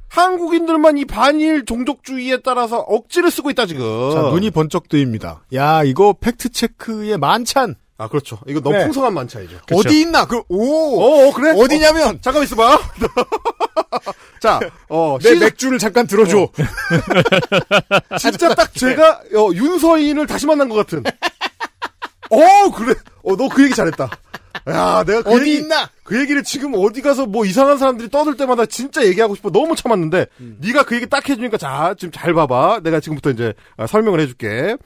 한국인들만 0.08 1.00
이 1.00 1.06
반일 1.06 1.66
종족주의에 1.66 2.42
따라서 2.44 2.78
억지를 2.78 3.32
쓰고 3.32 3.50
있다 3.50 3.66
지금. 3.66 4.12
자, 4.14 4.22
눈이 4.22 4.52
번쩍 4.52 4.88
뜨입니다. 4.88 5.42
야, 5.56 5.84
이거 5.84 6.14
팩트 6.14 6.50
체크의 6.50 7.18
만찬. 7.18 7.74
아, 7.98 8.08
그렇죠. 8.08 8.38
이거 8.46 8.60
너무 8.60 8.76
네. 8.78 8.84
풍성한 8.84 9.16
만차이죠. 9.16 9.58
어디 9.74 10.02
있나? 10.02 10.28
그, 10.28 10.44
오! 10.48 11.02
어, 11.02 11.28
어, 11.28 11.34
그래? 11.34 11.60
어디냐면, 11.60 12.20
잠깐 12.22 12.44
있어봐. 12.44 12.78
자, 14.42 14.60
어, 14.90 15.18
내 15.24 15.30
시작- 15.30 15.46
맥주를 15.46 15.80
잠깐 15.80 16.06
들어줘. 16.06 16.50
진짜 18.20 18.54
딱 18.54 18.72
제가 18.76 19.22
어, 19.36 19.50
윤서인을 19.54 20.28
다시 20.28 20.46
만난 20.46 20.70
것 20.70 20.76
같은. 20.76 21.04
어 22.36 22.72
그래. 22.72 22.94
어 23.24 23.36
너 23.36 23.50
그 23.50 23.64
얘기 23.64 23.74
잘했다. 23.74 24.10
야 24.70 25.04
내가 25.06 25.22
그 25.22 25.30
어디 25.32 25.42
얘기, 25.52 25.58
있나? 25.62 25.90
그 26.04 26.20
얘기를 26.20 26.42
지금 26.44 26.74
어디 26.76 27.02
가서 27.02 27.26
뭐 27.26 27.46
이상한 27.46 27.78
사람들이 27.78 28.10
떠들 28.10 28.36
때마다 28.38 28.66
진짜 28.66 29.06
얘기하고 29.06 29.36
싶어 29.36 29.52
너무 29.52 29.76
참았는데 29.76 30.28
네가 30.62 30.84
그 30.84 30.96
얘기 30.96 31.08
딱 31.08 31.28
해주니까 31.28 31.58
자 31.58 31.94
지금 31.98 32.12
잘 32.12 32.34
봐봐. 32.34 32.80
내가 32.84 33.00
지금부터 33.00 33.32
이제 33.32 33.54
아, 33.78 33.86
설명을 33.88 34.20
해줄게. 34.22 34.78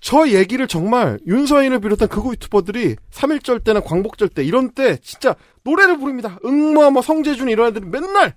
저 0.00 0.28
얘기를 0.28 0.66
정말 0.68 1.18
윤서인을 1.26 1.80
비롯한 1.80 2.08
극우 2.08 2.32
유튜버들이 2.32 2.96
3.1절 3.12 3.64
때나 3.64 3.80
광복절 3.80 4.28
때 4.28 4.42
이런 4.44 4.70
때 4.72 4.96
진짜 5.02 5.34
노래를 5.64 5.98
부릅니다. 5.98 6.38
응모 6.44 6.90
뭐 6.90 7.02
성재준 7.02 7.48
이런 7.48 7.68
애들이 7.68 7.86
맨날 7.86 8.34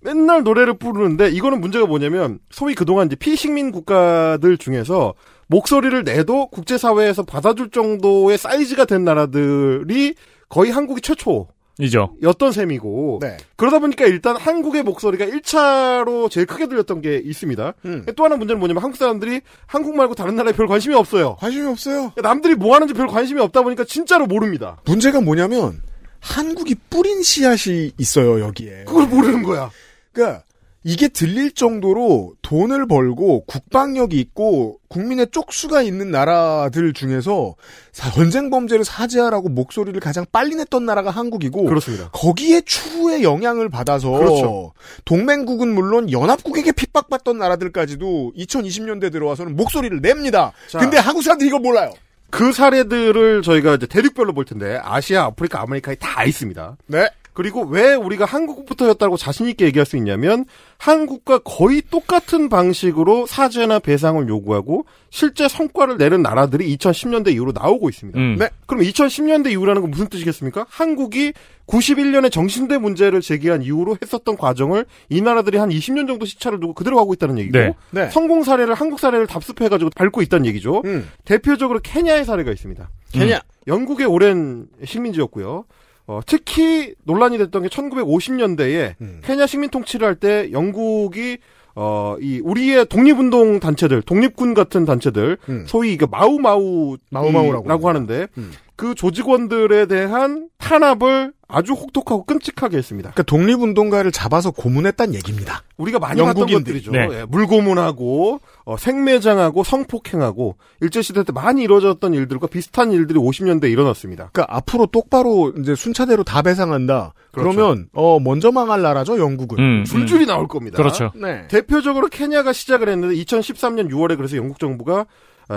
맨날 0.00 0.42
노래를 0.42 0.74
부르는데 0.78 1.28
이거는 1.30 1.60
문제가 1.60 1.86
뭐냐면 1.86 2.38
소위 2.50 2.74
그동안 2.74 3.06
이제 3.06 3.16
피식민 3.16 3.70
국가들 3.72 4.56
중에서 4.56 5.14
목소리를 5.48 6.02
내도 6.02 6.48
국제사회에서 6.48 7.24
받아줄 7.24 7.70
정도의 7.70 8.38
사이즈가 8.38 8.86
된 8.86 9.04
나라들이 9.04 10.14
거의 10.48 10.70
한국이 10.70 11.02
최초였던 11.02 11.46
이죠. 11.80 12.16
셈이고 12.52 13.18
네. 13.20 13.36
그러다 13.56 13.78
보니까 13.78 14.06
일단 14.06 14.36
한국의 14.36 14.82
목소리가 14.82 15.26
1차로 15.26 16.30
제일 16.30 16.46
크게 16.46 16.68
들렸던 16.68 17.02
게 17.02 17.18
있습니다. 17.22 17.74
음. 17.84 18.06
또 18.16 18.24
하나 18.24 18.36
문제는 18.36 18.58
뭐냐면 18.58 18.82
한국 18.82 18.96
사람들이 18.96 19.42
한국 19.66 19.94
말고 19.94 20.14
다른 20.14 20.36
나라에 20.36 20.54
별 20.54 20.66
관심이 20.66 20.94
없어요. 20.94 21.36
관심이 21.38 21.66
없어요. 21.66 22.12
남들이 22.22 22.54
뭐 22.54 22.74
하는지 22.74 22.94
별 22.94 23.08
관심이 23.08 23.42
없다 23.42 23.60
보니까 23.60 23.84
진짜로 23.84 24.26
모릅니다. 24.26 24.78
문제가 24.86 25.20
뭐냐면, 25.20 25.82
한국이 26.22 26.76
뿌린 26.88 27.22
씨앗이 27.22 27.92
있어요, 27.98 28.40
여기에. 28.40 28.84
그걸 28.86 29.06
모르는 29.08 29.42
거야. 29.42 29.70
그러니까 30.12 30.44
이게 30.84 31.06
들릴 31.08 31.52
정도로 31.52 32.34
돈을 32.42 32.86
벌고 32.88 33.44
국방력이 33.44 34.18
있고 34.18 34.78
국민의 34.88 35.28
쪽수가 35.30 35.80
있는 35.82 36.10
나라들 36.10 36.92
중에서 36.92 37.54
사- 37.92 38.10
전쟁 38.10 38.50
범죄를 38.50 38.84
사죄하라고 38.84 39.48
목소리를 39.48 39.98
가장 40.00 40.24
빨리 40.32 40.56
냈던 40.56 40.84
나라가 40.84 41.10
한국이고 41.10 41.64
그렇습니다. 41.66 42.08
거기에 42.12 42.62
추후에 42.62 43.22
영향을 43.22 43.68
받아서 43.68 44.10
그렇죠. 44.10 44.72
동맹국은 45.04 45.72
물론 45.72 46.10
연합국에게 46.10 46.72
핍박받던 46.72 47.38
나라들까지도 47.38 48.32
2020년대 48.36 49.12
들어와서는 49.12 49.54
목소리를 49.56 50.00
냅니다. 50.00 50.52
자. 50.68 50.78
근데 50.80 50.98
한국 50.98 51.22
사람들이 51.22 51.46
이걸 51.48 51.60
몰라요. 51.60 51.92
그 52.32 52.50
사례들을 52.50 53.42
저희가 53.42 53.74
이제 53.74 53.86
대륙별로 53.86 54.32
볼 54.32 54.46
텐데 54.46 54.80
아시아, 54.82 55.24
아프리카, 55.24 55.60
아메리카에 55.60 55.96
다 55.96 56.24
있습니다. 56.24 56.78
네. 56.86 57.10
그리고 57.34 57.62
왜 57.64 57.92
우리가 57.94 58.24
한국부터였다고 58.24 59.18
자신 59.18 59.48
있게 59.48 59.66
얘기할 59.66 59.84
수 59.84 59.98
있냐면 59.98 60.46
한국과 60.82 61.38
거의 61.44 61.80
똑같은 61.80 62.48
방식으로 62.48 63.26
사죄나 63.26 63.78
배상을 63.78 64.28
요구하고 64.28 64.84
실제 65.10 65.46
성과를 65.46 65.96
내는 65.96 66.22
나라들이 66.22 66.76
2010년대 66.76 67.32
이후로 67.34 67.52
나오고 67.52 67.88
있습니다. 67.88 68.18
음. 68.18 68.36
네. 68.36 68.48
그럼 68.66 68.82
2010년대 68.82 69.52
이후라는 69.52 69.80
건 69.80 69.92
무슨 69.92 70.08
뜻이겠습니까? 70.08 70.66
한국이 70.68 71.34
91년에 71.68 72.32
정신대 72.32 72.78
문제를 72.78 73.20
제기한 73.20 73.62
이후로 73.62 73.96
했었던 74.02 74.36
과정을 74.36 74.84
이 75.08 75.20
나라들이 75.20 75.56
한 75.56 75.68
20년 75.68 76.08
정도 76.08 76.26
시차를 76.26 76.58
두고 76.58 76.74
그대로 76.74 76.98
하고 76.98 77.14
있다는 77.14 77.38
얘기고 77.38 77.56
네. 77.56 77.74
네. 77.92 78.10
성공 78.10 78.42
사례를 78.42 78.74
한국 78.74 78.98
사례를 78.98 79.28
답습해가지고 79.28 79.90
밟고 79.94 80.20
있다는 80.22 80.46
얘기죠. 80.46 80.82
음. 80.84 81.08
대표적으로 81.24 81.78
케냐의 81.80 82.24
사례가 82.24 82.50
있습니다. 82.50 82.90
케냐. 83.12 83.38
영국의 83.68 84.06
오랜 84.06 84.66
식민지였고요. 84.84 85.64
어, 86.12 86.20
특히 86.26 86.94
논란이 87.04 87.38
됐던 87.38 87.62
게 87.62 87.68
1950년대에 87.68 88.94
음. 89.00 89.20
케냐 89.24 89.46
식민 89.46 89.70
통치를 89.70 90.06
할 90.06 90.16
때 90.16 90.52
영국이 90.52 91.38
어, 91.74 92.16
이 92.20 92.38
우리의 92.44 92.84
독립운동 92.86 93.58
단체들, 93.58 94.02
독립군 94.02 94.52
같은 94.52 94.84
단체들, 94.84 95.38
음. 95.48 95.64
소위 95.66 95.94
이게 95.94 96.04
마우마우 96.10 96.98
마우마우라고 97.10 97.66
라고 97.66 97.88
하는데 97.88 98.26
음. 98.36 98.52
그 98.76 98.94
조직원들에 98.94 99.86
대한 99.86 100.48
탄압을 100.58 101.32
아주 101.52 101.74
혹독하고 101.74 102.24
끔찍하게 102.24 102.78
했습니다. 102.78 103.10
그러니까 103.10 103.22
독립운동가를 103.24 104.10
잡아서 104.10 104.50
고문했단 104.50 105.14
얘기입니다. 105.14 105.62
우리가 105.76 105.98
많이 105.98 106.20
봤던 106.20 106.38
영국인들이. 106.40 106.82
것들이죠. 106.82 106.92
네. 106.92 107.20
예, 107.20 107.24
물고문하고 107.26 108.40
어, 108.64 108.76
생매장하고 108.76 109.62
성폭행하고 109.62 110.56
일제시대 110.80 111.24
때 111.24 111.32
많이 111.32 111.62
이루어졌던 111.62 112.14
일들과 112.14 112.46
비슷한 112.46 112.92
일들이 112.92 113.18
50년대에 113.18 113.70
일어났습니다. 113.70 114.30
그러니까 114.32 114.56
앞으로 114.56 114.86
똑바로 114.86 115.52
이제 115.58 115.74
순차대로 115.74 116.24
다 116.24 116.42
배상한다. 116.42 117.12
그 117.32 117.40
그렇죠. 117.40 117.60
러면 117.60 117.88
어 117.92 118.18
먼저 118.18 118.50
망할 118.50 118.82
나라죠 118.82 119.18
영국은. 119.18 119.58
음, 119.58 119.84
줄줄이 119.84 120.26
나올 120.26 120.48
겁니다. 120.48 120.76
그렇죠. 120.76 121.12
네. 121.14 121.46
대표적으로 121.48 122.08
케냐가 122.08 122.52
시작을 122.52 122.88
했는데 122.88 123.14
2013년 123.16 123.90
6월에 123.90 124.16
그래서 124.16 124.36
영국 124.36 124.58
정부가 124.58 125.00
아, 125.00 125.04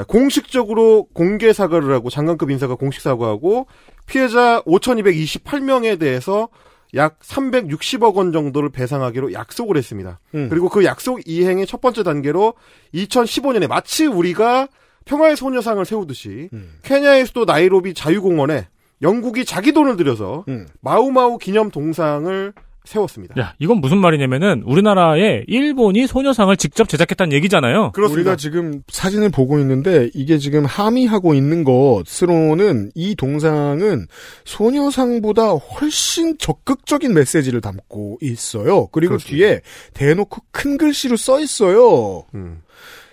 공식적으로 0.07 1.07
공개 1.13 1.53
사과를 1.53 1.93
하고 1.93 2.09
장관급 2.09 2.51
인사가 2.51 2.75
공식 2.75 3.01
사과하고 3.01 3.67
피해자 4.05 4.61
5,228명에 4.63 5.99
대해서 5.99 6.49
약 6.93 7.19
360억 7.19 8.15
원 8.15 8.31
정도를 8.31 8.69
배상하기로 8.69 9.33
약속을 9.33 9.77
했습니다. 9.77 10.19
음. 10.33 10.47
그리고 10.49 10.69
그 10.69 10.85
약속 10.85 11.21
이행의 11.25 11.65
첫 11.67 11.81
번째 11.81 12.03
단계로 12.03 12.53
2015년에 12.93 13.67
마치 13.67 14.05
우리가 14.05 14.67
평화의 15.05 15.35
소녀상을 15.35 15.83
세우듯이 15.85 16.49
음. 16.53 16.79
케냐의 16.83 17.25
수도 17.25 17.45
나이로비 17.45 17.93
자유공원에 17.93 18.67
영국이 19.01 19.45
자기 19.45 19.71
돈을 19.73 19.97
들여서 19.97 20.45
음. 20.47 20.67
마우마우 20.81 21.37
기념 21.37 21.69
동상을 21.69 22.53
세웠습니다. 22.85 23.39
야, 23.39 23.53
이건 23.59 23.77
무슨 23.77 23.97
말이냐면은 23.97 24.63
우리나라에 24.65 25.43
일본이 25.47 26.07
소녀상을 26.07 26.55
직접 26.57 26.87
제작했다는 26.87 27.33
얘기잖아요. 27.33 27.91
그렇습니다. 27.91 28.31
우리가 28.31 28.35
지금 28.37 28.81
사진을 28.87 29.29
보고 29.29 29.59
있는데 29.59 30.09
이게 30.13 30.37
지금 30.37 30.65
함의하고 30.65 31.33
있는 31.33 31.63
것으로는 31.63 32.91
이 32.95 33.15
동상은 33.15 34.07
소녀상보다 34.45 35.49
훨씬 35.49 36.37
적극적인 36.37 37.13
메시지를 37.13 37.61
담고 37.61 38.19
있어요. 38.21 38.87
그리고 38.87 39.17
그렇습니다. 39.17 39.35
뒤에 39.35 39.61
대놓고 39.93 40.41
큰 40.51 40.77
글씨로 40.77 41.17
써 41.17 41.39
있어요. 41.39 42.25
음. 42.35 42.61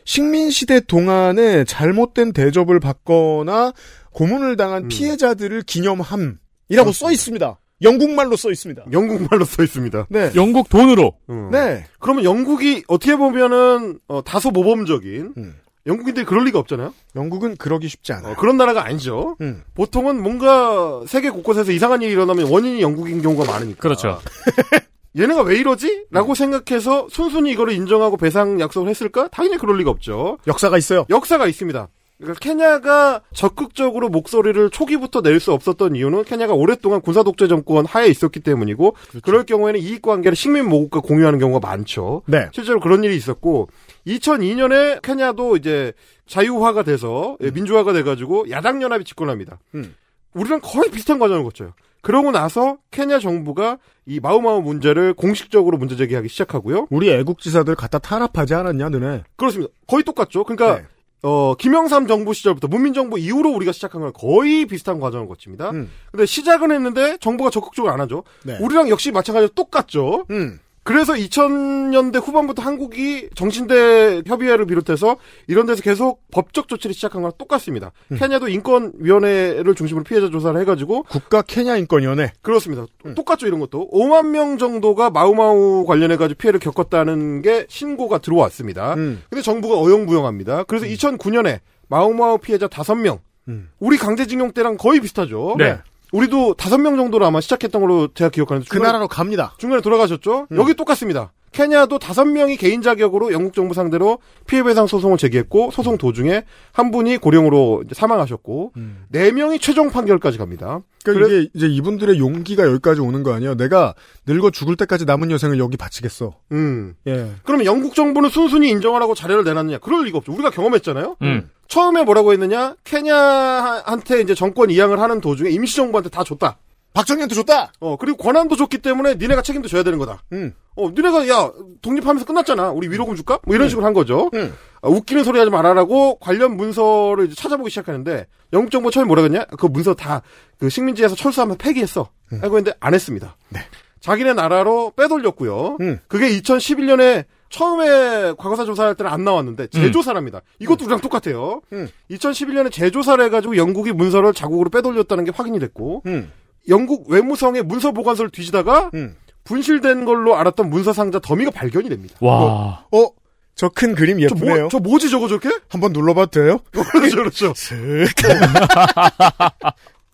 식민시대 0.04 0.80
동안에 0.80 1.64
잘못된 1.64 2.32
대접을 2.32 2.80
받거나 2.80 3.72
고문을 4.12 4.56
당한 4.56 4.84
음. 4.84 4.88
피해자들을 4.88 5.62
기념함이라고. 5.62 6.92
써 6.92 7.10
있습니다. 7.12 7.58
영국말로 7.82 8.36
써 8.36 8.50
있습니다. 8.50 8.84
영국말로 8.92 9.44
써 9.44 9.62
있습니다. 9.62 10.06
네. 10.10 10.30
영국 10.34 10.68
돈으로. 10.68 11.14
음. 11.30 11.50
네. 11.50 11.84
그러면 11.98 12.24
영국이 12.24 12.84
어떻게 12.88 13.16
보면은 13.16 13.98
어, 14.08 14.22
다소 14.22 14.50
모범적인 14.50 15.34
음. 15.36 15.54
영국인들이 15.86 16.24
그럴 16.24 16.44
리가 16.44 16.58
없잖아요. 16.60 16.94
영국은 17.16 17.56
그러기 17.56 17.88
쉽지 17.88 18.12
않아요. 18.12 18.32
어, 18.32 18.36
그런 18.36 18.56
나라가 18.56 18.84
아니죠. 18.84 19.36
음. 19.40 19.62
보통은 19.74 20.22
뭔가 20.22 21.02
세계 21.06 21.30
곳곳에서 21.30 21.72
이상한 21.72 22.02
일이 22.02 22.12
일어나면 22.12 22.50
원인이 22.50 22.80
영국인 22.80 23.20
경우가 23.20 23.50
많으니까. 23.50 23.80
그렇죠. 23.80 24.20
얘네가 25.18 25.42
왜 25.42 25.58
이러지? 25.58 26.06
라고 26.10 26.34
생각해서 26.34 27.06
순순히 27.10 27.50
이거를 27.52 27.74
인정하고 27.74 28.16
배상 28.16 28.60
약속을 28.60 28.88
했을까? 28.88 29.28
당연히 29.28 29.58
그럴 29.58 29.76
리가 29.78 29.90
없죠. 29.90 30.38
역사가 30.46 30.78
있어요. 30.78 31.04
역사가 31.10 31.46
있습니다. 31.48 31.88
그러니까 32.22 32.40
케냐가 32.40 33.20
적극적으로 33.34 34.08
목소리를 34.08 34.70
초기부터 34.70 35.20
낼 35.20 35.40
수 35.40 35.52
없었던 35.52 35.96
이유는 35.96 36.22
케냐가 36.22 36.54
오랫동안 36.54 37.00
군사 37.00 37.24
독재 37.24 37.48
정권 37.48 37.84
하에 37.84 38.06
있었기 38.06 38.40
때문이고 38.40 38.94
그럴 39.22 39.44
경우에는 39.44 39.80
이익 39.80 40.02
관계를 40.02 40.36
식민 40.36 40.68
모국과 40.68 41.00
공유하는 41.00 41.40
경우가 41.40 41.66
많죠. 41.66 42.22
네. 42.26 42.48
실제로 42.52 42.78
그런 42.78 43.02
일이 43.02 43.16
있었고 43.16 43.68
2002년에 44.06 45.02
케냐도 45.02 45.56
이제 45.56 45.92
자유화가 46.26 46.84
돼서 46.84 47.36
예, 47.42 47.50
민주화가 47.50 47.92
돼가지고 47.92 48.50
야당 48.50 48.82
연합이 48.82 49.04
집권합니다. 49.04 49.58
음. 49.74 49.94
우리랑 50.34 50.60
거의 50.62 50.90
비슷한 50.90 51.18
과정을 51.18 51.42
거쳐요. 51.42 51.72
그러고 52.02 52.30
나서 52.30 52.78
케냐 52.90 53.18
정부가 53.18 53.78
이 54.06 54.20
마우마우 54.20 54.62
문제를 54.62 55.14
공식적으로 55.14 55.76
문제 55.76 55.96
제기하기 55.96 56.28
시작하고요. 56.28 56.86
우리 56.90 57.10
애국지사들 57.10 57.74
갖다 57.74 57.98
탄압하지 57.98 58.54
않았냐, 58.54 58.88
너네? 58.90 59.22
그렇습니다. 59.36 59.72
거의 59.86 60.02
똑같죠. 60.02 60.44
그러니까 60.44 60.78
네. 60.80 60.86
어, 61.22 61.54
김영삼 61.54 62.08
정부 62.08 62.34
시절부터 62.34 62.66
문민정부 62.66 63.18
이후로 63.18 63.50
우리가 63.50 63.72
시작한 63.72 64.00
건 64.00 64.12
거의 64.12 64.66
비슷한 64.66 64.98
과정을 64.98 65.28
거칩니다. 65.28 65.70
음. 65.70 65.90
근데 66.10 66.26
시작은 66.26 66.72
했는데 66.72 67.16
정부가 67.18 67.50
적극적으로 67.50 67.92
안 67.92 68.00
하죠. 68.00 68.24
네. 68.44 68.58
우리랑 68.60 68.88
역시 68.88 69.12
마찬가지로 69.12 69.50
똑같죠. 69.54 70.26
음. 70.30 70.58
그래서 70.84 71.12
2000년대 71.12 72.24
후반부터 72.24 72.62
한국이 72.62 73.28
정신대 73.34 74.22
협의회를 74.26 74.66
비롯해서 74.66 75.16
이런 75.46 75.66
데서 75.66 75.82
계속 75.82 76.22
법적 76.32 76.68
조치를 76.68 76.94
시작한 76.94 77.22
거랑 77.22 77.32
똑같습니다. 77.38 77.92
음. 78.10 78.16
케냐도 78.18 78.48
인권위원회를 78.48 79.74
중심으로 79.74 80.04
피해자 80.04 80.28
조사를 80.28 80.60
해가지고 80.60 81.04
국가 81.04 81.42
케냐 81.42 81.76
인권위원회. 81.76 82.32
그렇습니다. 82.42 82.86
음. 83.06 83.14
똑같죠 83.14 83.46
이런 83.46 83.60
것도 83.60 83.90
5만 83.92 84.30
명 84.30 84.58
정도가 84.58 85.10
마우마우 85.10 85.84
관련해가지고 85.86 86.38
피해를 86.38 86.58
겪었다는 86.58 87.42
게 87.42 87.66
신고가 87.68 88.18
들어왔습니다. 88.18 88.94
음. 88.94 89.22
근데 89.30 89.42
정부가 89.42 89.78
어영부영합니다. 89.78 90.64
그래서 90.64 90.86
2009년에 90.86 91.60
마우마우 91.88 92.38
피해자 92.38 92.66
5명 92.66 93.20
음. 93.48 93.70
우리 93.78 93.96
강제징용 93.96 94.52
때랑 94.52 94.76
거의 94.76 95.00
비슷하죠. 95.00 95.56
네. 95.58 95.78
우리도 96.12 96.54
5명 96.54 96.96
정도로 96.96 97.26
아마 97.26 97.40
시작했던 97.40 97.80
걸로 97.80 98.08
제가 98.14 98.30
기억하는데 98.30 98.68
그 98.68 98.78
나라로 98.78 99.08
갑니다. 99.08 99.54
중간에 99.58 99.80
돌아가셨죠? 99.82 100.46
음. 100.50 100.56
여기 100.58 100.74
똑같습니다. 100.74 101.32
케냐도 101.52 101.98
다섯 101.98 102.24
명이 102.24 102.56
개인 102.56 102.82
자격으로 102.82 103.32
영국 103.32 103.54
정부 103.54 103.74
상대로 103.74 104.18
피해배상 104.46 104.86
소송을 104.86 105.18
제기했고 105.18 105.70
소송 105.70 105.98
도중에 105.98 106.44
한 106.72 106.90
분이 106.90 107.18
고령으로 107.18 107.82
이제 107.84 107.94
사망하셨고 107.94 108.72
음. 108.76 109.04
네 109.10 109.30
명이 109.32 109.58
최종 109.58 109.90
판결까지 109.90 110.38
갑니다. 110.38 110.80
그러니까 111.04 111.26
그래- 111.28 111.38
이게 111.42 111.50
이제 111.54 111.66
이분들의 111.66 112.18
용기가 112.18 112.64
여기까지 112.66 113.00
오는 113.00 113.22
거 113.22 113.32
아니에요? 113.34 113.54
내가 113.56 113.94
늙어 114.26 114.50
죽을 114.50 114.76
때까지 114.76 115.04
남은 115.04 115.30
여생을 115.30 115.58
여기 115.58 115.76
바치겠어. 115.76 116.32
음. 116.52 116.94
예. 117.06 117.30
그러면 117.44 117.66
영국 117.66 117.94
정부는 117.94 118.30
순순히 118.30 118.68
인정하라고 118.70 119.14
자료를 119.14 119.44
내놨느냐? 119.44 119.78
그럴 119.78 120.04
리가 120.04 120.18
없죠. 120.18 120.32
우리가 120.32 120.50
경험했잖아요. 120.50 121.16
음. 121.22 121.50
처음에 121.68 122.02
뭐라고 122.04 122.32
했느냐? 122.32 122.76
케냐한테 122.84 124.20
이제 124.20 124.34
정권 124.34 124.70
이양을 124.70 125.00
하는 125.00 125.20
도중에 125.20 125.50
임시정부한테 125.50 126.10
다 126.10 126.22
줬다. 126.24 126.58
박정희한테 126.92 127.34
줬다. 127.34 127.72
어 127.80 127.96
그리고 127.96 128.16
권한도 128.18 128.56
줬기 128.56 128.78
때문에 128.78 129.14
니네가 129.14 129.42
책임도 129.42 129.68
져야 129.68 129.82
되는 129.82 129.98
거다. 129.98 130.22
음. 130.32 130.54
어 130.76 130.90
니네가 130.90 131.28
야 131.28 131.50
독립하면서 131.82 132.24
끝났잖아. 132.26 132.70
우리 132.70 132.88
위로금 132.88 133.14
줄까? 133.16 133.38
뭐 133.44 133.54
이런 133.54 133.68
식으로 133.68 133.86
한 133.86 133.92
거죠. 133.92 134.30
음. 134.34 134.54
아, 134.82 134.88
웃기는 134.88 135.24
소리 135.24 135.38
하지 135.38 135.50
말아라고 135.50 136.18
관련 136.18 136.56
문서를 136.56 137.26
이제 137.26 137.34
찾아보기 137.34 137.70
시작하는데 137.70 138.26
영국 138.52 138.70
정부 138.70 138.90
처음에 138.90 139.06
뭐라 139.06 139.22
그랬냐? 139.22 139.44
그 139.58 139.66
문서 139.66 139.94
다 139.94 140.22
그 140.58 140.68
식민지에서 140.68 141.16
철수하면서 141.16 141.58
폐기했어. 141.58 142.08
알고 142.30 142.56
했는데 142.58 142.72
안 142.78 142.94
했습니다. 142.94 143.36
네. 143.48 143.58
자기네 143.98 144.34
나라로 144.34 144.92
빼돌렸고요. 144.96 145.78
음. 145.80 145.98
그게 146.06 146.28
2011년에 146.40 147.24
처음에 147.50 148.32
과거사 148.38 148.64
조사할 148.64 148.94
때는 148.94 149.10
안 149.10 149.24
나왔는데 149.24 149.66
재조사랍니다. 149.66 150.40
이것도 150.60 150.84
우리랑 150.84 151.00
똑같아요. 151.00 151.62
음. 151.72 151.88
2011년에 152.12 152.70
재조사를 152.70 153.24
해가지고 153.24 153.56
영국이 153.56 153.90
문서를 153.92 154.32
자국으로 154.34 154.70
빼돌렸다는 154.70 155.24
게 155.24 155.32
확인이 155.34 155.58
됐고 155.58 156.02
음. 156.06 156.30
영국 156.68 157.08
외무성의 157.10 157.62
문서 157.64 157.92
보관소를 157.92 158.30
뒤지다가 158.30 158.90
음. 158.94 159.16
분실된 159.44 160.04
걸로 160.04 160.36
알았던 160.36 160.70
문서 160.70 160.92
상자 160.92 161.18
더미가 161.18 161.50
발견이 161.50 161.88
됩니다. 161.88 162.14
와. 162.20 162.86
어? 162.92 163.06
저큰 163.54 163.94
그림 163.94 164.18
저, 164.18 164.24
예쁘네요. 164.34 164.60
뭐, 164.62 164.68
저 164.68 164.78
뭐 164.78 164.98
지 164.98 165.10
저거 165.10 165.28
저렇게? 165.28 165.50
한번 165.68 165.92
눌러봐도 165.92 166.30
돼요? 166.30 166.58
그렇죠 166.72 167.16
그렇죠. 167.16 167.52
슥. 167.56 168.06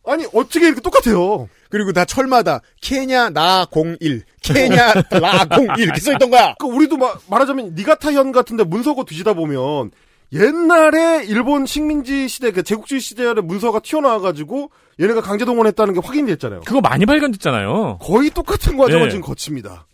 아니 0.07 0.25
어떻게 0.33 0.67
이렇게 0.67 0.81
똑같아요? 0.81 1.49
그리고 1.71 1.93
다 1.93 2.05
철마다 2.07 2.63
케냐 2.81 3.29
나 3.31 3.67
01, 4.01 4.23
케냐 4.43 4.95
라 5.11 5.47
01 5.51 5.69
이렇게 5.79 6.01
써있던 6.01 6.31
거야. 6.31 6.55
그 6.59 6.67
우리도 6.67 6.97
마- 6.97 7.15
말하자면 7.29 7.75
니가타현 7.75 8.33
같은데 8.33 8.65
문서고 8.65 9.05
뒤지다 9.05 9.35
보면 9.35 9.91
옛날에 10.33 11.25
일본 11.25 11.65
식민지 11.67 12.29
시대 12.29 12.51
그 12.51 12.63
제국주의 12.63 13.01
시대의 13.01 13.35
문서가 13.43 13.81
튀어나와가지고 13.81 14.71
얘네가 15.01 15.21
강제 15.23 15.45
동원했다는 15.45 15.95
게 15.95 16.01
확인이 16.03 16.29
됐잖아요. 16.29 16.61
그거 16.67 16.81
많이 16.81 17.07
발견됐잖아요. 17.07 17.99
거의 18.01 18.31
똑같은 18.31 18.77
과정을 18.77 19.05
네. 19.07 19.11
지금 19.11 19.23
거칩니다. 19.23 19.87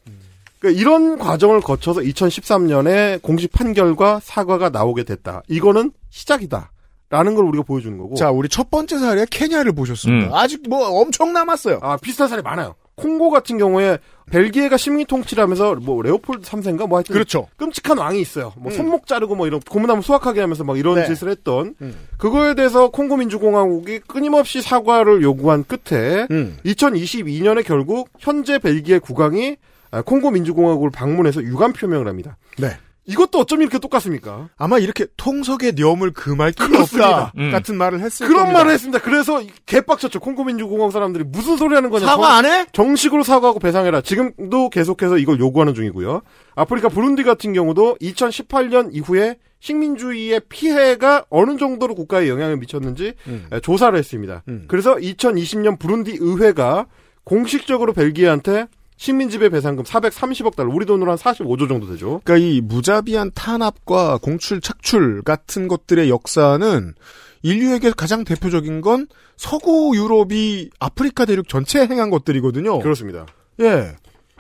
그러니까 0.59 0.81
이런 0.81 1.19
과정을 1.19 1.61
거쳐서 1.61 2.01
2013년에 2.01 3.21
공식 3.23 3.53
판결과 3.53 4.21
사과가 4.23 4.71
나오게 4.71 5.05
됐다. 5.05 5.43
이거는 5.49 5.93
시작이다. 6.11 6.73
라는 7.11 7.35
걸 7.35 7.45
우리가 7.45 7.65
보여주는 7.65 7.97
거고. 7.99 8.17
자, 8.17 8.31
우리 8.31 8.49
첫 8.49 8.71
번째 8.71 8.99
사례 8.99 9.27
케냐를 9.31 9.73
보셨습니다. 9.73 10.29
음. 10.29 10.35
아직 10.35 10.69
뭐 10.69 10.89
엄청 11.01 11.33
남았어요. 11.33 11.79
아, 11.83 11.97
비슷한 11.99 12.29
사례 12.29 12.43
많아요. 12.43 12.75
콩고 12.97 13.31
같은 13.31 13.59
경우에 13.59 13.99
벨기에가 14.31 14.77
식민 14.77 15.07
통치를 15.07 15.43
하면서 15.43 15.75
뭐 15.75 16.01
레오폴드 16.03 16.49
3세인가 16.49 16.89
뭐 16.89 16.99
하여튼 16.99 17.13
그렇죠. 17.13 17.49
끔찍한 17.57 17.99
왕이 17.99 18.21
있어요. 18.21 18.53
뭐 18.57 18.73
음. 18.73 18.77
손목 18.77 19.07
자르고 19.07 19.35
뭐 19.35 19.47
이런 19.47 19.61
고무나무 19.61 20.03
수확하게 20.03 20.41
하면서 20.41 20.65
막 20.65 20.79
이런 20.79 20.97
네. 20.97 21.07
짓을 21.07 21.29
했던 21.29 21.75
음. 21.81 21.95
그거에 22.19 22.55
대해서 22.55 22.89
콩고 22.89 23.17
민주공화국이 23.19 24.01
끊임없이 24.01 24.63
사과를 24.63 25.23
요구한 25.23 25.65
끝에 25.65 26.27
음. 26.31 26.57
2022년에 26.65 27.65
결국 27.65 28.09
현재 28.19 28.59
벨기에 28.59 28.99
국왕이 28.99 29.57
아, 29.91 30.03
콩고 30.03 30.33
민주공화국을 30.33 30.91
방문해서 30.91 31.43
유감 31.43 31.73
표명을 31.73 32.09
합니다. 32.09 32.37
네. 32.59 32.77
이것도 33.07 33.39
어쩜 33.41 33.61
이렇게 33.61 33.79
똑같습니까? 33.79 34.49
아마 34.57 34.79
이렇게 34.79 35.07
통석의 35.17 35.75
념을 35.77 36.13
금할 36.13 36.53
길이 36.53 36.69
그렇습니다. 36.69 37.09
없다 37.09 37.33
음. 37.39 37.51
같은 37.51 37.77
말을 37.77 38.01
했을 38.01 38.27
그런 38.27 38.45
겁니다. 38.45 38.59
말을 38.61 38.73
했습니다. 38.73 38.99
그래서 39.01 39.43
개빡쳤죠. 39.67 40.21
콩고 40.21 40.45
민주공화국 40.45 40.93
사람들이 40.93 41.25
무슨 41.25 41.57
소리 41.57 41.75
하는 41.75 41.91
거냐. 41.91 42.07
사과 42.07 42.37
안 42.37 42.47
해? 42.47 42.67
정식으로 42.73 43.23
사과하고 43.23 43.59
배상해라. 43.59 44.01
지금도 44.01 44.71
계속해서 44.71 45.19
이걸 45.19 45.39
요구하는 45.39 45.75
중이고요. 45.75 46.23
아프리카 46.55 46.89
부룬디 46.89 47.25
같은 47.25 47.53
경우도 47.53 47.99
2018년 48.01 48.95
이후에 48.95 49.37
식민주의의 49.61 50.41
피해가 50.49 51.25
어느 51.31 51.57
정도로 51.57 51.95
국가에 51.95 52.29
영향을 52.29 52.57
미쳤는지 52.59 53.15
음. 53.27 53.47
에, 53.53 53.61
조사를 53.61 53.99
했습니다. 53.99 54.43
음. 54.49 54.65
그래서 54.69 54.95
2020년 54.97 55.79
부룬디 55.79 56.17
의회가 56.21 56.87
공식적으로 57.25 57.93
벨기에한테 57.95 58.67
식민지배 58.97 59.49
배상금 59.51 59.85
430억 59.85 60.57
달러, 60.57 60.71
우리 60.73 60.87
돈으로 60.87 61.11
한 61.11 61.19
45조 61.19 61.69
정도 61.69 61.89
되죠. 61.89 62.21
그러니까 62.25 62.47
이 62.47 62.61
무자비한 62.61 63.31
탄압과 63.35 64.19
공출 64.19 64.61
착출 64.61 65.23
같은 65.23 65.69
것들의 65.69 66.09
역사는 66.09 66.95
인류에게 67.43 67.93
가장 67.97 68.25
대표적인 68.25 68.81
건 68.81 69.07
서구 69.37 69.93
유럽이 69.95 70.71
아프리카 70.79 71.25
대륙 71.25 71.49
전체에 71.49 71.87
행한 71.87 72.11
것들이거든요. 72.11 72.79
그렇습니다. 72.79 73.27
예. 73.61 73.97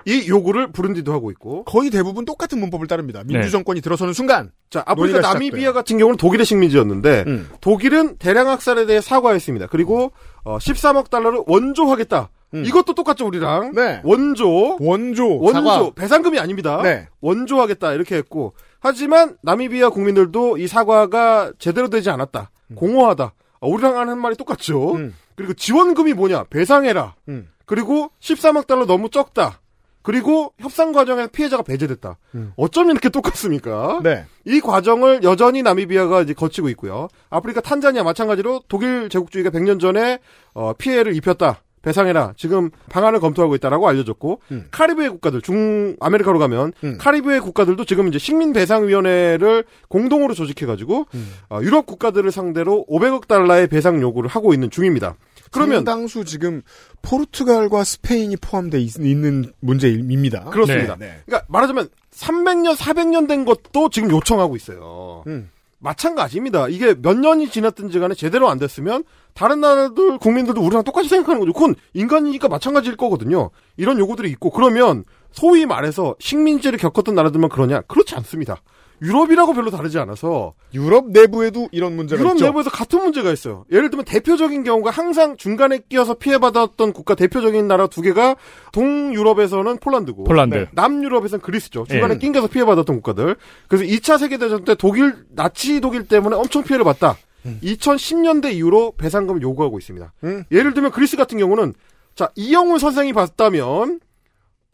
이 0.06 0.28
요구를 0.28 0.70
부룬디도 0.70 1.12
하고 1.12 1.30
있고. 1.30 1.64
거의 1.64 1.90
대부분 1.90 2.24
똑같은 2.24 2.60
문법을 2.60 2.86
따릅니다. 2.86 3.22
네. 3.24 3.34
민주 3.34 3.50
정권이 3.50 3.80
들어서는 3.80 4.12
순간. 4.12 4.50
자, 4.70 4.82
아프리카 4.86 5.20
나미비아. 5.20 5.72
같은 5.72 5.96
경우는 5.98 6.16
독일의 6.18 6.44
식민지였는데 6.44 7.24
음. 7.26 7.48
독일은 7.60 8.16
대량 8.18 8.48
학살에 8.48 8.86
대해 8.86 9.00
사과했습니다. 9.00 9.68
그리고 9.68 10.12
어, 10.44 10.58
13억 10.58 11.08
달러를 11.10 11.42
원조하겠다. 11.46 12.28
음. 12.54 12.64
이것도 12.64 12.94
똑같죠 12.94 13.26
우리랑. 13.26 13.72
네. 13.74 14.00
원조. 14.04 14.76
원조. 14.80 15.38
원조. 15.38 15.52
사과. 15.52 15.90
배상금이 15.94 16.38
아닙니다. 16.38 16.80
네. 16.82 17.08
원조하겠다 17.20 17.92
이렇게 17.92 18.16
했고. 18.16 18.54
하지만 18.80 19.36
나미비아 19.42 19.90
국민들도 19.90 20.58
이 20.58 20.66
사과가 20.68 21.52
제대로 21.58 21.88
되지 21.88 22.10
않았다. 22.10 22.50
공허하다. 22.74 23.32
어, 23.60 23.68
우리랑 23.68 23.96
하는 23.96 24.18
말이 24.18 24.36
똑같죠. 24.36 24.94
음. 24.94 25.14
그리고 25.36 25.54
지원금이 25.54 26.14
뭐냐? 26.14 26.44
배상해라. 26.44 27.14
음. 27.28 27.48
그리고 27.66 28.10
13억 28.20 28.66
달러 28.66 28.86
너무 28.86 29.10
적다. 29.10 29.60
그리고 30.02 30.52
협상 30.58 30.92
과정에서 30.92 31.28
피해자가 31.32 31.62
배제됐다. 31.62 32.18
음. 32.34 32.52
어쩜 32.56 32.90
이렇게 32.90 33.08
똑같습니까? 33.08 34.00
네. 34.02 34.26
이 34.44 34.60
과정을 34.60 35.22
여전히 35.22 35.62
나미비아가 35.62 36.20
이제 36.20 36.34
거치고 36.34 36.68
있고요. 36.70 37.08
아프리카 37.30 37.62
탄자니아 37.62 38.02
마찬가지로 38.02 38.64
독일 38.68 39.08
제국주의가 39.08 39.48
100년 39.48 39.80
전에 39.80 40.18
어, 40.52 40.74
피해를 40.74 41.16
입혔다. 41.16 41.62
배상해라. 41.84 42.32
지금 42.36 42.70
방안을 42.88 43.20
검토하고 43.20 43.54
있다라고 43.56 43.86
알려졌고 43.88 44.40
음. 44.50 44.66
카리브해 44.70 45.10
국가들 45.10 45.42
중 45.42 45.96
아메리카로 46.00 46.38
가면 46.38 46.72
음. 46.82 46.98
카리브해 46.98 47.40
국가들도 47.40 47.84
지금 47.84 48.08
이제 48.08 48.18
식민 48.18 48.52
배상 48.52 48.88
위원회를 48.88 49.64
공동으로 49.88 50.34
조직해 50.34 50.66
가지고 50.66 51.06
음. 51.14 51.34
어, 51.50 51.60
유럽 51.62 51.86
국가들을 51.86 52.30
상대로 52.32 52.84
500억 52.88 53.28
달러의 53.28 53.68
배상 53.68 54.00
요구를 54.00 54.28
하고 54.30 54.54
있는 54.54 54.70
중입니다. 54.70 55.14
그러면 55.50 55.78
상당수 55.78 56.24
지금 56.24 56.62
포르투갈과 57.02 57.84
스페인이 57.84 58.36
포함되어 58.38 58.80
있, 58.80 58.98
는 58.98 59.52
문제입니다. 59.60 60.44
그렇습니다. 60.46 60.96
네. 60.96 61.20
그러니까 61.26 61.46
말하자면 61.48 61.88
300년, 62.12 62.74
400년 62.76 63.28
된 63.28 63.44
것도 63.44 63.90
지금 63.90 64.10
요청하고 64.10 64.56
있어요. 64.56 65.22
음. 65.26 65.50
마찬가지입니다. 65.84 66.68
이게 66.68 66.94
몇 66.94 67.16
년이 67.16 67.50
지났든지 67.50 67.98
간에 67.98 68.14
제대로 68.14 68.48
안 68.48 68.58
됐으면 68.58 69.04
다른 69.34 69.60
나라들 69.60 70.18
국민들도 70.18 70.60
우리랑 70.60 70.82
똑같이 70.82 71.08
생각하는 71.08 71.40
거죠. 71.40 71.52
그건 71.52 71.74
인간이니까 71.92 72.48
마찬가지일 72.48 72.96
거거든요. 72.96 73.50
이런 73.76 73.98
요구들이 73.98 74.30
있고 74.30 74.50
그러면 74.50 75.04
소위 75.30 75.66
말해서 75.66 76.16
식민지를 76.18 76.78
겪었던 76.78 77.14
나라들만 77.14 77.50
그러냐? 77.50 77.82
그렇지 77.82 78.14
않습니다. 78.16 78.62
유럽이라고 79.02 79.54
별로 79.54 79.70
다르지 79.70 79.98
않아서 79.98 80.54
유럽 80.72 81.08
내부에도 81.08 81.68
이런 81.72 81.96
문제가 81.96 82.20
유럽 82.20 82.34
있죠. 82.34 82.46
내부에서 82.46 82.70
같은 82.70 83.02
문제가 83.02 83.32
있어요. 83.32 83.64
예를 83.70 83.90
들면 83.90 84.04
대표적인 84.04 84.64
경우가 84.64 84.90
항상 84.90 85.36
중간에 85.36 85.80
끼어서 85.88 86.14
피해받았던 86.14 86.92
국가 86.92 87.14
대표적인 87.14 87.66
나라 87.66 87.86
두 87.86 88.02
개가 88.02 88.36
동유럽에서는 88.72 89.78
폴란드고 89.78 90.24
폴란드. 90.24 90.54
네, 90.54 90.66
남유럽에서는 90.72 91.42
그리스죠. 91.42 91.84
중간에 91.88 92.14
예. 92.14 92.18
낑겨서 92.18 92.48
피해받았던 92.48 92.96
국가들. 92.96 93.36
그래서 93.68 93.84
2차 93.84 94.18
세계 94.18 94.38
대전 94.38 94.64
때 94.64 94.74
독일 94.74 95.14
나치 95.30 95.80
독일 95.80 96.06
때문에 96.06 96.36
엄청 96.36 96.62
피해를 96.62 96.84
봤다. 96.84 97.16
2010년대 97.62 98.54
이후로 98.54 98.94
배상금을 98.96 99.42
요구하고 99.42 99.78
있습니다. 99.78 100.12
음. 100.24 100.44
예를 100.50 100.72
들면 100.72 100.92
그리스 100.92 101.16
같은 101.16 101.36
경우는 101.38 101.74
자 102.14 102.30
이영훈 102.36 102.78
선생이 102.78 103.12
봤다면 103.12 104.00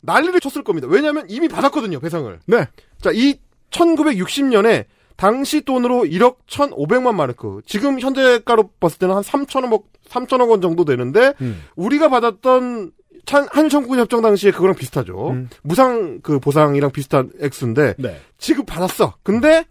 난리를 0.02 0.38
쳤을 0.40 0.62
겁니다. 0.62 0.88
왜냐하면 0.88 1.26
이미 1.28 1.48
받았거든요 1.48 2.00
배상을. 2.00 2.38
네. 2.46 2.66
자, 3.00 3.10
이 3.12 3.38
1960년에 3.70 4.86
당시 5.16 5.60
돈으로 5.62 6.02
1억 6.04 6.36
1,500만 6.46 7.14
마르크. 7.14 7.60
지금 7.66 8.00
현재가로 8.00 8.70
봤을 8.80 8.98
때는 8.98 9.14
한 9.16 9.22
3천억 9.22 9.84
3천억 10.08 10.50
원 10.50 10.60
정도 10.60 10.84
되는데 10.84 11.34
음. 11.42 11.62
우리가 11.76 12.08
받았던 12.08 12.92
찬- 13.26 13.46
한일 13.50 13.68
청구 13.68 13.96
협정 13.98 14.22
당시에 14.22 14.50
그거랑 14.50 14.74
비슷하죠. 14.76 15.30
음. 15.30 15.50
무상 15.62 16.20
그 16.22 16.38
보상이랑 16.40 16.90
비슷한 16.90 17.30
액수인데 17.40 17.94
네. 17.98 18.18
지금 18.38 18.64
받았어. 18.64 19.14
근데 19.22 19.64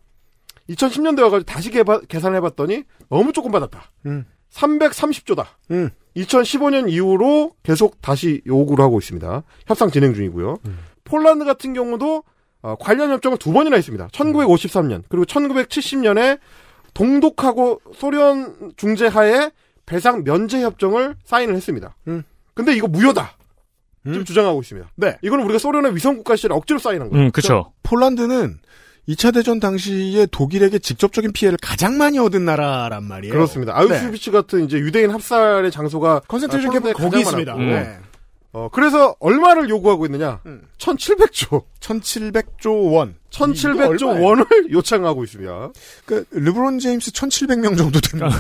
2010년대 0.69 1.21
와가지고 1.23 1.43
다시 1.51 1.71
개바- 1.71 2.07
계산해봤더니 2.07 2.83
너무 3.09 3.33
조금 3.33 3.51
받았다. 3.51 3.91
음. 4.05 4.25
330조다. 4.53 5.45
음. 5.71 5.89
2015년 6.15 6.89
이후로 6.91 7.53
계속 7.63 8.01
다시 8.01 8.41
요구를 8.45 8.83
하고 8.83 8.99
있습니다. 8.99 9.43
협상 9.65 9.89
진행 9.89 10.13
중이고요. 10.13 10.57
음. 10.65 10.79
폴란드 11.05 11.43
같은 11.45 11.73
경우도 11.73 12.23
어, 12.61 12.75
관련 12.79 13.11
협정을 13.11 13.37
두 13.37 13.53
번이나 13.53 13.75
했습니다. 13.75 14.07
1953년 14.07 15.03
그리고 15.09 15.25
1970년에 15.25 16.39
동독하고 16.93 17.81
소련 17.95 18.73
중재하에 18.75 19.51
배상 19.85 20.23
면제 20.23 20.61
협정을 20.61 21.15
사인을 21.23 21.55
했습니다. 21.55 21.95
음. 22.07 22.23
근데 22.53 22.73
이거 22.75 22.87
무효다. 22.87 23.37
지금 24.05 24.19
음. 24.19 24.25
주장하고 24.25 24.61
있습니다. 24.61 24.89
네. 24.95 25.17
이거는 25.21 25.43
우리가 25.45 25.59
소련의 25.59 25.95
위성국가 25.95 26.35
시절에 26.35 26.53
억지로 26.55 26.79
사인한 26.79 27.09
거예요. 27.09 27.25
음, 27.25 27.31
그쵸. 27.31 27.73
폴란드는 27.83 28.59
2차 29.07 29.33
대전 29.33 29.59
당시에 29.59 30.27
독일에게 30.27 30.79
직접적인 30.79 31.31
피해를 31.33 31.57
가장 31.61 31.97
많이 31.97 32.19
얻은 32.19 32.45
나라란 32.45 33.03
말이에요. 33.05 33.33
그렇습니다. 33.33 33.75
아우슈비츠 33.77 34.31
같은 34.31 34.65
이제 34.65 34.77
유대인 34.77 35.09
학살의 35.09 35.71
장소가 35.71 36.21
concentration 36.27 36.69
아, 36.69 36.73
camp 36.73 36.93
폴란드에 36.93 37.03
거기 37.03 37.23
가장 37.23 37.39
있습니다. 37.41 37.55
많았고. 37.55 37.89
네. 37.89 38.08
어, 38.51 38.67
그래서 38.71 39.15
얼마를 39.19 39.69
요구하고 39.69 40.05
있느냐? 40.07 40.39
음. 40.47 40.63
1700조. 40.79 41.65
1700조 41.79 42.93
원. 42.93 43.15
이거 43.31 43.45
1700조 43.45 44.07
얼마예요? 44.07 44.25
원을 44.25 44.45
요청하고 44.71 45.23
있습니다. 45.23 45.71
그 46.05 46.25
르브론 46.31 46.79
제임스 46.79 47.11
1700명 47.11 47.77
정도 47.77 47.99
됩니다. 48.01 48.31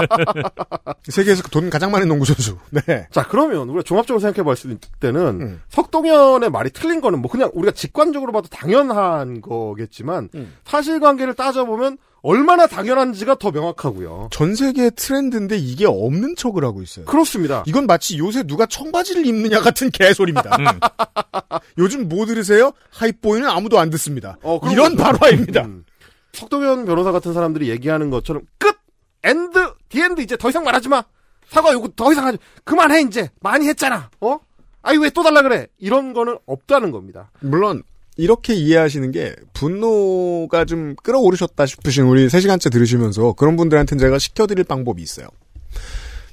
세계에서 1.04 1.42
돈 1.50 1.68
가장 1.68 1.90
많은 1.90 2.08
농구 2.08 2.24
선수. 2.24 2.56
네. 2.70 3.06
자, 3.10 3.26
그러면 3.28 3.68
우리가 3.68 3.82
종합적으로 3.82 4.20
생각해 4.20 4.44
봤을 4.44 4.78
때는 4.98 5.40
음. 5.42 5.62
석동현의 5.68 6.48
말이 6.50 6.70
틀린 6.70 7.02
거는 7.02 7.20
뭐 7.20 7.30
그냥 7.30 7.50
우리가 7.52 7.72
직관적으로 7.72 8.32
봐도 8.32 8.48
당연한 8.48 9.42
거겠지만 9.42 10.30
음. 10.34 10.54
사실관계를 10.64 11.34
따져보면 11.34 11.98
얼마나 12.22 12.66
당연한지가 12.66 13.36
더 13.36 13.50
명확하고요. 13.52 14.28
전 14.32 14.54
세계 14.54 14.90
트렌드인데 14.90 15.56
이게 15.56 15.86
없는 15.86 16.34
척을 16.36 16.64
하고 16.64 16.82
있어요. 16.82 17.04
그렇습니다. 17.04 17.62
이건 17.66 17.86
마치 17.86 18.18
요새 18.18 18.42
누가 18.42 18.66
청바지를 18.66 19.24
입느냐 19.24 19.60
같은 19.60 19.90
개소리입니다. 19.90 20.56
음. 20.58 20.66
요즘 21.78 22.08
뭐 22.08 22.26
들으세요? 22.26 22.72
Hype 22.90 23.11
Boy는 23.11 23.48
아무도 23.48 23.78
안 23.78 23.90
듣습니다. 23.90 24.36
어, 24.42 24.58
이런. 24.70 24.96
발화입니다. 24.96 25.64
음. 25.64 25.84
석동현 26.32 26.84
변호사 26.86 27.12
같은 27.12 27.32
사람들이 27.34 27.68
얘기하는 27.70 28.10
것처럼 28.10 28.42
끝! 28.58 28.76
End! 29.24 29.74
The 29.88 30.04
end 30.04 30.20
이제 30.20 30.36
더 30.36 30.48
이상 30.50 30.64
말하지 30.64 30.88
마! 30.88 31.02
사과 31.48 31.72
요구 31.72 31.94
더 31.96 32.12
이상 32.12 32.26
하지 32.26 32.38
그만해 32.64 33.00
이제! 33.02 33.30
많이 33.40 33.66
했잖아! 33.68 34.10
어? 34.20 34.38
아이 34.82 34.96
왜 34.98 35.10
또 35.10 35.22
달라 35.22 35.42
그래! 35.42 35.66
이런 35.78 36.12
거는 36.12 36.36
없다는 36.46 36.90
겁니다. 36.92 37.30
물론 37.40 37.82
이렇게 38.18 38.52
이해하시는 38.52 39.12
게 39.12 39.34
분노가 39.54 40.64
좀 40.64 40.96
끌어오르셨다 40.96 41.64
싶으신 41.66 42.04
우리 42.04 42.26
3시간째 42.26 42.70
들으시면서 42.70 43.32
그런 43.34 43.56
분들한테는 43.56 44.00
제가 44.00 44.18
식혀드릴 44.18 44.64
방법이 44.64 45.00
있어요. 45.00 45.28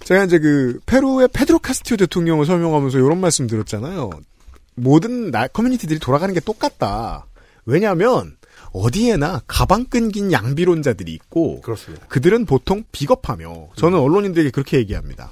제가 0.03 0.23
이제 0.25 0.39
그 0.39 0.79
페루의 0.87 1.29
페드로 1.31 1.59
카스티오 1.59 1.95
대통령을 1.97 2.47
설명하면서 2.47 2.97
이런 2.97 3.21
말씀 3.21 3.45
드렸잖아요. 3.45 4.09
모든 4.73 5.29
나, 5.29 5.47
커뮤니티들이 5.47 5.99
돌아가는 5.99 6.33
게 6.33 6.39
똑같다. 6.39 7.27
왜냐하면 7.65 8.35
어디에나 8.73 9.43
가방 9.45 9.85
끈긴 9.85 10.31
양비론자들이 10.31 11.13
있고 11.13 11.61
그렇습니다. 11.61 12.07
그들은 12.07 12.45
보통 12.45 12.83
비겁하며 12.91 13.69
저는 13.75 13.99
언론인들에게 13.99 14.49
그렇게 14.49 14.77
얘기합니다. 14.77 15.31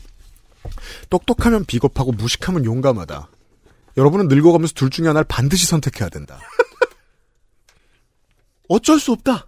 똑똑하면 1.10 1.66
비겁하고 1.66 2.12
무식하면 2.12 2.64
용감하다. 2.64 3.28
여러분은 3.98 4.28
늙어가면서 4.28 4.74
둘 4.74 4.90
중에 4.90 5.08
하나를 5.08 5.26
반드시 5.28 5.66
선택해야 5.66 6.10
된다. 6.10 6.40
어쩔 8.70 9.00
수 9.00 9.12
없다. 9.12 9.48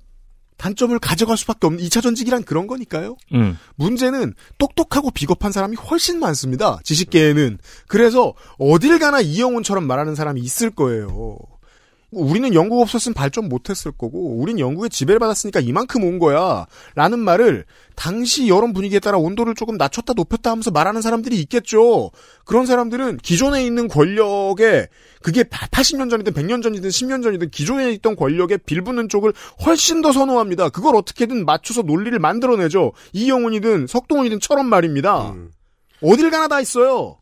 단점을 0.58 0.98
가져갈 1.00 1.38
수밖에 1.38 1.68
없는 1.68 1.84
2차 1.84 2.02
전직이란 2.02 2.44
그런 2.44 2.66
거니까요. 2.68 3.18
음. 3.34 3.58
문제는 3.76 4.34
똑똑하고 4.58 5.12
비겁한 5.12 5.52
사람이 5.52 5.76
훨씬 5.76 6.20
많습니다. 6.20 6.80
지식계에는. 6.84 7.58
그래서 7.88 8.34
어딜 8.58 8.98
가나 9.00 9.20
이영훈처럼 9.20 9.86
말하는 9.86 10.16
사람이 10.16 10.40
있을 10.42 10.70
거예요. 10.70 11.38
우리는 12.16 12.54
영국 12.54 12.82
없었으면 12.82 13.14
발전 13.14 13.50
못했을 13.50 13.92
거고, 13.92 14.38
우린 14.38 14.60
영국의 14.60 14.90
지배를 14.90 15.20
받았으니까 15.20 15.60
이만큼 15.60 16.04
온 16.04 16.20
거야. 16.20 16.66
라는 16.96 17.20
말을 17.20 17.66
당시 17.96 18.48
여론 18.48 18.74
분위기에 18.74 19.00
따라 19.00 19.18
온도를 19.18 19.56
조금 19.56 19.78
낮췄다 19.78 20.14
높였다 20.14 20.52
하면서 20.52 20.72
말하는 20.72 21.02
사람들이 21.02 21.40
있겠죠. 21.42 22.12
그런 22.46 22.66
사람들은 22.66 23.18
기존에 23.18 23.66
있는 23.66 23.88
권력에, 23.88 24.88
그게 25.22 25.44
80년 25.44 26.10
전이든 26.10 26.34
100년 26.34 26.62
전이든 26.62 26.90
10년 26.90 27.24
전이든 27.24 27.50
기존에 27.50 27.92
있던 27.94 28.16
권력에 28.16 28.58
빌붙는 28.58 29.10
쪽을 29.10 29.34
훨씬 29.66 30.02
더 30.02 30.12
선호합니다. 30.12 30.70
그걸 30.70 30.96
어떻게든 30.96 31.46
맞춰서 31.46 31.82
논리를 31.82 32.18
만들어내죠. 32.20 32.94
이영훈이든 33.14 33.88
석동현이든 33.88 34.40
처럼 34.40 34.68
말입니다. 34.68 35.32
음. 35.32 35.52
어딜 36.02 36.30
가나 36.30 36.48
다 36.48 36.62
있어요. 36.62 37.18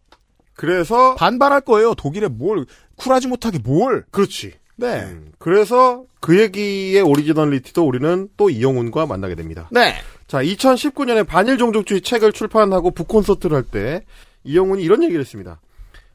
그래서 0.56 1.16
반발할 1.16 1.62
거예요. 1.62 1.96
독일에 1.96 2.28
뭘, 2.28 2.66
쿨하지 2.96 3.28
못하게 3.28 3.60
뭘. 3.60 4.06
그렇지. 4.12 4.54
네. 4.76 5.02
음, 5.04 5.32
그래서 5.38 6.04
그 6.20 6.40
얘기의 6.40 7.02
오리지널리티도 7.02 7.86
우리는 7.86 8.28
또 8.38 8.50
이영훈과 8.50 9.06
만나게 9.06 9.36
됩니다. 9.36 9.68
네. 9.72 9.94
자, 10.28 10.42
2019년에 10.44 11.28
반일 11.28 11.58
종족주의 11.58 12.02
책을 12.02 12.32
출판하고 12.32 12.92
북콘서트를 12.92 13.56
할 13.56 13.64
때 13.64 14.04
이영훈이 14.46 14.84
이런 14.84 15.04
얘기를 15.04 15.22
했습니다. 15.22 15.60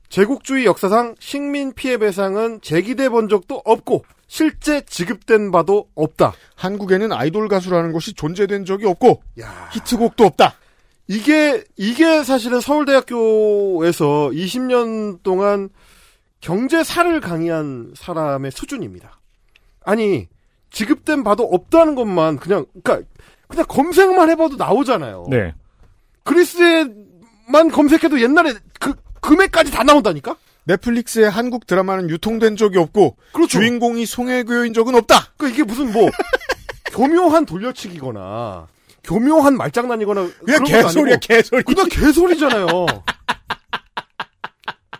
제국주의 0.08 0.64
역사상 0.64 1.14
식민 1.18 1.72
피해 1.74 1.98
배상은 1.98 2.60
제기돼 2.62 3.10
본 3.10 3.28
적도 3.28 3.62
없고 3.64 4.04
실제 4.26 4.80
지급된 4.82 5.50
바도 5.50 5.88
없다. 5.94 6.32
한국에는 6.54 7.12
아이돌 7.12 7.48
가수라는 7.48 7.92
것이 7.92 8.14
존재된 8.14 8.64
적이 8.64 8.86
없고 8.86 9.22
야, 9.40 9.68
히트곡도 9.72 10.24
없다. 10.24 10.54
이게 11.08 11.64
이게 11.76 12.22
사실은 12.22 12.60
서울대학교에서 12.60 14.30
20년 14.32 15.22
동안 15.22 15.70
경제사를 16.40 17.20
강의한 17.20 17.92
사람의 17.96 18.50
수준입니다. 18.50 19.20
아니 19.84 20.28
지급된 20.70 21.24
바도 21.24 21.44
없다는 21.44 21.94
것만 21.94 22.38
그냥 22.38 22.66
그러니까 22.82 23.08
그냥 23.48 23.64
검색만 23.68 24.30
해봐도 24.30 24.56
나오잖아요. 24.56 25.26
네. 25.30 25.54
그리스에만 26.24 27.70
검색해도 27.72 28.20
옛날에 28.20 28.54
그 28.78 28.94
금액까지 29.20 29.72
다 29.72 29.82
나온다니까? 29.82 30.36
넷플릭스의 30.64 31.30
한국 31.30 31.66
드라마는 31.66 32.10
유통된 32.10 32.56
적이 32.56 32.78
없고 32.78 33.16
그렇죠. 33.32 33.58
주인공이 33.58 34.04
송혜교인 34.04 34.74
적은 34.74 34.94
없다. 34.94 35.32
그 35.38 35.48
이게 35.48 35.62
무슨 35.64 35.92
뭐 35.92 36.10
교묘한 36.92 37.46
돌려치기거나 37.46 38.68
교묘한 39.02 39.56
말장난이거나 39.56 40.28
그냥 40.44 40.64
개소리야 40.64 41.16
개소리. 41.16 41.62
그냥 41.62 41.88
개소리잖아요. 41.88 42.86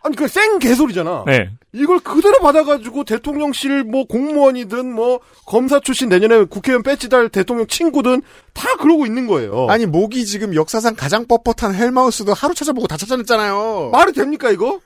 아니 0.09 0.16
그 0.16 0.26
생 0.26 0.59
개소리잖아. 0.59 1.24
네. 1.26 1.50
이걸 1.74 1.98
그대로 2.00 2.38
받아가지고 2.38 3.04
대통령실 3.04 3.84
뭐 3.84 4.06
공무원이든 4.06 4.90
뭐 4.94 5.20
검사 5.46 5.80
출신 5.80 6.09
내년에 6.09 6.44
국회의원 6.44 6.82
배지 6.82 7.11
달 7.11 7.28
대통령 7.28 7.66
친구든 7.66 8.22
다 8.54 8.74
그러고 8.80 9.04
있는 9.04 9.26
거예요. 9.26 9.66
아니 9.68 9.84
목이 9.84 10.24
지금 10.24 10.54
역사상 10.54 10.94
가장 10.96 11.26
뻣뻣한 11.26 11.74
헬마우스도 11.74 12.32
하루 12.32 12.54
찾아보고 12.54 12.86
다 12.86 12.96
찾아냈잖아요. 12.96 13.90
말이 13.92 14.12
됩니까 14.14 14.50
이거? 14.50 14.80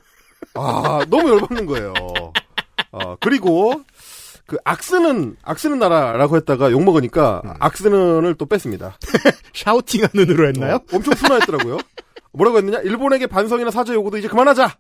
아 0.54 1.04
너무 1.08 1.28
열받는 1.30 1.66
거예요. 1.66 1.94
아 2.90 3.16
그리고 3.20 3.80
그 4.46 4.56
악쓰는 4.64 5.36
악쓰는 5.44 5.78
나라라고 5.78 6.34
했다가 6.36 6.72
욕 6.72 6.82
먹으니까 6.82 7.42
악쓰는을 7.60 8.34
또 8.34 8.46
뺐습니다. 8.46 8.98
샤우팅하는으로 9.54 10.48
했나요? 10.48 10.74
어, 10.76 10.96
엄청 10.96 11.14
순화했더라고요. 11.14 11.78
뭐라고 12.32 12.58
했느냐? 12.58 12.80
일본에게 12.80 13.28
반성이나 13.28 13.70
사죄 13.70 13.94
요구도 13.94 14.18
이제 14.18 14.26
그만하자. 14.26 14.76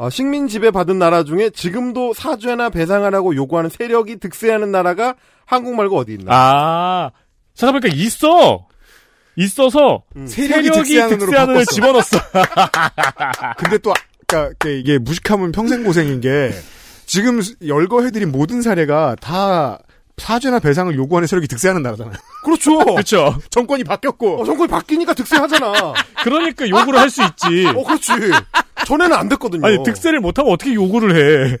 어, 0.00 0.08
식민 0.08 0.48
지배 0.48 0.70
받은 0.70 0.98
나라 0.98 1.24
중에 1.24 1.50
지금도 1.50 2.14
사죄나 2.14 2.70
배상하라고 2.70 3.36
요구하는 3.36 3.68
세력이 3.68 4.16
득세하는 4.16 4.72
나라가 4.72 5.14
한국 5.44 5.74
말고 5.74 5.98
어디 5.98 6.14
있나? 6.14 6.32
아, 6.34 7.10
찾아보니까 7.54 7.88
있어! 7.94 8.66
있어서, 9.36 10.02
음. 10.16 10.26
세력이 10.26 10.70
득세하는을 10.70 11.26
바꿨어. 11.36 11.64
집어넣었어. 11.66 12.18
근데 13.58 13.76
또, 13.76 13.92
그니까, 14.26 14.54
이게 14.70 14.96
무식하면 14.96 15.52
평생 15.52 15.84
고생인 15.84 16.22
게, 16.22 16.50
지금 17.04 17.42
열거해드린 17.66 18.32
모든 18.32 18.62
사례가 18.62 19.16
다 19.20 19.80
사죄나 20.16 20.60
배상을 20.60 20.94
요구하는 20.96 21.26
세력이 21.26 21.46
득세하는 21.46 21.82
나라잖아요. 21.82 22.14
그렇죠. 22.44 22.78
그쵸. 22.96 23.36
정권이 23.50 23.84
바뀌었고. 23.84 24.40
어, 24.40 24.44
정권이 24.46 24.68
바뀌니까 24.70 25.12
득세하잖아. 25.14 25.92
그러니까 26.24 26.66
요구를 26.68 26.98
할 26.98 27.10
수 27.10 27.22
있지. 27.22 27.66
어, 27.66 27.82
그렇지. 27.84 28.12
전에는 28.90 29.16
안 29.16 29.28
됐거든요. 29.28 29.64
아니, 29.64 29.82
득세를 29.84 30.18
못하면 30.20 30.52
어떻게 30.52 30.74
요구를 30.74 31.14
해. 31.14 31.56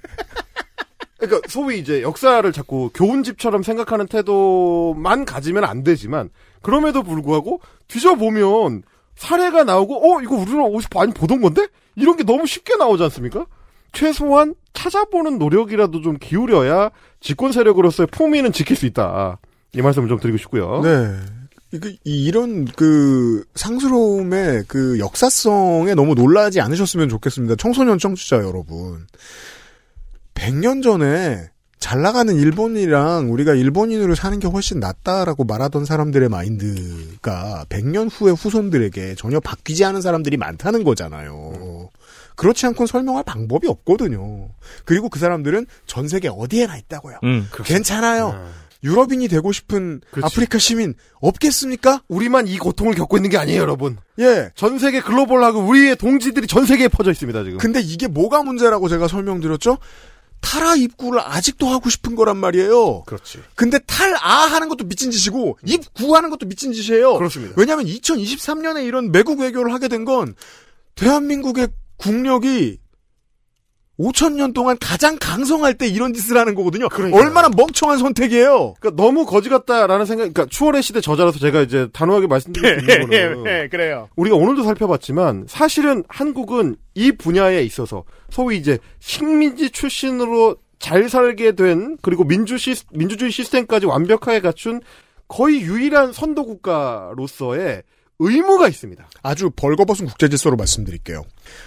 그러니까 1.18 1.48
소위 1.48 1.78
이제 1.78 2.02
역사를 2.02 2.50
자꾸 2.52 2.90
교훈집처럼 2.92 3.62
생각하는 3.62 4.06
태도만 4.06 5.26
가지면 5.26 5.64
안 5.64 5.84
되지만 5.84 6.30
그럼에도 6.62 7.02
불구하고 7.02 7.60
뒤져보면 7.88 8.82
사례가 9.16 9.64
나오고 9.64 9.96
어 10.16 10.22
이거 10.22 10.34
우리나라 10.34 10.64
어디서 10.64 10.88
많이 10.94 11.12
보던 11.12 11.42
건데 11.42 11.68
이런 11.94 12.16
게 12.16 12.24
너무 12.24 12.46
쉽게 12.46 12.76
나오지 12.76 13.02
않습니까? 13.04 13.46
최소한 13.92 14.54
찾아보는 14.72 15.38
노력이라도 15.38 16.00
좀 16.00 16.16
기울여야 16.18 16.90
집권 17.20 17.52
세력으로서의 17.52 18.06
품위는 18.06 18.52
지킬 18.52 18.76
수 18.76 18.86
있다. 18.86 19.38
이 19.74 19.82
말씀을 19.82 20.08
좀 20.08 20.18
드리고 20.18 20.38
싶고요. 20.38 20.80
네. 20.82 21.16
그, 21.70 21.90
이- 22.04 22.24
이런, 22.24 22.64
그, 22.64 23.44
상스러움의 23.54 24.64
그 24.66 24.98
역사성에 24.98 25.94
너무 25.94 26.14
놀라지 26.14 26.60
않으셨으면 26.60 27.08
좋겠습니다. 27.08 27.54
청소년 27.56 27.98
청취자 27.98 28.38
여러분. 28.38 29.06
100년 30.34 30.82
전에 30.82 31.50
잘 31.78 32.02
나가는 32.02 32.34
일본이랑 32.34 33.32
우리가 33.32 33.54
일본인으로 33.54 34.14
사는 34.14 34.38
게 34.38 34.46
훨씬 34.48 34.80
낫다라고 34.80 35.44
말하던 35.44 35.84
사람들의 35.86 36.28
마인드가 36.28 37.64
100년 37.68 38.08
후의 38.12 38.34
후손들에게 38.34 39.14
전혀 39.14 39.40
바뀌지 39.40 39.84
않은 39.86 40.00
사람들이 40.02 40.36
많다는 40.36 40.84
거잖아요. 40.84 41.88
그렇지 42.36 42.66
않고는 42.66 42.86
설명할 42.86 43.24
방법이 43.24 43.66
없거든요. 43.68 44.48
그리고 44.84 45.08
그 45.08 45.18
사람들은 45.18 45.66
전 45.86 46.08
세계 46.08 46.28
어디에나 46.28 46.76
있다고요. 46.76 47.18
음. 47.24 47.48
괜찮아요. 47.64 48.48
유럽인이 48.82 49.28
되고 49.28 49.52
싶은 49.52 50.00
아프리카 50.22 50.58
시민 50.58 50.94
없겠습니까? 51.20 52.02
우리만 52.08 52.48
이 52.48 52.56
고통을 52.58 52.94
겪고 52.94 53.18
있는 53.18 53.28
게 53.30 53.36
아니에요, 53.36 53.60
여러분. 53.60 53.98
예. 54.18 54.50
전 54.54 54.78
세계 54.78 55.00
글로벌하고 55.00 55.60
우리의 55.60 55.96
동지들이 55.96 56.46
전 56.46 56.64
세계에 56.66 56.88
퍼져 56.88 57.10
있습니다, 57.10 57.44
지금. 57.44 57.58
근데 57.58 57.80
이게 57.80 58.06
뭐가 58.06 58.42
문제라고 58.42 58.88
제가 58.88 59.06
설명드렸죠? 59.08 59.78
탈아 60.40 60.74
입구를 60.76 61.20
아직도 61.20 61.66
하고 61.68 61.90
싶은 61.90 62.14
거란 62.16 62.38
말이에요. 62.38 63.02
그렇지. 63.04 63.40
근데 63.54 63.78
탈아 63.80 64.16
하는 64.46 64.70
것도 64.70 64.86
미친 64.86 65.10
짓이고 65.10 65.58
입구 65.66 66.16
하는 66.16 66.30
것도 66.30 66.46
미친 66.46 66.72
짓이에요. 66.72 67.18
그렇습니다. 67.18 67.54
왜냐하면 67.58 67.84
2023년에 67.84 68.86
이런 68.86 69.12
매국 69.12 69.40
외교를 69.40 69.74
하게 69.74 69.88
된 69.88 70.06
건 70.06 70.34
대한민국의 70.94 71.68
국력이 71.98 72.78
5천 74.00 74.32
년 74.32 74.54
동안 74.54 74.78
가장 74.80 75.18
강성할 75.20 75.74
때 75.74 75.86
이런 75.86 76.14
짓을 76.14 76.38
하는 76.38 76.54
거거든요. 76.54 76.88
그러니까요. 76.88 77.22
얼마나 77.22 77.50
멍청한 77.54 77.98
선택이에요. 77.98 78.74
그러니까 78.80 79.02
너무 79.02 79.26
거지 79.26 79.50
같다라는 79.50 80.06
생각, 80.06 80.32
그러니까 80.32 80.46
추월의 80.46 80.82
시대 80.82 81.00
저자라서 81.02 81.38
제가 81.38 81.60
이제 81.60 81.88
단호하게 81.92 82.26
수 82.40 82.48
있는 82.48 82.86
거는 82.86 83.46
예, 83.46 83.68
그래요. 83.68 84.08
우리가 84.16 84.36
오늘도 84.36 84.62
살펴봤지만 84.62 85.44
사실은 85.48 86.02
한국은 86.08 86.76
이 86.94 87.12
분야에 87.12 87.62
있어서 87.62 88.04
소위 88.30 88.56
이제 88.56 88.78
식민지 89.00 89.70
출신으로 89.70 90.56
잘 90.78 91.10
살게 91.10 91.52
된 91.52 91.98
그리고 92.00 92.24
민주 92.24 92.56
시, 92.56 92.74
민주주의 92.92 93.30
시스템까지 93.30 93.84
완벽하게 93.84 94.40
갖춘 94.40 94.80
거의 95.28 95.60
유일한 95.60 96.12
선도 96.12 96.46
국가로서의 96.46 97.82
의무가 98.20 98.68
있습니다. 98.68 99.08
아주 99.22 99.50
벌거벗은 99.50 100.06
국제 100.06 100.28
질서로 100.28 100.56
말씀드릴게요. 100.56 101.24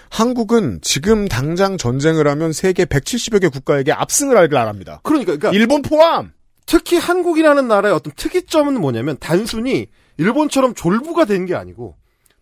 한국은 0.09 0.79
지금 0.81 1.27
당장 1.27 1.77
전쟁을 1.77 2.27
하면 2.27 2.53
세계 2.53 2.85
170여 2.85 3.41
개 3.41 3.47
국가에게 3.49 3.91
압승을 3.91 4.37
할걸 4.37 4.57
알합니다. 4.57 5.01
그러니까, 5.03 5.35
그러니까 5.35 5.51
일본 5.59 5.81
포함. 5.81 6.31
특히 6.65 6.97
한국이라는 6.97 7.67
나라의 7.67 7.93
어떤 7.93 8.13
특이점은 8.15 8.79
뭐냐면 8.79 9.17
단순히 9.19 9.87
일본처럼 10.17 10.75
졸부가 10.75 11.25
된 11.25 11.45
게 11.45 11.55
아니고 11.55 11.97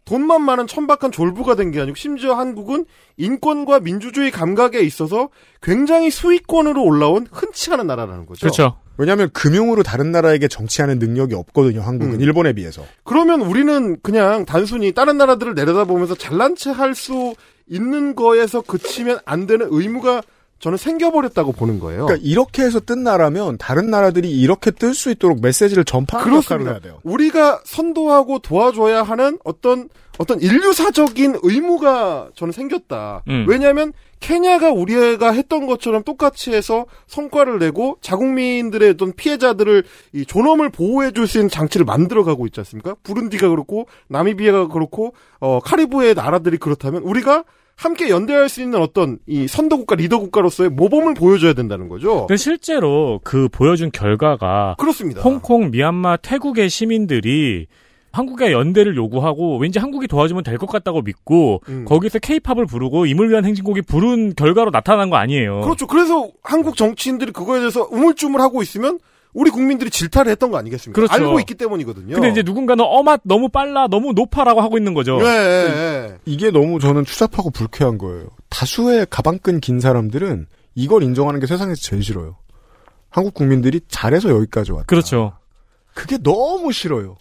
돈만 0.06 0.42
많은 0.42 0.68
천박한 0.68 1.12
졸부가 1.12 1.56
된 1.56 1.72
게 1.72 1.80
아니고 1.80 1.96
심지어 1.96 2.34
한국은 2.34 2.86
인권과 3.18 3.80
민주주의 3.80 4.30
감각에 4.30 4.80
있어서 4.82 5.30
굉장히 5.62 6.12
수위권으로 6.12 6.84
올라온 6.84 7.28
흔치 7.32 7.72
않은 7.72 7.88
나라라는 7.88 8.26
거죠. 8.26 8.42
그렇죠. 8.42 8.78
왜냐하면 9.02 9.32
금융으로 9.34 9.82
다른 9.82 10.12
나라에게 10.12 10.48
정치하는 10.48 11.00
능력이 11.00 11.34
없거든요. 11.34 11.82
한국은 11.82 12.14
음. 12.14 12.22
일본에 12.22 12.54
비해서. 12.54 12.86
그러면 13.04 13.42
우리는 13.42 14.00
그냥 14.04 14.46
단순히 14.46 14.92
다른 14.92 15.18
나라들을 15.18 15.56
내려다보면서 15.56 16.14
잘난 16.14 16.56
체할 16.56 16.94
수 16.94 17.34
있는 17.68 18.14
거에서 18.14 18.62
그치면 18.62 19.18
안 19.26 19.48
되는 19.48 19.68
의무가 19.72 20.22
저는 20.62 20.78
생겨버렸다고 20.78 21.52
보는 21.54 21.80
거예요. 21.80 22.06
그러니까 22.06 22.26
이렇게 22.28 22.62
해서 22.64 22.80
뜬 22.80 23.04
나라면 23.04 23.58
다른 23.58 23.90
나라들이 23.90 24.30
이렇게 24.32 24.72
뜰 24.72 24.94
수 24.94 25.10
있도록 25.12 25.42
메시지를 25.42 25.84
전파하는 25.84 26.36
역할을 26.36 26.68
해야 26.68 26.80
돼요. 26.80 27.00
우리가 27.04 27.62
선도하고 27.66 28.40
도와줘야 28.40 29.02
하는 29.04 29.40
어떤 29.44 29.90
어떤 30.20 30.40
인류사적인 30.40 31.40
의무가 31.42 32.30
저는 32.36 32.52
생겼다. 32.52 33.24
음. 33.28 33.46
왜냐하면 33.48 33.92
케냐가 34.20 34.72
우리가 34.72 35.32
했던 35.32 35.66
것처럼 35.66 36.04
똑같이 36.04 36.52
해서 36.54 36.86
성과를 37.08 37.58
내고 37.58 37.98
자국민들의 38.02 38.92
어떤 38.92 39.14
피해자들을 39.14 39.84
이 40.14 40.26
존엄을 40.26 40.70
보호해 40.70 41.12
줄 41.12 41.26
수 41.26 41.40
있는 41.40 41.50
장치를 41.50 41.86
만들어 41.86 42.24
가고 42.24 42.46
있지 42.46 42.60
않습니까? 42.60 42.96
부룬디가 43.02 43.50
그렇고 43.50 43.88
나미비아가 44.10 44.68
그렇고 44.68 45.16
어 45.40 45.60
카리브의 45.60 46.14
나라들이 46.14 46.58
그렇다면 46.58 47.02
우리가 47.02 47.46
함께 47.76 48.10
연대할 48.10 48.48
수 48.48 48.62
있는 48.62 48.80
어떤 48.80 49.18
이 49.26 49.48
선도국가 49.48 49.96
리더국가로서의 49.96 50.70
모범을 50.70 51.16
보여줘야 51.16 51.54
된다는 51.54 51.90
거죠. 51.90 52.28
근데 52.28 52.38
실제로 52.38 53.20
그 53.24 53.50
보여준 53.50 53.92
결과가 53.92 54.76
그렇습니다. 54.78 55.22
홍콩, 55.22 55.72
미얀마, 55.72 56.18
태국의 56.18 56.70
시민들이 56.70 57.66
한국의 58.12 58.52
연대를 58.52 58.96
요구하고 58.98 59.58
왠지 59.58 59.80
한국이 59.80 60.06
도와주면 60.08 60.44
될 60.44 60.58
것 60.58 60.68
같다고 60.70 61.02
믿고 61.02 61.62
음. 61.70 61.86
거기서 61.86 62.20
케이팝을 62.20 62.66
부르고 62.66 63.06
임을 63.06 63.30
위한 63.30 63.46
행진곡이 63.46 63.84
부른 63.84 64.36
결과로 64.36 64.70
나타난 64.70 65.10
거 65.10 65.16
아니에요. 65.16 65.62
그렇죠. 65.62 65.88
그래서 65.88 66.30
한국 66.44 66.76
정치인들이 66.76 67.32
그거에 67.32 67.60
대해서 67.60 67.88
우물쭈물하고 67.90 68.62
있으면 68.62 69.00
우리 69.34 69.50
국민들이 69.50 69.90
질타를 69.90 70.32
했던 70.32 70.52
거 70.52 70.58
아니겠습니까? 70.58 70.96
그렇죠. 70.96 71.14
알고 71.14 71.40
있기 71.42 71.56
때문이거든요. 71.56 72.16
근데 72.16 72.30
이제 72.30 72.44
누군가는 72.44 72.84
어맛 72.84 73.22
너무 73.24 73.50
빨라 73.50 73.88
너무 73.88 74.14
높아라고 74.14 74.62
하고 74.62 74.78
있는 74.78 74.94
거죠. 74.94 75.20
예, 75.22 75.26
예, 75.26 76.10
예. 76.10 76.18
이게 76.26 76.52
너무 76.52 76.80
저는 76.80 77.06
추잡하고 77.06 77.50
불쾌한 77.50 77.98
거예요. 77.98 78.28
다수의 78.50 79.08
가방끈 79.10 79.62
긴 79.62 79.80
사람들은 79.80 80.48
이걸 80.76 81.04
인정하는 81.04 81.40
게 81.40 81.48
세상에서 81.48 81.82
제일 81.82 82.04
싫어요. 82.04 82.38
한국 83.10 83.34
국민들이 83.34 83.82
잘해서 83.88 84.30
여기까지 84.30 84.72
왔다. 84.72 84.86
그렇죠. 84.86 85.34
그게 85.94 86.18
너무 86.18 86.72
싫어요. 86.72 87.18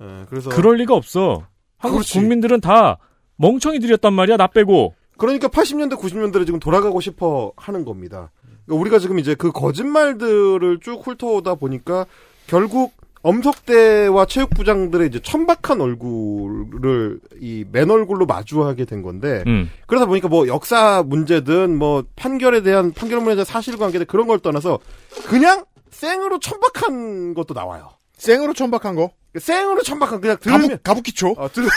예, 0.00 0.24
그래서 0.28 0.50
그럴 0.50 0.76
리가 0.76 0.94
없어. 0.94 1.46
한국 1.78 1.98
그렇지. 1.98 2.14
국민들은 2.14 2.60
다 2.60 2.98
멍청이들이었단 3.36 4.12
말이야 4.12 4.36
나 4.36 4.46
빼고. 4.46 4.94
그러니까 5.16 5.48
80년대 5.48 5.98
90년대를 5.98 6.46
지금 6.46 6.58
돌아가고 6.58 7.00
싶어 7.00 7.52
하는 7.56 7.84
겁니다. 7.84 8.30
그러니까 8.66 8.80
우리가 8.80 8.98
지금 8.98 9.18
이제 9.18 9.34
그 9.34 9.52
거짓말들을 9.52 10.80
쭉 10.82 11.06
훑어오다 11.06 11.56
보니까 11.56 12.06
결국 12.46 12.92
엄석대와 13.22 14.26
체육부장들의 14.26 15.06
이제 15.08 15.20
천박한 15.20 15.80
얼굴을 15.80 17.20
이 17.40 17.64
맨 17.70 17.90
얼굴로 17.90 18.26
마주하게 18.26 18.84
된 18.84 19.02
건데 19.02 19.44
음. 19.46 19.70
그러다 19.86 20.06
보니까 20.06 20.26
뭐 20.28 20.48
역사 20.48 21.04
문제든 21.06 21.76
뭐 21.78 22.02
판결에 22.16 22.62
대한 22.62 22.92
판결문에 22.92 23.36
대한 23.36 23.44
사실관계든 23.44 24.06
그런 24.06 24.26
걸 24.26 24.40
떠나서 24.40 24.80
그냥 25.26 25.64
생으로 25.90 26.40
천박한 26.40 27.34
것도 27.34 27.54
나와요. 27.54 27.90
생으로 28.16 28.54
천박한 28.54 28.96
거. 28.96 29.10
생으로 29.38 29.82
천박한 29.82 30.20
그냥 30.20 30.36
들으면 30.40 30.62
가부, 30.68 30.82
가부키초. 30.82 31.34
어, 31.38 31.48
들으면 31.52 31.70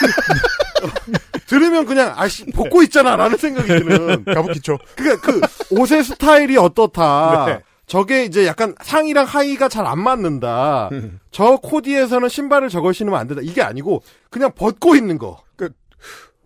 들으면 1.46 1.86
그냥 1.86 2.12
아씨 2.16 2.44
벗고 2.46 2.82
있잖아라는 2.84 3.36
생각이 3.38 3.68
드는 3.68 4.24
가부키초. 4.34 4.78
그러니까 4.96 5.20
그 5.30 5.40
옷의 5.70 6.04
스타일이 6.04 6.56
어떻다. 6.56 7.44
네. 7.46 7.60
저게 7.86 8.24
이제 8.24 8.46
약간 8.46 8.74
상이랑 8.82 9.26
하의가 9.26 9.68
잘 9.68 9.86
안 9.86 10.00
맞는다. 10.00 10.88
음. 10.92 11.20
저 11.30 11.56
코디에서는 11.62 12.28
신발을 12.28 12.68
저걸 12.68 12.92
신으면 12.94 13.18
안 13.18 13.26
된다. 13.28 13.40
이게 13.44 13.62
아니고 13.62 14.02
그냥 14.30 14.50
벗고 14.54 14.96
있는 14.96 15.18
거. 15.18 15.40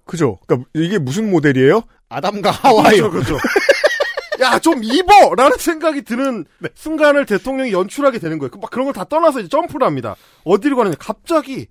그죠? 0.04 0.38
그러니까 0.46 0.68
이게 0.74 0.98
무슨 0.98 1.30
모델이에요? 1.30 1.82
아담과 2.08 2.50
하와요. 2.50 3.10
그렇죠. 3.10 3.36
그렇죠. 3.36 3.38
야, 4.40 4.58
좀 4.58 4.82
입어! 4.82 5.34
라는 5.36 5.56
생각이 5.58 6.02
드는 6.02 6.46
순간을 6.74 7.26
대통령이 7.26 7.72
연출하게 7.72 8.18
되는 8.18 8.38
거예요. 8.38 8.50
그막 8.50 8.70
그런 8.70 8.86
걸 8.86 8.92
다 8.94 9.04
떠나서 9.04 9.40
이제 9.40 9.48
점프를 9.48 9.86
합니다. 9.86 10.16
어디로 10.44 10.76
가느냐. 10.76 10.94
갑자기, 10.98 11.68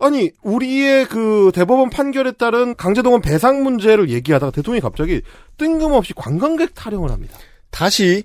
아니 0.00 0.30
우리의 0.42 1.06
그 1.06 1.50
대법원 1.54 1.90
판결에 1.90 2.32
따른 2.32 2.76
강제동원 2.76 3.20
배상 3.20 3.62
문제를 3.64 4.10
얘기하다가 4.10 4.52
대통령이 4.52 4.80
갑자기 4.80 5.22
뜬금없이 5.56 6.14
관광객 6.14 6.74
타령을 6.74 7.10
합니다. 7.10 7.36
다시 7.70 8.22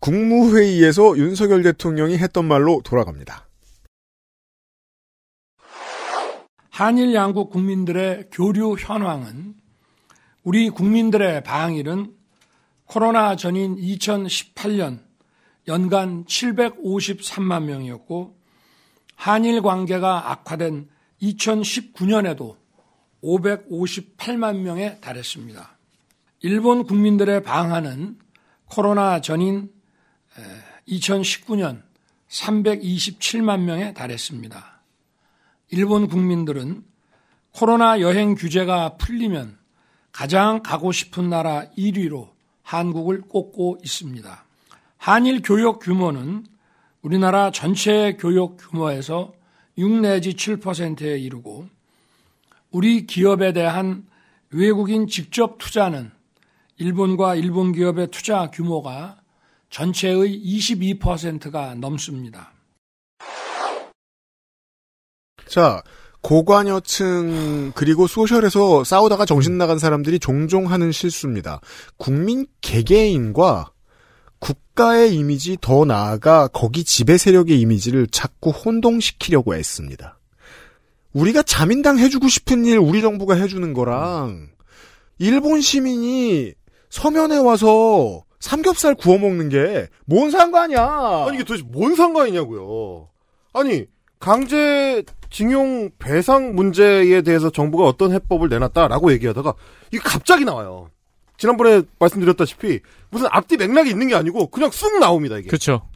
국무회의에서 0.00 1.16
윤석열 1.16 1.62
대통령이 1.62 2.18
했던 2.18 2.46
말로 2.46 2.82
돌아갑니다. 2.84 3.46
한일 6.70 7.14
양국 7.14 7.50
국민들의 7.50 8.30
교류 8.32 8.74
현황은 8.76 9.54
우리 10.42 10.68
국민들의 10.68 11.44
방일은 11.44 12.12
코로나 12.86 13.36
전인 13.36 13.76
2018년 13.76 14.98
연간 15.68 16.24
753만 16.24 17.62
명이었고 17.62 18.36
한일 19.14 19.62
관계가 19.62 20.32
악화된 20.32 20.88
2019년에도 21.32 22.56
558만 23.22 24.58
명에 24.58 25.00
달했습니다. 25.00 25.78
일본 26.40 26.84
국민들의 26.84 27.42
방한은 27.42 28.18
코로나 28.66 29.20
전인 29.20 29.70
2019년 30.88 31.82
327만 32.28 33.60
명에 33.60 33.94
달했습니다. 33.94 34.82
일본 35.70 36.08
국민들은 36.08 36.84
코로나 37.52 38.00
여행 38.00 38.34
규제가 38.34 38.96
풀리면 38.96 39.56
가장 40.12 40.62
가고 40.62 40.92
싶은 40.92 41.30
나라 41.30 41.66
1위로 41.78 42.30
한국을 42.62 43.22
꼽고 43.22 43.78
있습니다. 43.82 44.44
한일 44.96 45.42
교역 45.42 45.80
규모는 45.80 46.46
우리나라 47.02 47.50
전체 47.50 48.16
교역 48.18 48.56
규모에서 48.58 49.32
6 49.76 50.00
내지 50.00 50.34
7%에 50.34 51.18
이르고 51.18 51.68
우리 52.70 53.06
기업에 53.06 53.52
대한 53.52 54.06
외국인 54.50 55.06
직접 55.06 55.58
투자는 55.58 56.10
일본과 56.76 57.34
일본 57.34 57.72
기업의 57.72 58.08
투자 58.10 58.50
규모가 58.50 59.20
전체의 59.70 60.40
22%가 60.44 61.74
넘습니다. 61.74 62.52
자, 65.46 65.82
고관여층 66.22 67.72
그리고 67.74 68.06
소셜에서 68.06 68.82
싸우다가 68.82 69.26
정신 69.26 69.58
나간 69.58 69.78
사람들이 69.78 70.18
종종 70.18 70.70
하는 70.70 70.90
실수입니다. 70.90 71.60
국민 71.96 72.46
개개인과 72.60 73.73
국가의 74.38 75.14
이미지 75.14 75.56
더 75.60 75.84
나아가 75.84 76.48
거기 76.48 76.84
지배 76.84 77.16
세력의 77.16 77.60
이미지를 77.60 78.06
자꾸 78.08 78.50
혼동시키려고 78.50 79.54
했습니다. 79.54 80.18
우리가 81.12 81.42
자민당 81.42 81.98
해주고 81.98 82.28
싶은 82.28 82.64
일 82.64 82.78
우리 82.78 83.00
정부가 83.00 83.34
해주는 83.36 83.72
거랑 83.72 84.48
일본 85.18 85.60
시민이 85.60 86.52
서면에 86.90 87.38
와서 87.38 88.24
삼겹살 88.40 88.94
구워 88.94 89.18
먹는 89.18 89.48
게 89.48 89.88
뭔 90.08 90.30
상관이야? 90.30 91.24
아니 91.28 91.36
이게 91.36 91.44
도대체 91.44 91.66
뭔 91.70 91.94
상관이냐고요. 91.94 93.08
아니 93.54 93.86
강제 94.18 95.02
징용 95.30 95.90
배상 95.98 96.54
문제에 96.54 97.22
대해서 97.22 97.50
정부가 97.50 97.84
어떤 97.84 98.12
해법을 98.12 98.48
내놨다라고 98.48 99.12
얘기하다가 99.12 99.54
이게 99.92 100.02
갑자기 100.04 100.44
나와요. 100.44 100.90
지난번에 101.36 101.82
말씀드렸다시피 101.98 102.80
무슨 103.10 103.26
앞뒤 103.30 103.56
맥락이 103.56 103.90
있는 103.90 104.08
게 104.08 104.14
아니고 104.14 104.48
그냥 104.48 104.70
쑥 104.70 104.98
나옵니다 104.98 105.38
이게. 105.38 105.48
그렇죠. 105.48 105.88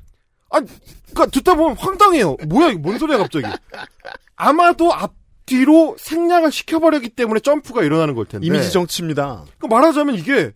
아니, 0.51 0.66
그니까 1.07 1.26
듣다 1.26 1.55
보면 1.55 1.76
황당해요. 1.76 2.36
뭐야 2.49 2.70
이게 2.70 2.78
뭔 2.78 2.99
소리야 2.99 3.18
갑자기. 3.18 3.47
아마도 4.36 4.93
앞뒤로 4.93 5.97
생략을 5.99 6.51
시켜버렸기 6.51 7.11
때문에 7.11 7.41
점프가 7.41 7.82
일어나는 7.82 8.14
걸 8.14 8.26
텐데. 8.26 8.47
이미지 8.47 8.72
정치입니다. 8.72 9.45
그 9.59 9.66
말하자면 9.66 10.14
이게 10.14 10.53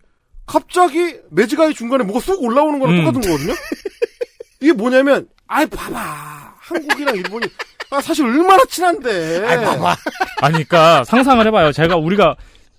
갑자기 0.46 1.16
매지가이 1.30 1.74
중간에 1.74 2.04
뭐가 2.04 2.20
쑥 2.20 2.42
올라오는 2.42 2.78
거랑 2.78 2.94
음. 2.96 3.04
똑같은 3.04 3.20
거거든요. 3.20 3.54
이게 4.60 4.72
뭐냐면, 4.72 5.28
아이 5.46 5.66
봐봐 5.66 6.54
한국이랑 6.58 7.16
일본이 7.16 7.46
아, 7.90 8.00
사실 8.00 8.24
얼마나 8.24 8.64
친한데. 8.64 9.44
아이 9.46 9.56
봐봐. 9.64 9.96
아니, 10.40 10.52
그러니까 10.52 11.04
상상을 11.04 11.46
해봐요. 11.46 11.72
제가 11.72 11.96
우리가 11.96 12.36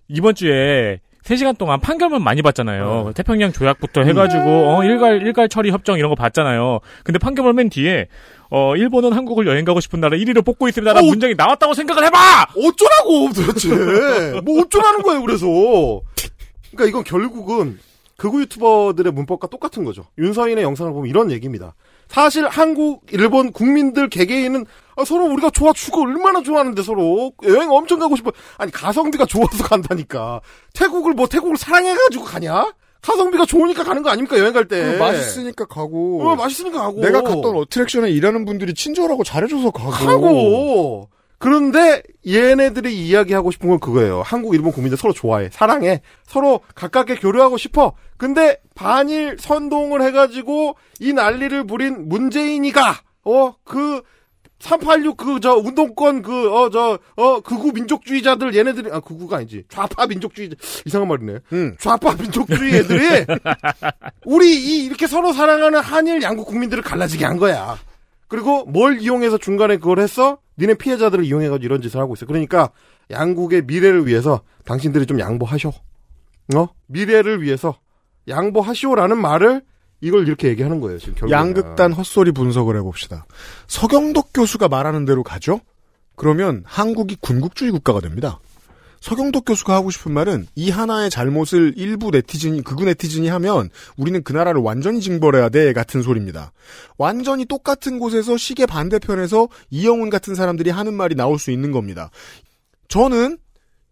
이번 0.08 0.34
주에 0.34 1.00
3시간 1.24 1.58
동안 1.58 1.80
판결문 1.80 2.22
많이 2.22 2.42
봤잖아요. 2.42 3.12
태평양 3.16 3.54
조약부터 3.54 4.02
해가지고, 4.02 4.44
어, 4.44 4.84
일갈, 4.84 5.22
일갈 5.22 5.48
처리 5.48 5.72
협정 5.72 5.98
이런 5.98 6.10
거 6.10 6.16
봤잖아요. 6.16 6.80
근데 7.04 7.18
판결문 7.18 7.56
맨 7.56 7.70
뒤에, 7.70 8.08
어, 8.50 8.76
일본은 8.76 9.14
한국을 9.14 9.48
여행 9.48 9.64
가고 9.66 9.80
싶은 9.80 10.00
나라 10.02 10.18
1위로 10.18 10.44
뽑고 10.46 10.68
있습니다. 10.68 10.94
라는 10.94 11.08
어, 11.08 11.10
문장이 11.10 11.36
나왔다고 11.36 11.74
생각을 11.74 12.04
해봐! 12.06 12.18
어쩌라고 12.58 13.30
도대체. 13.34 14.42
뭐 14.44 14.62
어쩌라는 14.62 15.02
거예요 15.02 15.22
그래서. 15.22 15.48
그러니까 16.72 16.90
이건 16.90 17.04
결국은 17.04 17.80
극우 18.18 18.42
유튜버들의 18.42 19.12
문법과 19.14 19.48
똑같은 19.48 19.84
거죠. 19.86 20.06
윤서인의 20.18 20.64
영상을 20.64 20.92
보면 20.92 21.10
이런 21.10 21.32
얘기입니다. 21.32 21.74
사실 22.08 22.48
한국, 22.48 23.06
일본 23.12 23.52
국민들 23.52 24.10
개개인은 24.10 24.66
아, 24.96 25.06
서로 25.06 25.26
우리가 25.26 25.50
좋아 25.50 25.74
죽어 25.74 26.02
얼마나 26.02 26.42
좋아하는데 26.42 26.82
서로 26.84 27.32
여행 27.44 27.72
엄청 27.72 28.00
가고 28.00 28.16
싶어. 28.16 28.32
아니 28.58 28.72
가성비가 28.72 29.26
좋아서 29.26 29.64
간다니까. 29.64 30.42
태국을 30.74 31.14
뭐 31.14 31.28
태국을 31.28 31.58
사랑해가지고 31.58 32.24
가냐? 32.24 32.74
가성비가 33.02 33.46
좋으니까 33.46 33.84
가는 33.84 34.02
거 34.02 34.10
아닙니까 34.10 34.38
여행 34.40 34.54
갈 34.54 34.68
때. 34.68 34.98
맛있으니까 34.98 35.66
가고. 35.66 36.22
어, 36.28 36.36
맛있으니까 36.36 36.80
가고. 36.80 37.02
내가 37.02 37.22
갔던 37.22 37.56
어트랙션에 37.56 38.10
일하는 38.12 38.46
분들이 38.46 38.74
친절하고 38.74 39.24
잘해줘서 39.24 39.72
가고. 39.72 39.92
하고. 39.92 41.10
그런데 41.44 42.02
얘네들이 42.26 42.98
이야기하고 42.98 43.52
싶은 43.52 43.68
건 43.68 43.78
그거예요. 43.78 44.22
한국, 44.22 44.56
일본 44.56 44.72
국민들 44.72 44.98
서로 44.98 45.12
좋아해. 45.12 45.50
사랑해. 45.52 46.02
서로 46.26 46.62
가깝게 46.74 47.16
교류하고 47.16 47.58
싶어. 47.58 47.92
근데 48.16 48.62
반일 48.76 49.36
선동을 49.38 50.02
해가지고 50.04 50.78
이 51.02 51.12
난리를 51.12 51.68
부린 51.68 52.08
문재인이가, 52.08 53.02
어, 53.26 53.56
그, 53.66 54.02
386 54.60 55.18
그, 55.18 55.42
저, 55.42 55.56
운동권 55.56 56.22
그, 56.22 56.50
어, 56.50 56.70
저, 56.70 56.98
어, 57.18 57.42
극우 57.42 57.74
민족주의자들 57.74 58.56
얘네들이, 58.56 58.90
아, 58.94 59.02
극우가 59.02 59.36
아니지. 59.36 59.66
좌파 59.68 60.08
민족주의자, 60.08 60.56
이상한 60.86 61.10
말이네. 61.10 61.40
응. 61.52 61.76
좌파 61.78 62.16
민족주의 62.16 62.76
애들이, 62.76 63.26
우리 64.24 64.56
이, 64.56 64.86
이렇게 64.86 65.08
서로 65.08 65.34
사랑하는 65.34 65.82
한일 65.82 66.22
양국 66.22 66.48
국민들을 66.48 66.82
갈라지게 66.84 67.26
한 67.26 67.36
거야. 67.36 67.78
그리고 68.34 68.66
뭘 68.66 69.00
이용해서 69.00 69.38
중간에 69.38 69.78
그걸 69.78 70.00
했어? 70.00 70.40
니네 70.58 70.74
피해자들을 70.74 71.24
이용해가지고 71.24 71.66
이런 71.66 71.82
짓을 71.84 72.00
하고 72.00 72.16
있어. 72.16 72.26
그러니까 72.26 72.72
양국의 73.12 73.66
미래를 73.66 74.08
위해서 74.08 74.42
당신들이 74.66 75.06
좀 75.06 75.20
양보하쇼. 75.20 75.72
어? 76.56 76.68
미래를 76.88 77.44
위해서 77.44 77.76
양보하시오라는 78.28 79.22
말을 79.22 79.62
이걸 80.02 80.28
이렇게 80.28 80.48
얘기하는 80.48 80.80
거예요. 80.80 80.98
지금 80.98 81.14
결국 81.14 81.32
양극단 81.32 81.94
헛소리 81.94 82.32
분석을 82.32 82.76
해봅시다. 82.78 83.28
서경덕 83.68 84.30
교수가 84.34 84.68
말하는 84.68 85.06
대로 85.06 85.22
가죠? 85.22 85.60
그러면 86.16 86.64
한국이 86.66 87.18
군국주의 87.22 87.70
국가가 87.70 88.00
됩니다. 88.00 88.40
서경덕 89.04 89.44
교수가 89.44 89.76
하고 89.76 89.92
싶은 89.92 90.14
말은 90.14 90.48
이 90.56 90.70
하나의 90.70 91.10
잘못을 91.10 91.74
일부 91.76 92.10
네티즌이 92.10 92.62
극우 92.62 92.86
네티즌이 92.86 93.28
하면 93.28 93.70
우리는 93.98 94.24
그 94.24 94.32
나라를 94.32 94.62
완전히 94.62 95.02
징벌해야 95.02 95.50
돼 95.50 95.74
같은 95.74 96.02
소리입니다. 96.02 96.54
완전히 96.98 97.44
똑같은 97.44 98.00
곳에서 98.00 98.38
시계 98.38 98.66
반대편에서 98.66 99.50
이영훈 99.72 100.10
같은 100.10 100.36
사람들이 100.36 100.70
하는 100.70 100.94
말이 100.94 101.16
나올 101.16 101.38
수 101.38 101.52
있는 101.52 101.74
겁니다. 101.74 102.12
저는 102.88 103.40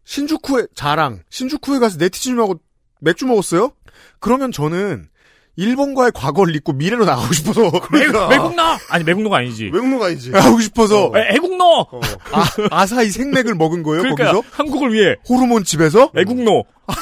신주쿠에 0.05 0.68
자랑 0.76 1.20
신주쿠에 1.30 1.80
가서 1.80 1.97
네티즌하고 1.97 2.62
맥주 3.01 3.26
먹었어요. 3.26 3.74
그러면 4.22 4.53
저는 4.53 5.09
일본과의 5.58 6.12
과거를 6.14 6.56
잊고 6.56 6.72
미래로 6.74 7.06
나가고 7.06 7.34
싶어서 7.34 7.70
그러니까. 7.88 8.28
매국노! 8.30 8.62
아니, 8.89 9.04
매국노가 9.04 9.38
아니지. 9.38 9.66
외국노가 9.66 10.08
아니지. 10.08 10.32
하고 10.32 10.60
싶어서 10.62 11.12
애- 11.16 11.36
애국노! 11.36 11.88
아, 12.32 12.45
아사히 12.72 13.10
생맥을 13.10 13.56
먹은 13.56 13.84
거예요 13.84 14.02
그러니까 14.04 14.32
거기서 14.34 14.43
한국을 14.52 14.93
위해 14.93 15.16
호르몬 15.28 15.64
집에서 15.64 16.12
애국노. 16.16 16.64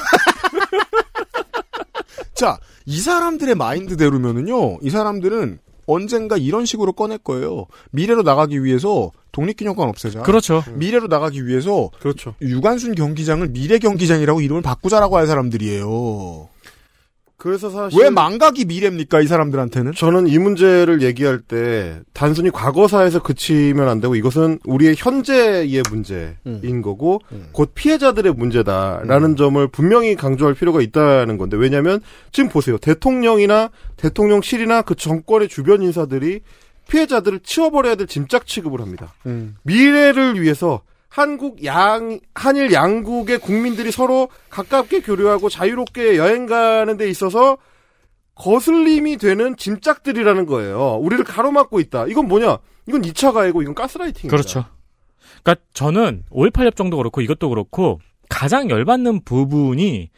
자, 2.34 2.58
이 2.86 3.00
사람들의 3.00 3.56
마인드대로면은요, 3.56 4.80
이 4.82 4.90
사람들은 4.90 5.60
언젠가 5.86 6.38
이런 6.38 6.66
식으로 6.66 6.94
꺼낼 6.94 7.18
거예요. 7.18 7.66
미래로 7.92 8.22
나가기 8.22 8.64
위해서 8.64 9.12
독립기념관 9.32 9.90
없애자. 9.90 10.22
그렇죠. 10.22 10.64
미래로 10.76 11.08
나가기 11.08 11.48
위해서 11.48 11.90
그렇죠. 12.00 12.36
유관순 12.42 12.96
경기장을 12.96 13.48
미래 13.50 13.80
경기장이라고 13.80 14.42
이름을 14.42 14.62
바꾸자라고 14.62 15.18
할 15.18 15.28
사람들이에요. 15.28 16.48
그래서 17.40 17.70
사실 17.70 17.98
왜 17.98 18.10
망각이 18.10 18.66
미래입니까, 18.66 19.22
이 19.22 19.28
사람들한테는? 19.28 19.94
저는 19.94 20.28
이 20.28 20.38
문제를 20.38 21.02
얘기할 21.02 21.40
때 21.40 22.02
단순히 22.12 22.52
과거사에서 22.52 23.24
그치면 23.24 23.88
안 23.88 24.02
되고 24.02 24.14
이것은 24.16 24.60
우리의 24.66 24.96
현재의 24.98 25.82
문제인 25.90 26.36
음. 26.46 26.82
거고 26.82 27.22
곧 27.54 27.72
피해자들의 27.74 28.34
문제다라는 28.34 29.38
점을 29.38 29.66
분명히 29.70 30.18
강조할 30.18 30.54
필요가 30.54 30.82
있다는 30.82 31.38
건데 31.38 31.56
왜냐하면 31.56 32.02
지금 32.34 32.50
보세요 32.50 32.78
대통령이나 32.78 33.70
대통령실이나 33.96 34.82
그 34.82 34.96
정권의 34.96 35.48
주변 35.48 35.82
인사들이 35.82 36.42
피해자들을 36.90 37.40
치워버려야 37.40 37.96
될 37.96 38.08
짐짝 38.08 38.48
취급을 38.48 38.82
합니다. 38.82 39.14
음. 39.26 39.56
미래를 39.64 40.42
위해서 40.42 40.82
한국 41.10 41.66
양 41.66 42.20
한일 42.36 42.72
양국의 42.72 43.40
국민들이 43.40 43.92
서로 43.92 44.30
가깝게 44.50 45.02
교류하고 45.02 45.50
자유롭게 45.50 46.18
여행 46.18 46.46
가는 46.46 46.98
데 46.98 47.10
있어서 47.10 47.58
거슬림이 48.36 49.18
되는 49.18 49.58
짐짝들이라는 49.58 50.46
거예요. 50.46 50.98
우리를 51.02 51.26
가로막고 51.26 51.80
있다. 51.82 52.06
이건 52.08 52.28
뭐냐? 52.28 52.60
이건 52.88 53.02
2차 53.02 53.34
가해고 53.34 53.62
이건 53.62 53.76
가스라이팅입니다. 53.76 54.30
그렇죠. 54.30 54.66
그러니까 55.44 55.66
저는 55.74 56.24
5.18 56.32 56.66
협정도 56.66 56.98
그렇고 56.98 57.22
이것도 57.22 57.50
그렇고 57.50 58.00
가장 58.30 58.70
열받는 58.70 59.26
부분이 59.26 60.10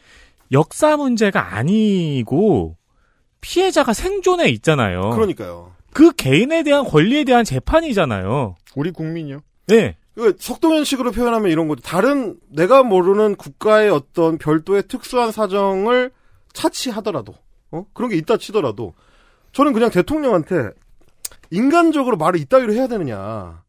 역사 0.52 0.98
문제가 0.98 1.56
아니고 1.56 2.78
피해자가 3.40 3.94
생존에 3.94 4.50
있잖아요. 4.50 5.10
그러니까요. 5.12 5.72
그 5.94 6.12
개인에 6.12 6.64
대한 6.64 6.86
권리에 6.86 7.24
대한 7.24 7.44
재판이잖아요. 7.44 8.56
우리 8.76 8.92
국민이요. 8.92 9.40
네. 9.68 9.96
그 10.16 10.36
석동현식으로 10.38 11.12
표현하면 11.12 11.52
이런 11.52 11.68
거죠. 11.68 11.82
다른 11.82 12.38
내가 12.50 12.84
모르는 12.84 13.36
국가의 13.36 13.90
어떤 13.90 14.38
별도의 14.38 14.84
특수한 14.88 15.32
사정을 15.32 16.12
차치하더라도 16.54 17.34
어? 17.72 17.86
그런 17.94 18.10
게 18.10 18.18
있다 18.18 18.38
치더라도 18.38 18.94
저는 19.54 19.74
그냥 19.74 19.90
대통령한테 19.90 20.72
인간적으로 21.50 22.18
말을 22.18 22.40
이따위로 22.40 22.74
해야 22.74 22.88
되느냐. 22.88 23.64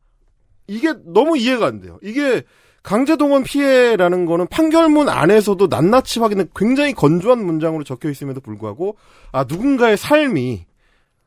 이게 0.67 0.95
너무 1.05 1.37
이해가 1.37 1.67
안 1.67 1.81
돼요. 1.81 1.99
이게 2.03 2.43
강제동원 2.83 3.45
피해라는 3.45 4.27
거는 4.27 4.49
판결문 4.49 5.09
안에서도 5.09 5.67
낱낱이 5.69 6.21
확인은 6.21 6.49
굉장히 6.55 6.93
건조한 6.93 7.45
문장으로 7.45 7.85
적혀 7.85 8.11
있음에도 8.11 8.41
불구하고 8.41 8.97
아 9.31 9.45
누군가의 9.45 9.97
삶이 9.97 10.67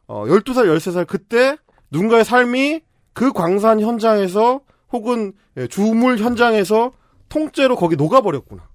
어 0.08 0.26
12살 0.26 0.66
13살 0.66 1.08
그때 1.08 1.56
누군가의 1.92 2.26
삶이 2.26 2.82
그 3.14 3.32
광산 3.32 3.80
현장에서 3.80 4.62
혹은 4.96 5.34
예, 5.58 5.68
주물 5.68 6.18
현장에서 6.18 6.94
통째로 7.30 7.76
거기 7.76 7.96
녹아버렸구나. 7.96 8.68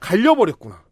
갈려버렸구나. 0.00 0.82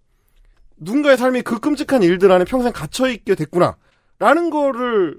누군가의 0.77 1.17
삶이 1.17 1.43
그 1.43 1.59
끔찍한 1.59 2.03
일들 2.03 2.31
안에 2.31 2.45
평생 2.45 2.73
갇혀있게 2.73 3.35
됐구나. 3.35 3.77
라는 4.19 4.51
거를 4.51 5.19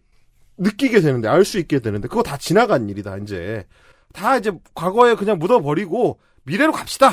느끼게 0.57 1.01
되는데, 1.01 1.27
알 1.27 1.45
수 1.45 1.59
있게 1.59 1.79
되는데, 1.79 2.07
그거 2.07 2.23
다 2.23 2.37
지나간 2.37 2.89
일이다, 2.89 3.17
이제. 3.17 3.65
다 4.13 4.37
이제 4.37 4.51
과거에 4.73 5.15
그냥 5.15 5.39
묻어버리고, 5.39 6.19
미래로 6.43 6.71
갑시다! 6.71 7.11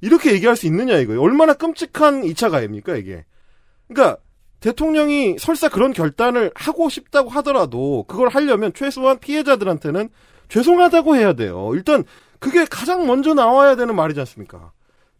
이렇게 0.00 0.32
얘기할 0.32 0.56
수 0.56 0.66
있느냐, 0.66 0.98
이거예요. 0.98 1.20
얼마나 1.20 1.54
끔찍한 1.54 2.22
2차 2.22 2.50
가해입니까, 2.50 2.96
이게. 2.96 3.24
그러니까, 3.88 4.18
대통령이 4.60 5.36
설사 5.38 5.68
그런 5.68 5.92
결단을 5.92 6.50
하고 6.54 6.88
싶다고 6.88 7.30
하더라도, 7.30 8.04
그걸 8.08 8.28
하려면 8.28 8.72
최소한 8.72 9.18
피해자들한테는 9.18 10.08
죄송하다고 10.48 11.16
해야 11.16 11.32
돼요. 11.32 11.70
일단, 11.74 12.04
그게 12.38 12.64
가장 12.64 13.06
먼저 13.06 13.34
나와야 13.34 13.76
되는 13.76 13.94
말이지 13.94 14.20
않습니까? 14.20 14.72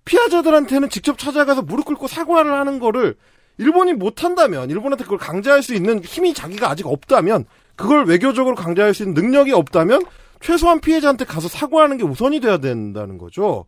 피해자들한테는 0.05 0.89
직접 0.89 1.19
찾아가서 1.19 1.63
무릎 1.63 1.87
꿇고 1.87 2.07
사과를 2.07 2.53
하는 2.53 2.79
거를 2.79 3.17
일본이 3.59 3.93
못한다면, 3.95 4.71
일본한테 4.71 5.05
그걸 5.05 5.19
강제할 5.19 5.63
수 5.63 5.75
있는 5.75 6.03
힘이 6.05 6.35
자기가 6.35 6.71
아직 6.71 6.87
없다면, 6.87 7.47
그걸 7.75 8.05
외교적으로 8.05 8.55
강제할 8.55 8.95
수 8.95 9.03
있는 9.03 9.15
능력이 9.15 9.53
없다면, 9.53 10.03
최소한 10.41 10.81
피해자한테 10.81 11.25
가서 11.25 11.49
사과하는 11.49 11.97
게 11.97 12.05
우선이 12.05 12.41
돼야 12.41 12.59
된다는 12.59 13.19
거죠. 13.19 13.65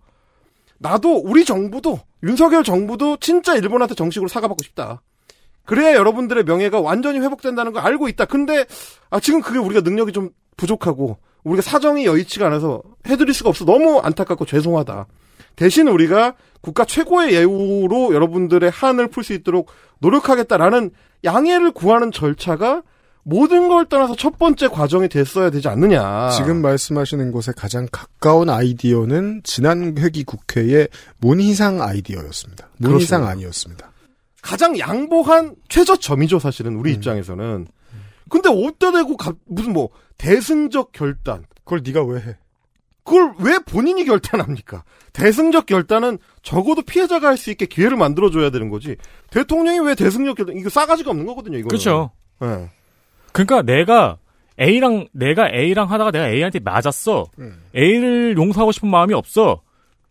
나도, 0.78 1.16
우리 1.16 1.44
정부도, 1.44 2.00
윤석열 2.22 2.62
정부도 2.62 3.16
진짜 3.16 3.54
일본한테 3.56 3.94
정식으로 3.94 4.28
사과받고 4.28 4.62
싶다. 4.62 5.02
그래야 5.64 5.94
여러분들의 5.94 6.44
명예가 6.44 6.80
완전히 6.80 7.18
회복된다는 7.20 7.72
걸 7.72 7.82
알고 7.82 8.08
있다. 8.08 8.26
근데, 8.26 8.64
아, 9.10 9.20
지금 9.20 9.40
그게 9.40 9.58
우리가 9.58 9.80
능력이 9.80 10.12
좀 10.12 10.30
부족하고, 10.56 11.18
우리가 11.44 11.62
사정이 11.62 12.04
여의치가 12.04 12.46
않아서 12.46 12.82
해드릴 13.06 13.32
수가 13.34 13.50
없어. 13.50 13.64
너무 13.64 13.98
안타깝고 14.00 14.44
죄송하다. 14.46 15.06
대신 15.56 15.88
우리가 15.88 16.34
국가 16.60 16.84
최고의 16.84 17.32
예우로 17.34 18.14
여러분들의 18.14 18.70
한을 18.70 19.08
풀 19.08 19.24
수 19.24 19.32
있도록 19.32 19.70
노력하겠다라는 20.00 20.90
양해를 21.24 21.72
구하는 21.72 22.12
절차가 22.12 22.82
모든 23.24 23.68
걸 23.68 23.86
떠나서 23.86 24.16
첫 24.16 24.38
번째 24.38 24.68
과정이 24.68 25.08
됐어야 25.08 25.50
되지 25.50 25.68
않느냐. 25.68 26.30
지금 26.30 26.62
말씀하시는 26.62 27.30
것에 27.32 27.52
가장 27.56 27.86
가까운 27.90 28.48
아이디어는 28.48 29.42
지난 29.44 29.96
회기 29.98 30.24
국회의 30.24 30.88
문희상 31.20 31.82
아이디어였습니다. 31.82 32.68
문희상 32.78 33.20
그렇습니다. 33.20 33.28
아니었습니다. 33.30 33.90
가장 34.40 34.78
양보한 34.78 35.56
최저점이죠, 35.68 36.38
사실은 36.38 36.76
우리 36.76 36.92
입장에서는. 36.94 37.66
근데 38.30 38.48
어디다 38.48 38.92
대고 38.92 39.16
가- 39.16 39.34
무슨 39.46 39.72
뭐 39.72 39.90
대승적 40.18 40.92
결단. 40.92 41.44
그걸 41.64 41.82
네가 41.84 42.04
왜 42.04 42.20
해? 42.20 42.36
그걸 43.04 43.32
왜 43.38 43.58
본인이 43.58 44.04
결단합니까? 44.04 44.84
대승적 45.14 45.64
결단은 45.66 46.18
적어도 46.42 46.82
피해자가 46.82 47.28
할 47.28 47.36
수 47.38 47.50
있게 47.50 47.64
기회를 47.66 47.96
만들어줘야 47.96 48.50
되는 48.50 48.68
거지. 48.68 48.96
대통령이 49.30 49.80
왜 49.80 49.94
대승적 49.94 50.36
결단? 50.36 50.56
이거 50.56 50.68
싸가지가 50.68 51.10
없는 51.10 51.24
거거든요. 51.26 51.56
이거. 51.56 51.68
그렇죠. 51.68 52.10
네. 52.40 52.68
그러니까 53.32 53.62
내가 53.62 54.18
A랑 54.60 55.08
내가 55.12 55.48
A랑 55.50 55.90
하다가 55.90 56.10
내가 56.10 56.28
A한테 56.28 56.58
맞았어. 56.58 57.26
A를 57.74 58.36
용서하고 58.36 58.72
싶은 58.72 58.90
마음이 58.90 59.14
없어. 59.14 59.62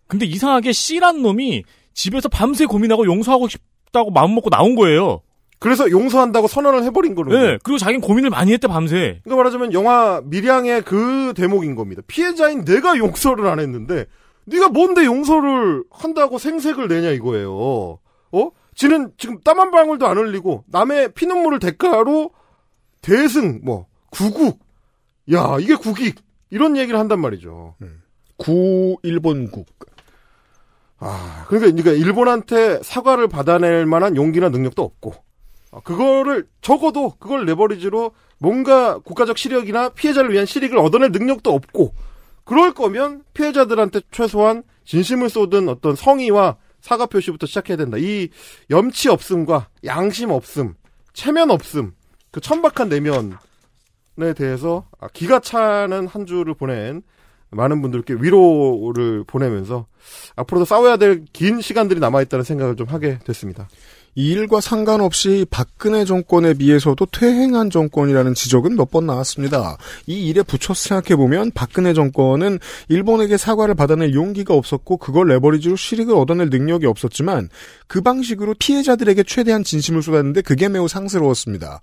근데 0.07 0.25
이상하게 0.25 0.71
C란 0.71 1.21
놈이 1.21 1.63
집에서 1.93 2.29
밤새 2.29 2.65
고민하고 2.65 3.05
용서하고 3.05 3.47
싶다고 3.49 4.09
마음 4.11 4.33
먹고 4.35 4.49
나온 4.49 4.75
거예요. 4.75 5.21
그래서 5.59 5.89
용서한다고 5.89 6.47
선언을 6.47 6.83
해버린 6.83 7.15
거는. 7.15 7.31
네. 7.31 7.57
그리고 7.63 7.77
자기는 7.77 8.01
고민을 8.01 8.29
많이 8.29 8.53
했대 8.53 8.67
밤새. 8.67 9.19
그러니까 9.23 9.35
말하자면 9.37 9.73
영화 9.73 10.21
밀양의 10.23 10.83
그 10.83 11.33
대목인 11.35 11.75
겁니다. 11.75 12.01
피해자인 12.07 12.63
내가 12.63 12.97
용서를 12.97 13.47
안 13.47 13.59
했는데 13.59 14.05
네가 14.45 14.69
뭔데 14.69 15.05
용서를 15.05 15.83
한다고 15.89 16.37
생색을 16.37 16.87
내냐 16.87 17.09
이거예요. 17.09 17.99
어? 18.31 18.49
지는 18.75 19.11
지금 19.17 19.39
땀 19.43 19.59
한 19.59 19.71
방울도 19.71 20.05
안 20.05 20.17
흘리고 20.17 20.63
남의 20.67 21.13
피눈물을 21.13 21.59
대가로 21.59 22.29
대승 23.01 23.61
뭐 23.63 23.87
구국 24.11 24.59
야 25.33 25.57
이게 25.59 25.75
국익 25.75 26.21
이런 26.51 26.77
얘기를 26.77 26.99
한단 26.99 27.19
말이죠. 27.19 27.75
구 28.37 28.97
일본국. 29.01 29.65
아 30.99 31.45
그러니까 31.47 31.71
그러니까 31.71 31.91
일본한테 32.05 32.79
사과를 32.83 33.27
받아낼 33.27 33.85
만한 33.87 34.15
용기나 34.15 34.49
능력도 34.49 34.81
없고 34.83 35.11
어, 35.11 35.26
그거를 35.83 36.47
적어도 36.61 37.15
그걸 37.19 37.45
레버리지로 37.45 38.11
뭔가 38.39 38.99
국가적 38.99 39.37
실력이나 39.37 39.89
피해자를 39.89 40.31
위한 40.31 40.45
실익을 40.45 40.77
얻어낼 40.77 41.11
능력도 41.11 41.53
없고 41.53 41.93
그럴 42.43 42.73
거면 42.73 43.23
피해자들한테 43.33 44.01
최소한 44.11 44.63
진심을 44.85 45.29
쏟은 45.29 45.67
어떤 45.69 45.95
성의와 45.95 46.57
사과 46.79 47.05
표시부터 47.07 47.45
시작해야 47.47 47.75
된다. 47.75 47.97
이 47.99 48.29
염치 48.69 49.09
없음과 49.09 49.67
양심 49.83 50.29
없음, 50.31 50.75
체면 51.13 51.51
없음, 51.51 51.93
그 52.31 52.39
천박한 52.39 52.87
내면에 52.87 53.33
대해서 54.35 54.87
아, 54.99 55.07
기가 55.11 55.39
차는 55.39 56.07
한 56.07 56.25
주를 56.25 56.53
보낸 56.53 57.01
많은 57.49 57.81
분들께 57.81 58.15
위로를 58.19 59.23
보내면서 59.25 59.87
앞으로도 60.35 60.65
싸워야 60.65 60.97
될 60.97 61.25
긴 61.33 61.59
시간들이 61.61 61.99
남아있다는 61.99 62.43
생각을 62.43 62.75
좀 62.75 62.87
하게 62.87 63.19
됐습니다. 63.19 63.67
이 64.17 64.29
일과 64.31 64.59
상관없이 64.61 65.45
박근혜 65.51 66.03
정권에 66.03 66.55
비해서도 66.55 67.05
퇴행한 67.11 67.69
정권이라는 67.69 68.33
지적은 68.33 68.75
몇 68.75 68.87
번 68.87 69.05
나왔습니다. 69.05 69.77
이 70.07 70.27
일에 70.27 70.41
붙여서 70.41 70.73
생각해보면 70.73 71.51
박근혜 71.53 71.93
정권은 71.93 72.57
일본에게 72.87 73.35
사과를 73.37 73.75
받아낼 73.75 74.13
용기가 74.13 74.53
없었고 74.55 74.95
그걸 74.97 75.27
레버리지로 75.27 75.75
실익을 75.75 76.15
얻어낼 76.15 76.49
능력이 76.49 76.85
없었지만 76.85 77.49
그 77.87 78.01
방식으로 78.01 78.55
피해자들에게 78.57 79.23
최대한 79.23 79.63
진심을 79.63 80.01
쏟았는데 80.01 80.41
그게 80.41 80.67
매우 80.69 80.87
상스러웠습니다. 80.87 81.81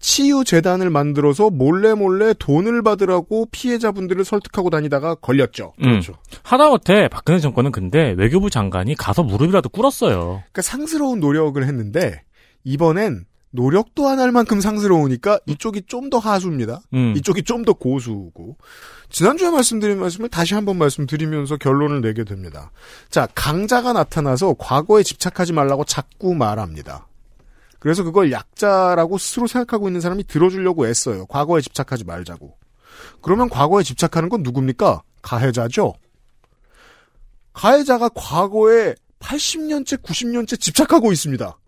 치유재단을 0.00 0.90
만들어서 0.90 1.50
몰래 1.50 1.94
몰래 1.94 2.34
돈을 2.38 2.82
받으라고 2.82 3.46
피해자분들을 3.52 4.24
설득하고 4.24 4.70
다니다가 4.70 5.14
걸렸죠. 5.16 5.74
그렇죠. 5.80 6.14
하다못해 6.42 7.08
박근혜 7.08 7.38
정권은 7.38 7.70
근데 7.70 8.14
외교부 8.16 8.50
장관이 8.50 8.94
가서 8.96 9.22
무릎이라도 9.22 9.68
꿇었어요. 9.68 10.42
그러니까 10.42 10.62
상스러운 10.62 11.20
노력을 11.20 11.62
했는데 11.62 12.22
이번엔 12.64 13.26
노력도 13.52 14.08
안할 14.08 14.30
만큼 14.30 14.60
상스러우니까 14.60 15.40
이쪽이 15.46 15.82
좀 15.88 16.08
더 16.08 16.18
하수입니다. 16.18 16.80
음. 16.94 17.14
이쪽이 17.16 17.42
좀 17.42 17.64
더 17.64 17.72
고수고. 17.72 18.56
지난주에 19.10 19.50
말씀드린 19.50 19.98
말씀을 19.98 20.28
다시 20.28 20.54
한번 20.54 20.78
말씀드리면서 20.78 21.56
결론을 21.56 22.00
내게 22.00 22.22
됩니다. 22.24 22.70
자, 23.10 23.26
강자가 23.34 23.92
나타나서 23.92 24.54
과거에 24.56 25.02
집착하지 25.02 25.52
말라고 25.52 25.84
자꾸 25.84 26.34
말합니다. 26.34 27.08
그래서 27.80 28.04
그걸 28.04 28.30
약자라고 28.30 29.18
스스로 29.18 29.46
생각하고 29.46 29.88
있는 29.88 30.00
사람이 30.00 30.24
들어주려고 30.24 30.86
애써요. 30.86 31.26
과거에 31.26 31.60
집착하지 31.60 32.04
말자고. 32.04 32.56
그러면 33.22 33.48
과거에 33.48 33.82
집착하는 33.82 34.28
건 34.28 34.42
누굽니까? 34.42 35.02
가해자죠. 35.22 35.94
가해자가 37.54 38.10
과거에 38.14 38.94
80년째, 39.18 40.02
90년째 40.02 40.60
집착하고 40.60 41.10
있습니다. 41.10 41.58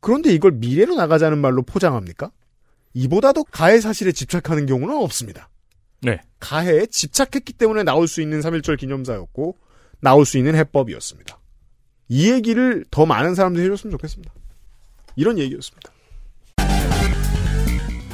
그런데 0.00 0.32
이걸 0.32 0.52
미래로 0.52 0.94
나가자는 0.94 1.38
말로 1.38 1.62
포장합니까? 1.62 2.30
이보다도 2.92 3.44
가해 3.44 3.80
사실에 3.80 4.12
집착하는 4.12 4.66
경우는 4.66 4.94
없습니다. 4.96 5.48
네. 6.02 6.20
가해에 6.40 6.86
집착했기 6.86 7.54
때문에 7.54 7.84
나올 7.84 8.06
수 8.06 8.20
있는 8.20 8.40
3.1절 8.40 8.78
기념사였고 8.78 9.56
나올 10.00 10.26
수 10.26 10.38
있는 10.38 10.54
해법이었습니다. 10.54 11.38
이 12.08 12.30
얘기를 12.30 12.84
더 12.90 13.06
많은 13.06 13.34
사람들이 13.34 13.64
해줬으면 13.64 13.92
좋겠습니다. 13.92 14.32
이런 15.18 15.36
얘기였습니다. 15.38 15.90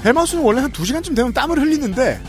헬마우스는 0.04 0.42
원래 0.42 0.60
한 0.62 0.72
2시간쯤 0.72 1.14
되면 1.14 1.32
땀을 1.34 1.58
흘리는데 1.60 2.20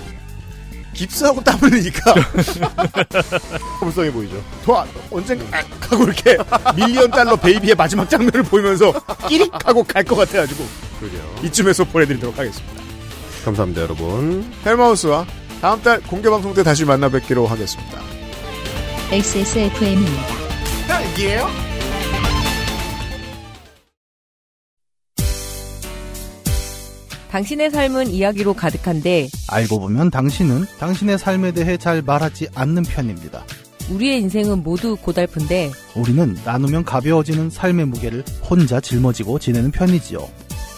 깁스하고 0.94 1.42
땀 1.44 1.58
흘리니까 1.60 2.14
불쌍해 3.80 4.12
보이죠. 4.12 4.42
더 4.66 4.86
언젠가 5.12 5.58
악 5.60 5.92
하고 5.92 6.04
이렇게 6.04 6.38
밀리언 6.76 7.10
달러 7.12 7.36
베이비의 7.38 7.76
마지막 7.76 8.10
장면을 8.10 8.44
보이면서 8.44 8.94
끼릭 9.28 9.52
하고 9.66 9.84
갈 9.84 10.04
것 10.04 10.16
같아가지고 10.16 10.66
그러게요. 11.00 11.36
이쯤에서 11.44 11.86
보내드리도록 11.86 12.38
하겠습니다. 12.38 12.82
감사합니다, 13.46 13.82
여러분. 13.82 14.52
헬마우스와 14.66 15.26
다음 15.62 15.82
달 15.82 16.02
공개 16.02 16.30
방송 16.30 16.54
때 16.54 16.64
다시 16.64 16.84
만나 16.86 17.08
뵙기로 17.10 17.46
하겠습니다. 17.48 18.02
XSFM입니다. 19.12 20.24
딸기 20.88 21.28
당신의 27.36 27.70
삶은 27.70 28.12
이야기로 28.12 28.54
가득한데 28.54 29.28
알고 29.50 29.82
보면 29.82 30.10
당신은 30.10 30.64
당신의 30.80 31.18
삶에 31.18 31.52
대해 31.52 31.76
잘 31.76 32.02
말하지 32.02 32.48
않는 32.56 32.84
편입니다. 32.84 33.44
우리의 33.90 34.22
인생은 34.22 34.64
모두 34.64 34.96
고달픈데 34.96 35.70
우리는 35.98 36.38
나누면 36.46 36.86
가벼워지는 36.86 37.50
삶의 37.50 37.88
무게를 37.88 38.24
혼자 38.50 38.80
짊어지고 38.80 39.40
지내는 39.40 39.72
편이지요. 39.72 40.26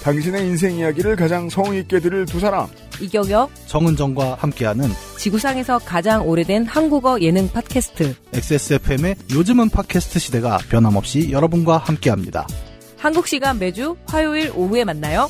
당신의 0.01 0.47
인생 0.47 0.77
이야기를 0.77 1.15
가장 1.15 1.47
성의 1.47 1.81
있게 1.81 1.99
들을 1.99 2.25
두 2.25 2.39
사람. 2.39 2.65
이경혁 2.99 3.51
정은정과 3.67 4.37
함께하는 4.39 4.89
지구상에서 5.19 5.77
가장 5.85 6.27
오래된 6.27 6.65
한국어 6.65 7.21
예능 7.21 7.47
팟캐스트 7.51 8.15
XSFM의 8.33 9.15
요즘은 9.31 9.69
팟캐스트 9.69 10.17
시대가 10.17 10.57
변함없이 10.71 11.31
여러분과 11.31 11.77
함께합니다. 11.77 12.47
한국 12.97 13.27
시간 13.27 13.59
매주 13.59 13.95
화요일 14.07 14.51
오후에 14.55 14.85
만나요. 14.85 15.29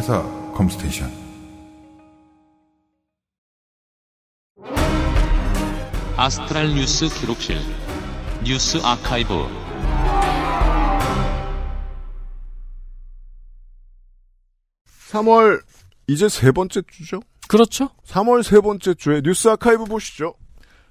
주식회사 0.00 0.22
컴스테이션 0.54 1.10
아스트랄 6.16 6.68
뉴스 6.74 7.08
기록실 7.08 7.58
뉴스 8.44 8.78
아카이브 8.82 9.46
3월 15.10 15.62
이제 16.06 16.28
세 16.28 16.52
번째 16.52 16.82
주죠? 16.90 17.20
그렇죠. 17.48 17.90
3월 18.06 18.42
세 18.42 18.60
번째 18.60 18.94
주에 18.94 19.20
뉴스 19.22 19.48
아카이브 19.48 19.84
보시죠. 19.84 20.34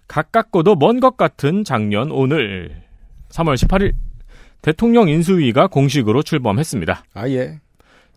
가깝고도 0.07 0.75
먼 0.75 0.99
것 0.99 1.17
같은 1.17 1.63
작년 1.63 2.11
오늘 2.11 2.83
3월 3.29 3.55
18일 3.55 3.93
대통령 4.61 5.07
인수위가 5.09 5.67
공식으로 5.67 6.21
출범했습니다. 6.23 7.03
아 7.13 7.29
예. 7.29 7.59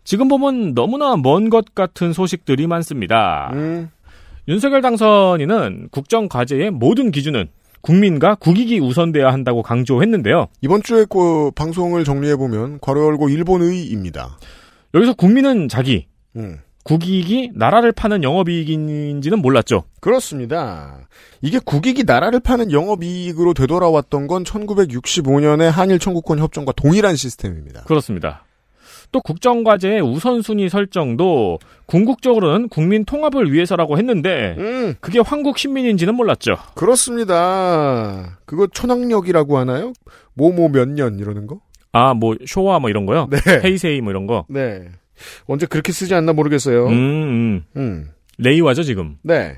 지금 0.03 0.27
보면 0.27 0.73
너무나 0.73 1.15
먼 1.15 1.49
것 1.49 1.73
같은 1.75 2.13
소식들이 2.13 2.67
많습니다. 2.67 3.51
음. 3.53 3.89
윤석열 4.47 4.81
당선인은 4.81 5.89
국정 5.91 6.27
과제의 6.27 6.71
모든 6.71 7.11
기준은 7.11 7.47
국민과 7.81 8.35
국익이 8.35 8.79
우선돼야 8.79 9.31
한다고 9.31 9.61
강조했는데요. 9.61 10.47
이번 10.61 10.83
주에 10.83 11.05
그 11.09 11.51
방송을 11.55 12.03
정리해 12.03 12.35
보면 12.35 12.79
괄호 12.79 13.05
열고 13.05 13.29
일본의입니다. 13.29 14.37
여기서 14.93 15.13
국민은 15.13 15.67
자기, 15.67 16.07
음. 16.35 16.59
국익이 16.83 17.51
나라를 17.55 17.93
파는 17.93 18.23
영업이익인지는 18.23 19.41
몰랐죠. 19.41 19.83
그렇습니다. 20.01 21.07
이게 21.41 21.59
국익이 21.63 22.03
나라를 22.03 22.41
파는 22.41 22.71
영업이익으로 22.71 23.53
되돌아왔던 23.53 24.27
건 24.27 24.43
1965년의 24.43 25.69
한일 25.69 25.99
청구권 25.99 26.39
협정과 26.39 26.73
동일한 26.73 27.15
시스템입니다. 27.15 27.83
그렇습니다. 27.83 28.43
또 29.13 29.21
국정과제의 29.21 30.01
우선순위 30.01 30.67
설정도 30.67 31.59
궁극적으로는 31.85 32.67
국민 32.67 33.05
통합을 33.05 33.53
위해서라고 33.53 33.97
했는데 33.97 34.55
음. 34.57 34.95
그게 34.99 35.19
황국 35.19 35.57
신민인지는 35.57 36.15
몰랐죠. 36.15 36.55
그렇습니다. 36.75 38.37
그거 38.45 38.67
초능력이라고 38.67 39.57
하나요? 39.57 39.93
뭐뭐 40.33 40.69
몇 40.69 40.89
년 40.89 41.19
이러는 41.19 41.47
거? 41.47 41.59
아, 41.93 42.13
뭐 42.13 42.35
쇼와 42.45 42.79
뭐 42.79 42.89
이런 42.89 43.05
거요? 43.05 43.29
네. 43.29 43.37
헤이세이 43.63 44.01
뭐 44.01 44.11
이런 44.11 44.25
거. 44.27 44.45
네. 44.49 44.81
언제 45.45 45.65
그렇게 45.67 45.91
쓰지 45.91 46.13
않나 46.15 46.33
모르겠어요. 46.33 46.87
음, 46.87 46.91
음. 46.91 47.63
음. 47.77 48.09
레이와죠 48.39 48.83
지금. 48.83 49.17
네. 49.21 49.57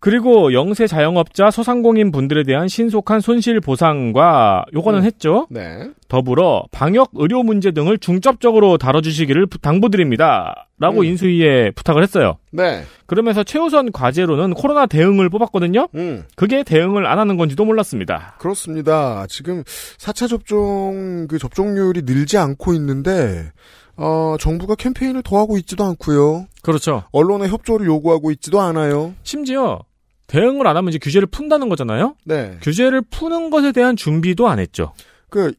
그리고 0.00 0.52
영세 0.52 0.86
자영업자 0.86 1.50
소상공인 1.50 2.12
분들에 2.12 2.44
대한 2.44 2.68
신속한 2.68 3.20
손실 3.20 3.58
보상과 3.60 4.64
요거는 4.72 5.00
음. 5.00 5.04
했죠. 5.04 5.46
네. 5.50 5.90
더불어 6.06 6.62
방역 6.70 7.10
의료 7.14 7.42
문제 7.42 7.72
등을 7.72 7.98
중점적으로 7.98 8.78
다뤄주시기를 8.78 9.46
부- 9.46 9.58
당부드립니다. 9.58 10.68
라고 10.78 11.00
음. 11.00 11.04
인수위에 11.06 11.72
부탁을 11.72 12.04
했어요. 12.04 12.36
네. 12.52 12.84
그러면서 13.06 13.42
최우선 13.42 13.90
과제로는 13.90 14.54
코로나 14.54 14.86
대응을 14.86 15.28
뽑았거든요. 15.30 15.88
음. 15.96 16.22
그게 16.36 16.62
대응을 16.62 17.04
안 17.04 17.18
하는 17.18 17.36
건지도 17.36 17.64
몰랐습니다. 17.64 18.36
그렇습니다. 18.38 19.26
지금 19.28 19.64
4차 19.64 20.28
접종 20.28 21.26
그 21.28 21.38
접종률이 21.38 22.02
늘지 22.02 22.38
않고 22.38 22.72
있는데 22.74 23.50
어, 23.96 24.36
정부가 24.38 24.76
캠페인을 24.76 25.22
더 25.24 25.38
하고 25.38 25.58
있지도 25.58 25.82
않고요. 25.82 26.46
그렇죠. 26.62 27.02
언론의 27.10 27.48
협조를 27.48 27.84
요구하고 27.88 28.30
있지도 28.30 28.60
않아요. 28.60 29.14
심지어 29.24 29.80
대응을 30.28 30.66
안 30.66 30.76
하면 30.76 30.90
이제 30.90 30.98
규제를 30.98 31.26
푼다는 31.26 31.68
거잖아요. 31.68 32.14
네. 32.24 32.58
규제를 32.62 33.02
푸는 33.02 33.50
것에 33.50 33.72
대한 33.72 33.96
준비도 33.96 34.46
안 34.48 34.58
했죠. 34.60 34.92
그 35.30 35.52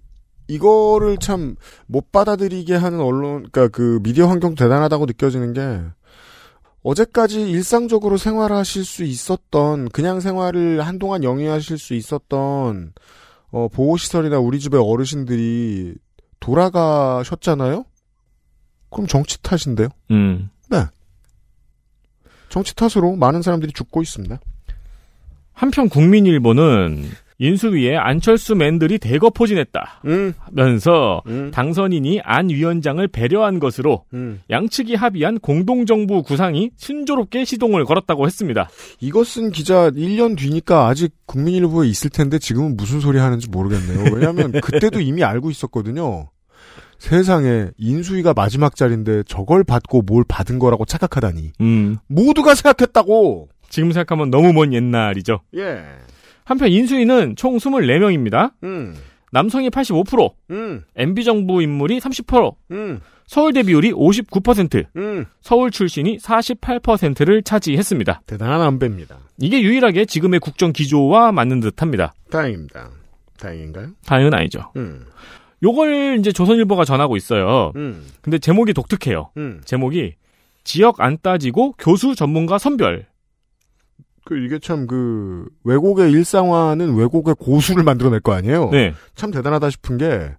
이거를 0.47 1.17
참 1.17 1.55
못 1.87 2.11
받아들이게 2.11 2.75
하는 2.75 2.99
언론, 3.01 3.47
그러니까 3.51 3.67
그 3.67 3.99
미디어 4.03 4.27
환경 4.27 4.55
대단하다고 4.55 5.05
느껴지는 5.07 5.53
게 5.53 5.81
어제까지 6.83 7.49
일상적으로 7.49 8.17
생활하실 8.17 8.85
수 8.85 9.03
있었던 9.03 9.89
그냥 9.89 10.19
생활을 10.19 10.81
한동안 10.85 11.23
영위하실 11.23 11.77
수 11.77 11.93
있었던 11.93 12.93
어, 13.51 13.67
보호시설이나 13.69 14.39
우리 14.39 14.59
집의 14.59 14.79
어르신들이 14.79 15.95
돌아가셨잖아요. 16.39 17.85
그럼 18.91 19.07
정치 19.07 19.41
탓인데요. 19.41 19.89
음. 20.11 20.49
네. 20.69 20.85
정치 22.49 22.75
탓으로 22.75 23.15
많은 23.15 23.41
사람들이 23.41 23.73
죽고 23.73 24.01
있습니다. 24.01 24.39
한편 25.59 25.89
국민일보는 25.89 27.03
인수위에 27.37 27.97
안철수 27.97 28.55
맨들이 28.55 28.97
대거 28.97 29.31
포진했다. 29.31 30.01
음. 30.05 30.33
면서 30.53 31.21
음. 31.27 31.51
당선인이 31.51 32.21
안 32.23 32.49
위원장을 32.49 33.05
배려한 33.09 33.59
것으로 33.59 34.05
음. 34.13 34.41
양측이 34.49 34.95
합의한 34.95 35.39
공동정부 35.39 36.23
구상이 36.23 36.71
순조롭게 36.77 37.43
시동을 37.43 37.83
걸었다고 37.83 38.25
했습니다. 38.25 38.69
쓴 39.25 39.51
기자 39.51 39.89
1년 39.91 40.37
뒤니까 40.37 40.87
아직 40.87 41.13
국민일보에 41.25 41.89
있을 41.89 42.09
텐데 42.09 42.39
지금은 42.39 42.77
무슨 42.77 43.01
소리 43.01 43.19
하는지 43.19 43.49
모르겠네요. 43.49 44.13
왜냐하면 44.13 44.53
그때도 44.63 45.01
이미 45.01 45.25
알고 45.25 45.51
있었거든요. 45.51 46.29
세상에 46.99 47.67
인수위가 47.77 48.33
마지막 48.33 48.77
자리인데 48.77 49.23
저걸 49.23 49.65
받고 49.65 50.03
뭘 50.03 50.23
받은 50.25 50.57
거라고 50.57 50.85
착각하다니. 50.85 51.51
음. 51.59 51.97
모두가 52.07 52.55
생각했다고. 52.55 53.49
지금 53.69 53.91
생각하면 53.91 54.29
너무 54.29 54.53
먼 54.53 54.73
옛날이죠. 54.73 55.41
예. 55.55 55.83
한편 56.43 56.69
인수위는 56.69 57.35
총 57.35 57.57
24명입니다. 57.57 58.51
음. 58.63 58.95
남성이 59.31 59.69
85%, 59.69 60.33
음. 60.49 60.83
MB정부 60.95 61.61
인물이 61.61 61.99
30%, 61.99 62.55
음. 62.71 62.99
서울대 63.27 63.61
비율이 63.61 63.91
59%, 63.91 64.85
음. 64.95 65.25
서울 65.41 65.69
출신이 65.69 66.17
48%를 66.17 67.43
차지했습니다. 67.43 68.21
대단한 68.25 68.61
안배입니다. 68.61 69.19
이게 69.37 69.61
유일하게 69.61 70.05
지금의 70.05 70.39
국정 70.39 70.73
기조와 70.73 71.31
맞는 71.31 71.59
듯합니다. 71.59 72.13
다행입니다. 72.31 72.89
다행인가요? 73.37 73.91
다행은 74.05 74.33
아니죠. 74.33 74.71
음. 74.77 75.05
요걸 75.61 76.17
이제 76.19 76.31
조선일보가 76.31 76.85
전하고 76.85 77.17
있어요. 77.17 77.71
음. 77.75 78.07
근데 78.21 78.39
제목이 78.39 78.73
독특해요. 78.73 79.29
음. 79.37 79.61
제목이 79.63 80.15
지역 80.63 81.01
안 81.01 81.17
따지고 81.21 81.73
교수 81.77 82.15
전문가 82.15 82.57
선별. 82.57 83.05
그 84.29 84.37
이게 84.37 84.59
참그 84.59 85.47
왜곡의 85.63 86.11
일상화는 86.11 86.93
왜곡의 86.95 87.33
고수를 87.39 87.83
만들어낼 87.83 88.19
거 88.19 88.33
아니에요. 88.33 88.69
네. 88.69 88.93
참 89.15 89.31
대단하다 89.31 89.71
싶은 89.71 89.97
게 89.97 90.35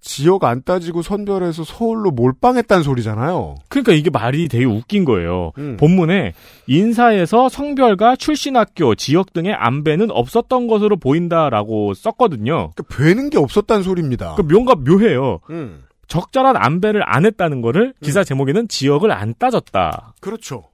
지역 0.00 0.44
안 0.44 0.62
따지고 0.62 1.02
선별해서 1.02 1.62
서울로 1.62 2.10
몰빵했다는 2.10 2.82
소리잖아요. 2.82 3.56
그러니까 3.68 3.92
이게 3.92 4.08
말이 4.08 4.48
되게 4.48 4.64
웃긴 4.64 5.04
거예요. 5.04 5.52
음. 5.58 5.76
본문에 5.78 6.32
인사에서 6.66 7.50
성별과 7.50 8.16
출신 8.16 8.56
학교, 8.56 8.94
지역 8.94 9.34
등의 9.34 9.52
안배는 9.52 10.10
없었던 10.10 10.66
것으로 10.66 10.96
보인다라고 10.96 11.92
썼거든요. 11.92 12.70
그러니까 12.74 12.82
배는 12.96 13.28
게 13.28 13.36
없었다는 13.36 13.82
소리입니다. 13.82 14.36
그 14.36 14.40
뭔가 14.40 14.74
묘해요. 14.74 15.40
음. 15.50 15.84
적절한 16.08 16.56
안배를 16.56 17.02
안 17.04 17.26
했다는 17.26 17.60
거를 17.60 17.92
기사 18.02 18.24
제목에는 18.24 18.68
지역을 18.68 19.12
안 19.12 19.34
따졌다. 19.38 20.14
그렇죠. 20.20 20.64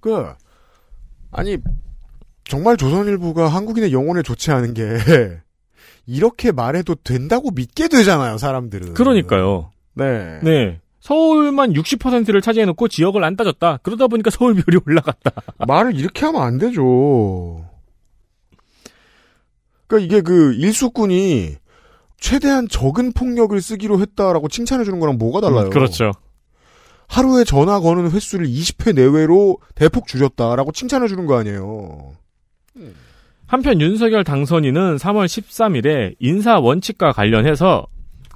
그 0.00 0.32
아니 1.30 1.58
정말 2.44 2.76
조선일보가 2.76 3.48
한국인의 3.48 3.92
영혼에 3.92 4.22
좋지 4.22 4.50
않은 4.50 4.74
게 4.74 4.82
이렇게 6.06 6.52
말해도 6.52 6.96
된다고 7.04 7.50
믿게 7.50 7.88
되잖아요, 7.88 8.38
사람들은. 8.38 8.94
그러니까요. 8.94 9.70
네. 9.94 10.40
네. 10.42 10.80
서울만 11.00 11.74
60%를 11.74 12.40
차지해놓고 12.40 12.88
지역을 12.88 13.22
안 13.24 13.36
따졌다. 13.36 13.78
그러다 13.82 14.08
보니까 14.08 14.30
서울별이 14.30 14.80
올라갔다. 14.86 15.30
말을 15.66 15.94
이렇게 15.96 16.24
하면 16.26 16.42
안 16.42 16.58
되죠. 16.58 17.64
그러니까 19.86 20.04
이게 20.04 20.22
그 20.22 20.54
일수꾼이 20.54 21.56
최대한 22.18 22.68
적은 22.68 23.12
폭력을 23.12 23.58
쓰기로 23.60 24.00
했다라고 24.00 24.48
칭찬해 24.48 24.84
주는 24.84 24.98
거랑 24.98 25.18
뭐가 25.18 25.40
달라요? 25.40 25.70
그렇죠. 25.70 26.12
하루에 27.08 27.44
전화 27.44 27.80
거는 27.80 28.10
횟수를 28.10 28.46
20회 28.46 28.94
내외로 28.94 29.58
대폭 29.74 30.06
줄였다라고 30.06 30.72
칭찬해 30.72 31.08
주는 31.08 31.26
거 31.26 31.36
아니에요. 31.38 32.12
한편 33.46 33.80
윤석열 33.80 34.24
당선인은 34.24 34.96
3월 34.96 35.24
13일에 35.24 36.14
인사 36.20 36.58
원칙과 36.58 37.12
관련해서 37.12 37.86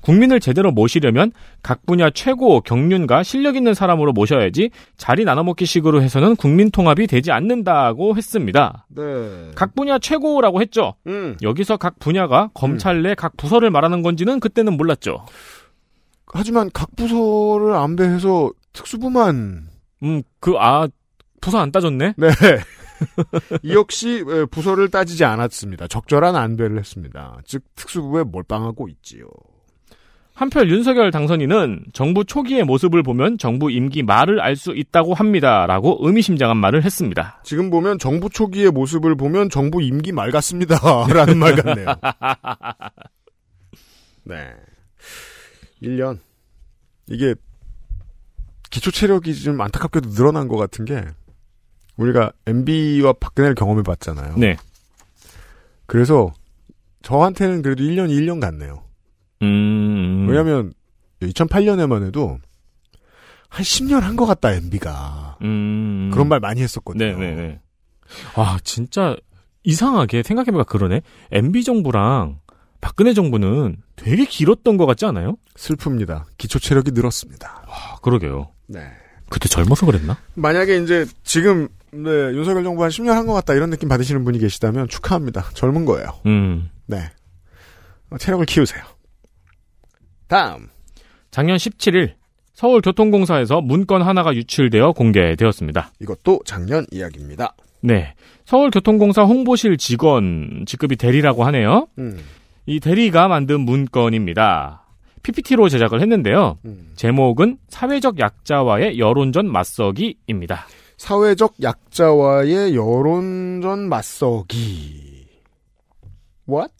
국민을 0.00 0.40
제대로 0.40 0.72
모시려면 0.72 1.30
각 1.62 1.86
분야 1.86 2.10
최고 2.10 2.60
경륜과 2.60 3.22
실력 3.22 3.54
있는 3.54 3.72
사람으로 3.72 4.12
모셔야지 4.12 4.70
자리 4.96 5.24
나눠먹기 5.24 5.64
식으로 5.64 6.02
해서는 6.02 6.34
국민 6.34 6.70
통합이 6.70 7.06
되지 7.06 7.30
않는다고 7.30 8.16
했습니다. 8.16 8.86
네. 8.88 9.52
각 9.54 9.76
분야 9.76 9.98
최고라고 9.98 10.60
했죠. 10.60 10.94
음. 11.06 11.36
여기서 11.42 11.76
각 11.76 12.00
분야가 12.00 12.50
검찰 12.52 13.02
내각 13.02 13.36
부서를 13.36 13.70
말하는 13.70 14.02
건지는 14.02 14.40
그때는 14.40 14.76
몰랐죠. 14.76 15.24
하지만 16.26 16.70
각 16.72 16.96
부서를 16.96 17.74
안배해서 17.74 18.50
특수부만 18.72 19.68
음, 20.02 20.22
그, 20.40 20.54
아, 20.58 20.88
부서 21.40 21.58
안 21.58 21.72
따졌네? 21.72 22.14
네. 22.16 22.28
이 23.62 23.74
역시 23.74 24.24
에, 24.28 24.44
부서를 24.46 24.88
따지지 24.88 25.24
않았습니다. 25.24 25.88
적절한 25.88 26.36
안배를 26.36 26.78
했습니다. 26.78 27.38
즉 27.44 27.62
특수부에 27.74 28.22
몰빵하고 28.24 28.88
있지요. 28.88 29.26
한편 30.34 30.68
윤석열 30.68 31.10
당선인은 31.10 31.84
정부 31.92 32.24
초기의 32.24 32.64
모습을 32.64 33.02
보면 33.02 33.38
정부 33.38 33.70
임기 33.70 34.02
말을 34.02 34.40
알 34.40 34.56
수 34.56 34.72
있다고 34.74 35.14
합니다 35.14 35.66
라고 35.66 35.98
의미심장한 36.00 36.56
말을 36.56 36.84
했습니다. 36.84 37.40
지금 37.44 37.70
보면 37.70 37.98
정부 37.98 38.30
초기의 38.30 38.70
모습을 38.70 39.14
보면 39.16 39.50
정부 39.50 39.82
임기 39.82 40.12
말 40.12 40.30
같습니다. 40.30 40.76
라는 41.12 41.38
말 41.38 41.54
같네요. 41.56 41.86
네. 44.24 44.54
1년. 45.82 46.18
이게 47.08 47.34
기초 48.72 48.90
체력이 48.90 49.34
좀 49.36 49.60
안타깝게도 49.60 50.10
늘어난 50.10 50.48
것 50.48 50.56
같은 50.56 50.84
게 50.86 51.04
우리가 51.98 52.32
MB와 52.46 53.12
박근혜를 53.12 53.54
경험해 53.54 53.82
봤잖아요. 53.82 54.34
네. 54.38 54.56
그래서 55.86 56.32
저한테는 57.02 57.60
그래도 57.62 57.84
1년이 57.84 58.10
1년 58.18 58.40
같네요. 58.40 58.82
음. 59.42 60.26
왜냐면 60.28 60.72
2008년에만 61.20 62.06
해도 62.06 62.38
한 63.48 63.62
10년 63.62 64.00
한 64.00 64.16
것 64.16 64.24
같다 64.24 64.52
MB가 64.54 65.36
음. 65.42 66.10
그런 66.12 66.28
말 66.28 66.40
많이 66.40 66.62
했었거든요. 66.62 67.04
네네네. 67.18 67.60
아, 68.36 68.58
진짜 68.64 69.14
이상하게 69.64 70.22
생각해보니까 70.22 70.64
그러네. 70.64 71.02
MB 71.30 71.62
정부랑 71.64 72.40
박근혜 72.80 73.12
정부는 73.12 73.76
되게 73.96 74.24
길었던 74.24 74.76
것 74.78 74.86
같지 74.86 75.04
않아요? 75.04 75.36
슬픕니다. 75.56 76.24
기초 76.38 76.58
체력이 76.58 76.92
늘었습니다. 76.92 77.64
아, 77.68 77.96
그러게요. 78.02 78.51
네. 78.66 78.80
그때 79.30 79.48
젊어서 79.48 79.86
그랬나? 79.86 80.18
만약에 80.34 80.78
이제 80.82 81.06
지금 81.24 81.68
네, 81.92 82.10
윤석열 82.10 82.64
정부 82.64 82.82
한 82.82 82.90
10년 82.90 83.08
한 83.12 83.26
것 83.26 83.32
같다 83.34 83.54
이런 83.54 83.70
느낌 83.70 83.88
받으시는 83.88 84.24
분이 84.24 84.38
계시다면 84.38 84.88
축하합니다. 84.88 85.50
젊은 85.54 85.84
거예요. 85.84 86.08
음. 86.26 86.70
네. 86.86 87.10
어, 88.10 88.18
체력을 88.18 88.44
키우세요. 88.46 88.82
다음. 90.28 90.68
작년 91.30 91.56
17일 91.56 92.14
서울교통공사에서 92.54 93.60
문건 93.60 94.02
하나가 94.02 94.34
유출되어 94.34 94.92
공개되었습니다. 94.92 95.92
이것도 96.00 96.40
작년 96.44 96.86
이야기입니다. 96.90 97.54
네. 97.80 98.14
서울교통공사 98.44 99.22
홍보실 99.22 99.76
직원 99.78 100.64
직급이 100.66 100.96
대리라고 100.96 101.44
하네요. 101.46 101.88
음. 101.98 102.20
이 102.66 102.78
대리가 102.80 103.28
만든 103.28 103.60
문건입니다. 103.62 104.81
PPT로 105.22 105.68
제작을 105.68 106.00
했는데요. 106.00 106.58
음. 106.64 106.92
제목은 106.96 107.58
사회적 107.68 108.18
약자와의 108.18 108.98
여론전 108.98 109.50
맞서기입니다. 109.50 110.66
사회적 110.96 111.54
약자와의 111.62 112.74
여론전 112.74 113.88
맞서기. 113.88 115.26
What? 116.48 116.72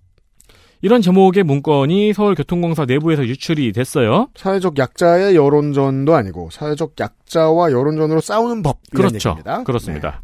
이런 0.85 1.01
제목의 1.01 1.45
문건이 1.45 2.13
서울교통공사 2.13 2.85
내부에서 2.87 3.25
유출이 3.25 3.71
됐어요. 3.73 4.29
사회적 4.35 4.79
약자의 4.79 5.37
여론전도 5.37 6.13
아니고 6.13 6.51
사회적 6.51 6.95
약자와 6.99 7.71
여론전으로 7.71 8.21
싸우는 8.21 8.63
법 8.63 8.79
그렇죠. 8.91 9.31
얘기입니다. 9.31 9.63
그렇습니다. 9.63 10.23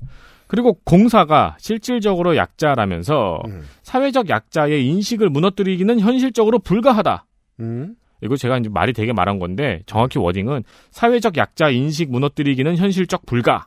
그리고 0.49 0.79
공사가 0.85 1.57
실질적으로 1.61 2.37
약자라면서 2.37 3.41
음. 3.47 3.63
사회적 3.83 4.29
약자의 4.29 4.85
인식을 4.87 5.31
무너뜨리기는 5.31 6.01
현실적으로 6.01 6.59
불가하다. 6.59 7.25
음. 7.61 7.95
이거 8.23 8.37
제가 8.37 8.59
이제 8.59 8.69
말이 8.69 8.93
되게 8.93 9.13
말한 9.13 9.39
건데 9.39 9.83
정확히 9.87 10.19
워딩은 10.19 10.65
사회적 10.91 11.37
약자 11.37 11.71
인식 11.71 12.11
무너뜨리기는 12.11 12.77
현실적 12.77 13.27
불가. 13.27 13.67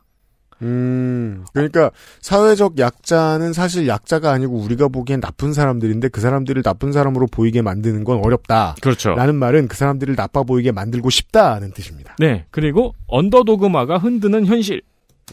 음, 0.62 1.44
그러니까 1.52 1.90
사회적 2.20 2.78
약자는 2.78 3.52
사실 3.52 3.88
약자가 3.88 4.30
아니고 4.30 4.58
우리가 4.58 4.88
보기엔 4.88 5.20
나쁜 5.20 5.52
사람들인데 5.52 6.08
그 6.08 6.20
사람들을 6.20 6.62
나쁜 6.62 6.92
사람으로 6.92 7.26
보이게 7.26 7.62
만드는 7.62 8.04
건 8.04 8.24
어렵다. 8.24 8.76
그렇죠. 8.80 9.14
라는 9.14 9.34
말은 9.34 9.66
그 9.66 9.76
사람들을 9.76 10.14
나빠 10.14 10.44
보이게 10.44 10.70
만들고 10.70 11.10
싶다는 11.10 11.72
뜻입니다. 11.72 12.14
네. 12.18 12.46
그리고 12.50 12.94
언더도그마가 13.08 13.98
흔드는 13.98 14.46
현실 14.46 14.82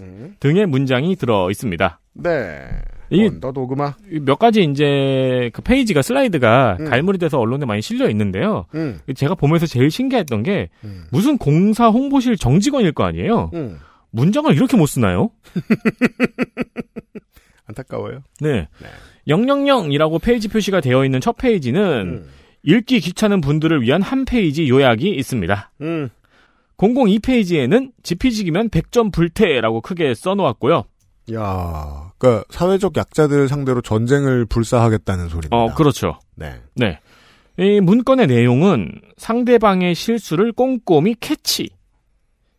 음. 0.02 0.36
등의 0.40 0.66
문장이 0.66 1.16
들어 1.16 1.52
있습니다. 1.52 2.00
네. 2.14 2.68
이- 3.12 3.28
언더도그마. 3.28 3.96
몇 4.22 4.40
가지 4.40 4.64
이제 4.64 5.50
그 5.54 5.62
페이지가 5.62 6.02
슬라이드가 6.02 6.78
음. 6.80 6.86
갈무리 6.86 7.18
돼서 7.18 7.40
언론에 7.40 7.66
많이 7.66 7.82
실려 7.82 8.10
있는데요. 8.10 8.66
음. 8.76 9.00
제가 9.16 9.36
보면서 9.36 9.66
제일 9.66 9.90
신기했던 9.92 10.44
게 10.44 10.70
음. 10.84 11.06
무슨 11.12 11.38
공사 11.38 11.88
홍보실 11.88 12.38
정직원일 12.38 12.92
거 12.92 13.04
아니에요. 13.04 13.52
음. 13.54 13.80
문장을 14.12 14.54
이렇게 14.54 14.76
못 14.78 14.86
쓰나요? 14.88 15.30
안타까워요. 17.68 18.22
네. 18.42 18.68
000이라고 19.28 20.22
페이지 20.22 20.48
표시가 20.48 20.82
되어 20.82 21.06
있는 21.06 21.22
첫 21.22 21.38
페이지는 21.38 21.82
음. 22.24 22.30
읽기 22.64 23.00
귀찮은 23.00 23.42
분들을 23.42 23.82
위한 23.82 24.02
한 24.02 24.26
페이지 24.26 24.68
요약이 24.68 25.10
있습니다. 25.10 25.72
음. 25.82 26.10
002페이지에는 26.78 27.92
지피지기면 28.04 28.70
백전불태라고 28.70 29.82
크게 29.82 30.14
써놓았고요. 30.14 30.84
야, 31.34 32.09
그러니까 32.20 32.44
사회적 32.50 32.96
약자들 32.98 33.48
상대로 33.48 33.82
전쟁을 33.82 34.46
불사하겠다는 34.46 35.30
소리입니다. 35.30 35.56
어, 35.56 35.74
그렇죠. 35.74 36.20
네. 36.36 36.62
네. 36.76 37.00
이 37.58 37.80
문건의 37.82 38.28
내용은 38.28 39.02
상대방의 39.18 39.96
실수를 39.96 40.52
꼼꼼히 40.52 41.16
캐치. 41.20 41.70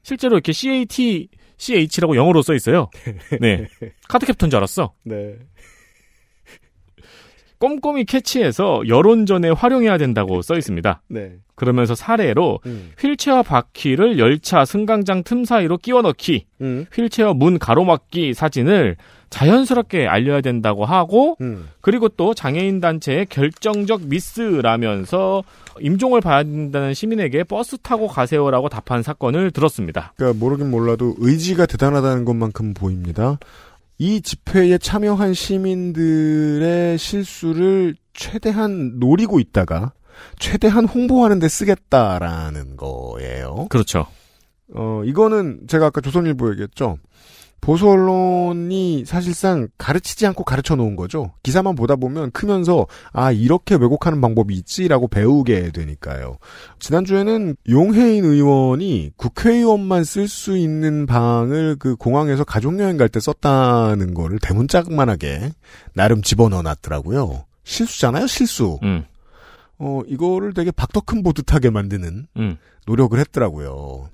실제로 0.03 0.35
이렇게 0.37 0.53
CAT, 0.53 1.29
CH라고 1.59 2.17
영어로 2.17 2.43
써 2.43 2.55
있어요. 2.55 2.89
네. 3.41 3.69
카드 4.09 4.27
캡터인 4.27 4.51
줄 4.51 4.57
알았어. 4.57 4.95
네. 5.05 5.37
꼼꼼히 7.61 8.07
캐치해서 8.07 8.83
여론전에 8.89 9.51
활용해야 9.51 9.99
된다고 9.99 10.41
써 10.41 10.57
있습니다. 10.57 11.03
네. 11.09 11.35
그러면서 11.55 11.95
사례로 11.95 12.61
음. 12.65 12.93
휠체어 12.99 13.43
바퀴를 13.43 14.19
열차 14.19 14.65
승강장 14.65 15.25
틈 15.25 15.45
사이로 15.45 15.77
끼워 15.77 16.01
넣기, 16.01 16.47
음. 16.63 16.87
휠체어 16.91 17.35
문 17.35 17.59
가로막기 17.59 18.33
사진을 18.33 18.97
자연스럽게 19.29 20.07
알려야 20.07 20.41
된다고 20.41 20.87
하고, 20.87 21.37
음. 21.43 21.69
그리고 21.83 22.09
또 22.09 22.33
장애인 22.33 22.81
단체의 22.81 23.27
결정적 23.27 24.07
미스라면서 24.07 25.45
임종을 25.81 26.23
봐야 26.23 26.43
된다는 26.43 26.95
시민에게 26.95 27.45
버스 27.45 27.77
타고 27.77 28.09
가세요라고 28.09 28.71
답한 28.71 29.03
사건을 29.03 29.51
들었습니다. 29.51 30.15
그러니까 30.17 30.43
모르긴 30.43 30.71
몰라도 30.71 31.15
의지가 31.19 31.67
대단하다는 31.67 32.25
것만큼 32.25 32.73
보입니다. 32.73 33.39
이 34.01 34.23
집회에 34.23 34.79
참여한 34.79 35.35
시민들의 35.35 36.97
실수를 36.97 37.95
최대한 38.15 38.99
노리고 38.99 39.41
있다가 39.41 39.93
최대한 40.39 40.87
홍보하는 40.87 41.39
데 41.39 41.49
쓰겠다라는 41.49 42.79
거예요. 42.79 43.67
그렇죠. 43.69 44.07
어, 44.75 45.03
이거는 45.05 45.67
제가 45.69 45.87
아까 45.87 46.01
조선일보 46.01 46.51
얘기했죠. 46.53 46.97
보수 47.61 47.91
언론이 47.91 49.05
사실상 49.05 49.69
가르치지 49.77 50.27
않고 50.27 50.45
가르쳐 50.45 50.77
놓은 50.77 50.97
거죠. 50.97 51.33
기사만 51.43 51.75
보다 51.75 51.97
보면 51.97 52.31
크면서 52.31 52.87
아 53.13 53.33
이렇게 53.33 53.75
왜곡하는 53.75 54.21
방법이 54.21 54.55
있지라고 54.55 55.09
배우게 55.09 55.71
되니까요. 55.73 56.39
지난주에는 56.79 57.57
용해인 57.69 58.25
의원이 58.25 59.11
국회의원만 59.17 60.05
쓸 60.05 60.27
수 60.27 60.57
있는 60.57 61.05
방을 61.07 61.77
그 61.79 61.97
공항에서 61.97 62.45
가족여행 62.45 62.97
갈 62.97 63.11
때 63.11 63.19
썼다는 63.21 64.15
거를 64.15 64.39
대문짝만하게 64.41 65.51
나름 65.95 66.23
집어넣어 66.23 66.63
놨더라고요. 66.63 67.45
실수잖아요, 67.65 68.27
실수. 68.29 68.79
음. 68.85 69.05
어 69.79 70.01
이거를 70.07 70.55
되게 70.55 70.71
박덕흠 70.71 71.23
보듯하게 71.23 71.71
만드는 71.71 72.27
음. 72.37 72.57
노력을 72.87 73.19
했더라고요. 73.19 74.11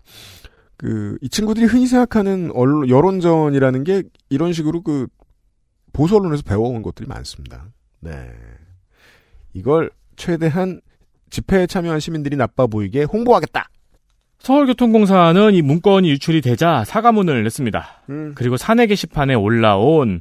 그, 0.76 1.16
이 1.20 1.28
친구들이 1.28 1.66
흔히 1.66 1.86
생각하는 1.86 2.50
언론, 2.54 2.88
여론전이라는 2.88 3.84
게 3.84 4.02
이런 4.28 4.52
식으로 4.52 4.82
그, 4.82 5.06
보수 5.92 6.16
언론에서 6.16 6.42
배워온 6.42 6.82
것들이 6.82 7.06
많습니다. 7.08 7.66
네. 8.00 8.30
이걸 9.54 9.90
최대한 10.16 10.80
집회에 11.30 11.66
참여한 11.66 12.00
시민들이 12.00 12.36
나빠 12.36 12.66
보이게 12.66 13.04
홍보하겠다! 13.04 13.68
서울교통공사는 14.38 15.54
이 15.54 15.62
문건이 15.62 16.10
유출이 16.10 16.40
되자 16.40 16.84
사과문을 16.84 17.42
냈습니다. 17.42 18.02
음. 18.10 18.32
그리고 18.34 18.56
사내 18.56 18.86
게시판에 18.86 19.34
올라온 19.34 20.20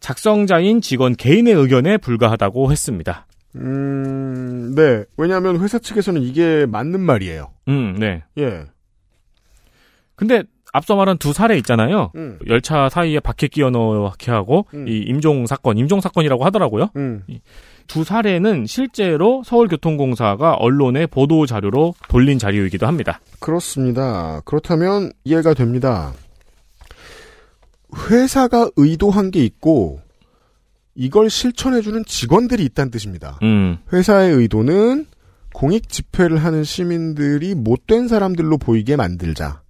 작성자인 0.00 0.80
직원 0.80 1.16
개인의 1.16 1.54
의견에 1.54 1.96
불과하다고 1.96 2.70
했습니다. 2.70 3.26
음, 3.56 4.74
네. 4.74 5.04
왜냐하면 5.16 5.60
회사 5.60 5.78
측에서는 5.78 6.22
이게 6.22 6.66
맞는 6.66 7.00
말이에요. 7.00 7.52
음, 7.68 7.96
네. 7.98 8.22
예. 8.38 8.66
근데 10.16 10.44
앞서 10.72 10.96
말한 10.96 11.18
두 11.18 11.32
사례 11.32 11.56
있잖아요. 11.58 12.10
음. 12.16 12.38
열차 12.48 12.88
사이에 12.88 13.20
바퀴 13.20 13.48
끼워 13.48 13.70
넣게 13.70 14.32
하고 14.32 14.66
음. 14.74 14.88
이 14.88 15.04
임종 15.06 15.46
사건, 15.46 15.78
임종 15.78 16.00
사건이라고 16.00 16.44
하더라고요. 16.44 16.90
음. 16.96 17.22
이두 17.28 18.02
사례는 18.02 18.66
실제로 18.66 19.42
서울교통공사가 19.44 20.54
언론에 20.54 21.06
보도 21.06 21.46
자료로 21.46 21.94
돌린 22.08 22.40
자료이기도 22.40 22.88
합니다. 22.88 23.20
그렇습니다. 23.38 24.40
그렇다면 24.44 25.12
이해가 25.22 25.54
됩니다. 25.54 26.12
회사가 28.10 28.70
의도한 28.76 29.30
게 29.30 29.44
있고, 29.44 30.00
이걸 30.96 31.30
실천해주는 31.30 32.04
직원들이 32.04 32.64
있다는 32.64 32.90
뜻입니다. 32.90 33.38
음, 33.42 33.78
회사의 33.92 34.32
의도는 34.34 35.06
공익 35.52 35.88
집회를 35.88 36.38
하는 36.38 36.64
시민들이 36.64 37.54
못된 37.54 38.08
사람들로 38.08 38.58
보이게 38.58 38.96
만들자. 38.96 39.63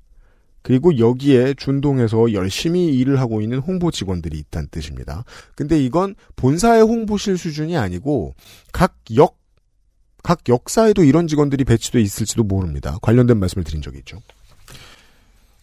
그리고 0.64 0.98
여기에 0.98 1.54
준동해서 1.54 2.32
열심히 2.32 2.86
일을 2.86 3.20
하고 3.20 3.42
있는 3.42 3.58
홍보 3.58 3.90
직원들이 3.90 4.38
있다는 4.38 4.68
뜻입니다. 4.70 5.24
근데 5.54 5.78
이건 5.78 6.14
본사의 6.36 6.82
홍보실 6.82 7.36
수준이 7.36 7.76
아니고 7.76 8.34
각 8.72 8.96
역, 9.14 9.36
각 10.22 10.40
역사에도 10.48 11.04
이런 11.04 11.28
직원들이 11.28 11.64
배치돼 11.64 12.00
있을지도 12.00 12.44
모릅니다. 12.44 12.96
관련된 13.02 13.38
말씀을 13.38 13.62
드린 13.62 13.82
적이 13.82 13.98
있죠. 13.98 14.20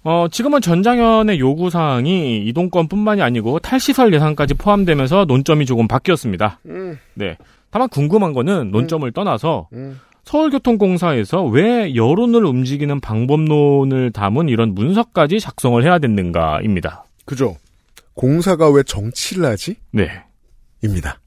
어, 0.04 0.28
지금은 0.32 0.62
전장현의 0.62 1.40
요구사항이 1.40 2.46
이동권뿐만이 2.46 3.24
아니고 3.24 3.58
탈시설 3.58 4.14
예산까지 4.14 4.54
포함되면서 4.54 5.26
논점이 5.26 5.66
조금 5.66 5.88
바뀌었습니다. 5.88 6.60
음, 6.68 7.00
네. 7.16 7.38
다만 7.72 7.90
궁금한 7.90 8.34
거는 8.34 8.70
논점을 8.70 9.12
떠나서 9.14 9.68
음. 9.74 10.00
서울교통공사에서 10.32 11.44
왜 11.44 11.94
여론을 11.94 12.46
움직이는 12.46 13.02
방법론을 13.02 14.12
담은 14.12 14.48
이런 14.48 14.74
문서까지 14.74 15.42
작성을 15.42 15.84
해야 15.84 16.00
됐는가입니다. 16.00 17.04
그죠. 17.26 17.58
공사가 18.14 18.70
왜 18.70 18.82
정치를 18.84 19.46
하지? 19.46 19.76
네. 19.92 20.24
입니다. 20.82 21.20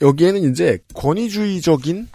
여기에는 0.00 0.50
이제 0.50 0.78
권위주의적인 0.94 2.08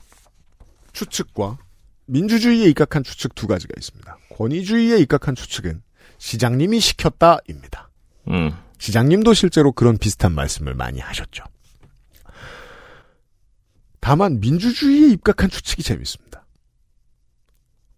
추측과 0.91 1.57
민주주의에 2.05 2.67
입각한 2.69 3.03
추측 3.03 3.33
두 3.33 3.47
가지가 3.47 3.73
있습니다. 3.77 4.17
권위주의에 4.35 4.97
입각한 4.99 5.35
추측은 5.35 5.81
시장님이 6.17 6.81
시켰다입니다. 6.81 7.89
음. 8.27 8.51
시장님도 8.77 9.33
실제로 9.33 9.71
그런 9.71 9.97
비슷한 9.97 10.33
말씀을 10.33 10.75
많이 10.75 10.99
하셨죠. 10.99 11.45
다만 14.01 14.39
민주주의에 14.39 15.09
입각한 15.11 15.49
추측이 15.49 15.83
재밌습니다. 15.83 16.45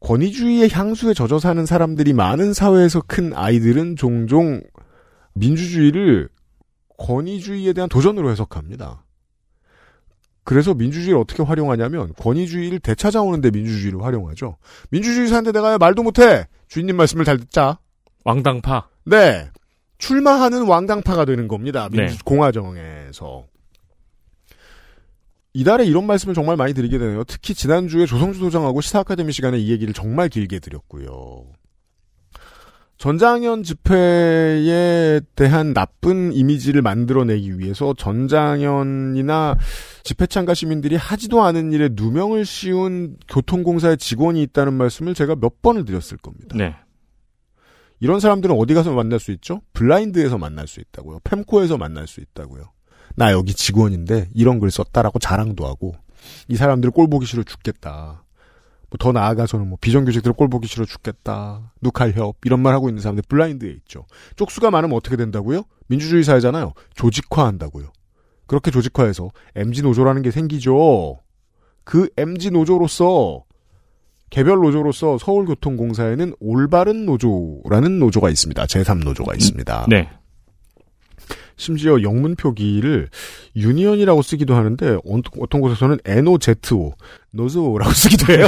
권위주의의 0.01 0.69
향수에 0.69 1.13
젖어 1.13 1.39
사는 1.39 1.65
사람들이 1.65 2.11
많은 2.11 2.53
사회에서 2.53 3.01
큰 3.07 3.33
아이들은 3.33 3.95
종종 3.95 4.61
민주주의를 5.33 6.29
권위주의에 6.97 7.71
대한 7.71 7.89
도전으로 7.89 8.29
해석합니다. 8.29 9.05
그래서 10.43 10.73
민주주의를 10.73 11.17
어떻게 11.17 11.41
활용하냐면 11.41 12.13
권위주의를 12.15 12.79
되찾아오는데 12.79 13.51
민주주의를 13.51 14.03
활용하죠. 14.03 14.57
민주주의 14.89 15.29
사는데 15.29 15.53
내가 15.53 15.77
말도 15.77 16.03
못해. 16.03 16.47
주인님 16.67 16.97
말씀을 16.97 17.23
잘 17.23 17.37
듣자. 17.37 17.79
왕당파. 18.25 18.89
네. 19.05 19.49
출마하는 19.99 20.67
왕당파가 20.67 21.23
되는 21.23 21.47
겁니다. 21.47 21.87
민주 21.89 22.15
네. 22.15 22.21
공화정에서. 22.25 23.45
이달에 25.53 25.85
이런 25.85 26.07
말씀을 26.07 26.33
정말 26.33 26.57
많이 26.57 26.73
드리게 26.73 26.97
되네요. 26.97 27.23
특히 27.25 27.53
지난주에 27.53 28.05
조성주 28.05 28.39
소장하고 28.39 28.81
시사 28.81 28.99
아카데미 28.99 29.31
시간에 29.31 29.59
이 29.59 29.69
얘기를 29.69 29.93
정말 29.93 30.29
길게 30.29 30.59
드렸고요. 30.59 31.45
전장현 32.97 33.63
집회에 33.63 35.19
대한 35.35 35.73
나쁜 35.73 36.31
이미지를 36.31 36.81
만들어내기 36.81 37.59
위해서 37.59 37.93
전장현이나 37.97 39.57
집회 40.03 40.25
참가 40.25 40.53
시민들이 40.53 40.95
하지도 40.95 41.43
않은 41.43 41.73
일에 41.73 41.89
누명을 41.91 42.45
씌운 42.45 43.17
교통공사의 43.27 43.97
직원이 43.97 44.41
있다는 44.43 44.73
말씀을 44.73 45.13
제가 45.15 45.35
몇 45.35 45.61
번을 45.61 45.85
드렸을 45.85 46.17
겁니다. 46.17 46.55
네. 46.57 46.75
이런 47.99 48.19
사람들은 48.19 48.55
어디 48.57 48.73
가서 48.73 48.93
만날 48.93 49.19
수 49.19 49.31
있죠? 49.31 49.61
블라인드에서 49.73 50.37
만날 50.37 50.67
수 50.67 50.79
있다고요. 50.79 51.19
팸코에서 51.19 51.77
만날 51.77 52.07
수 52.07 52.21
있다고요. 52.21 52.72
나 53.15 53.31
여기 53.31 53.53
직원인데 53.53 54.29
이런 54.33 54.59
글 54.59 54.71
썼다라고 54.71 55.19
자랑도 55.19 55.65
하고 55.65 55.93
이 56.47 56.55
사람들 56.55 56.91
꼴 56.91 57.07
보기 57.07 57.25
싫어 57.25 57.43
죽겠다. 57.43 58.23
뭐 58.93 58.97
더 58.99 59.11
나아가서는 59.11 59.67
뭐 59.67 59.77
비정규직들 59.81 60.33
꼴 60.33 60.49
보기 60.49 60.67
싫어 60.67 60.85
죽겠다. 60.85 61.73
누칼협 61.81 62.37
이런 62.45 62.59
말 62.59 62.73
하고 62.73 62.89
있는 62.89 63.01
사람들 63.01 63.23
블라인드에 63.27 63.69
있죠. 63.71 64.05
쪽수가 64.35 64.69
많으면 64.71 64.95
어떻게 64.95 65.15
된다고요? 65.15 65.63
민주주의 65.87 66.23
사회잖아요. 66.23 66.73
조직화한다고요. 66.95 67.91
그렇게 68.45 68.71
조직화해서 68.71 69.31
MG 69.55 69.81
노조라는 69.81 70.21
게 70.21 70.31
생기죠. 70.31 71.19
그 71.83 72.09
MG 72.17 72.51
노조로서 72.51 73.43
개별 74.29 74.59
노조로서 74.59 75.17
서울교통공사에는 75.17 76.35
올바른 76.39 77.05
노조라는 77.05 77.99
노조가 77.99 78.29
있습니다. 78.29 78.65
제3 78.65 79.03
노조가 79.03 79.33
있습니다. 79.35 79.85
네. 79.89 80.09
심지어 81.55 82.01
영문 82.01 82.35
표기를 82.35 83.09
union이라고 83.55 84.21
쓰기도 84.21 84.55
하는데 84.55 84.97
어떤 85.39 85.61
곳에서는 85.61 85.99
NOZO, 86.05 86.93
노조라고 87.31 87.91
쓰기도 87.93 88.33
해요. 88.33 88.47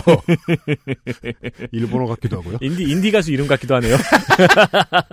일본어 1.71 2.05
같기도 2.07 2.37
하고요. 2.37 2.57
인디 2.61 2.83
인디 2.83 3.11
가수 3.11 3.31
이름 3.31 3.47
같기도 3.47 3.75
하네요. 3.75 3.95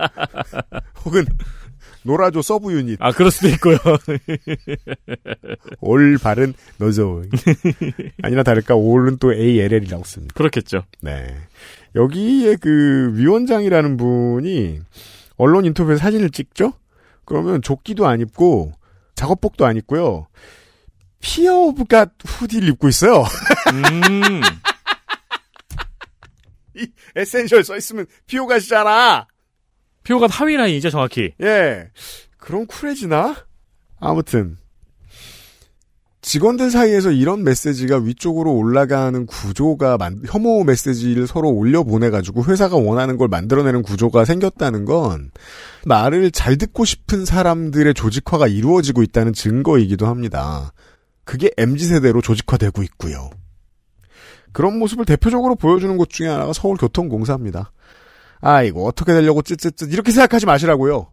혹은 1.05 1.25
노라조 2.03 2.41
sub 2.41 2.73
unit. 2.73 2.97
아 3.01 3.11
그럴 3.11 3.31
수도 3.31 3.47
있고요. 3.49 3.77
올바른 5.79 6.53
노조. 6.77 7.23
아니나 8.21 8.43
다를까 8.43 8.75
올은 8.75 9.17
또 9.17 9.33
ALL이라고 9.33 10.03
씁니다. 10.03 10.33
그렇겠죠. 10.35 10.83
네. 11.01 11.33
여기에 11.95 12.57
그 12.57 13.11
위원장이라는 13.15 13.97
분이 13.97 14.81
언론 15.37 15.65
인터뷰에 15.65 15.95
사진을 15.97 16.29
찍죠? 16.31 16.73
그러면 17.25 17.61
조끼도 17.61 18.07
안 18.07 18.21
입고 18.21 18.71
작업복도 19.15 19.65
안 19.65 19.77
입고요. 19.77 20.27
Fear 21.21 21.55
of 21.55 21.85
God 21.85 22.11
후디를 22.25 22.67
입고 22.69 22.89
있어요. 22.89 23.23
음. 23.71 24.41
이 26.75 26.87
Essential 27.15 27.63
써 27.63 27.77
있으면 27.77 28.05
피오갓이잖아. 28.27 29.27
피오갓 30.03 30.41
하위 30.41 30.57
라인이죠, 30.57 30.89
정확히. 30.89 31.33
예. 31.41 31.89
그럼 32.37 32.65
쿨해지나? 32.67 33.45
아무튼 33.99 34.57
직원들 36.23 36.71
사이에서 36.71 37.11
이런 37.11 37.43
메시지가 37.43 37.97
위쪽으로 37.97 38.53
올라가는 38.53 39.25
구조가 39.25 39.97
만, 39.97 40.21
혐오 40.25 40.63
메시지를 40.63 41.27
서로 41.27 41.49
올려 41.49 41.83
보내가지고 41.83 42.45
회사가 42.45 42.77
원하는 42.77 43.17
걸 43.17 43.27
만들어내는 43.27 43.83
구조가 43.83 44.23
생겼다는 44.23 44.85
건 44.85 45.31
말을 45.85 46.31
잘 46.31 46.57
듣고 46.57 46.85
싶은 46.85 47.25
사람들의 47.25 47.93
조직화가 47.93 48.47
이루어지고 48.47 49.03
있다는 49.03 49.33
증거이기도 49.33 50.07
합니다. 50.07 50.71
그게 51.25 51.51
MZ 51.57 51.87
세대로 51.87 52.21
조직화되고 52.21 52.83
있고요. 52.83 53.29
그런 54.53 54.79
모습을 54.79 55.03
대표적으로 55.03 55.55
보여주는 55.55 55.95
곳 55.97 56.09
중에 56.09 56.29
하나가 56.29 56.53
서울교통공사입니다. 56.53 57.73
아이고 58.39 58.87
어떻게 58.87 59.11
되려고 59.11 59.41
쯧쯧쯧 59.41 59.91
이렇게 59.91 60.13
생각하지 60.13 60.45
마시라고요. 60.45 61.12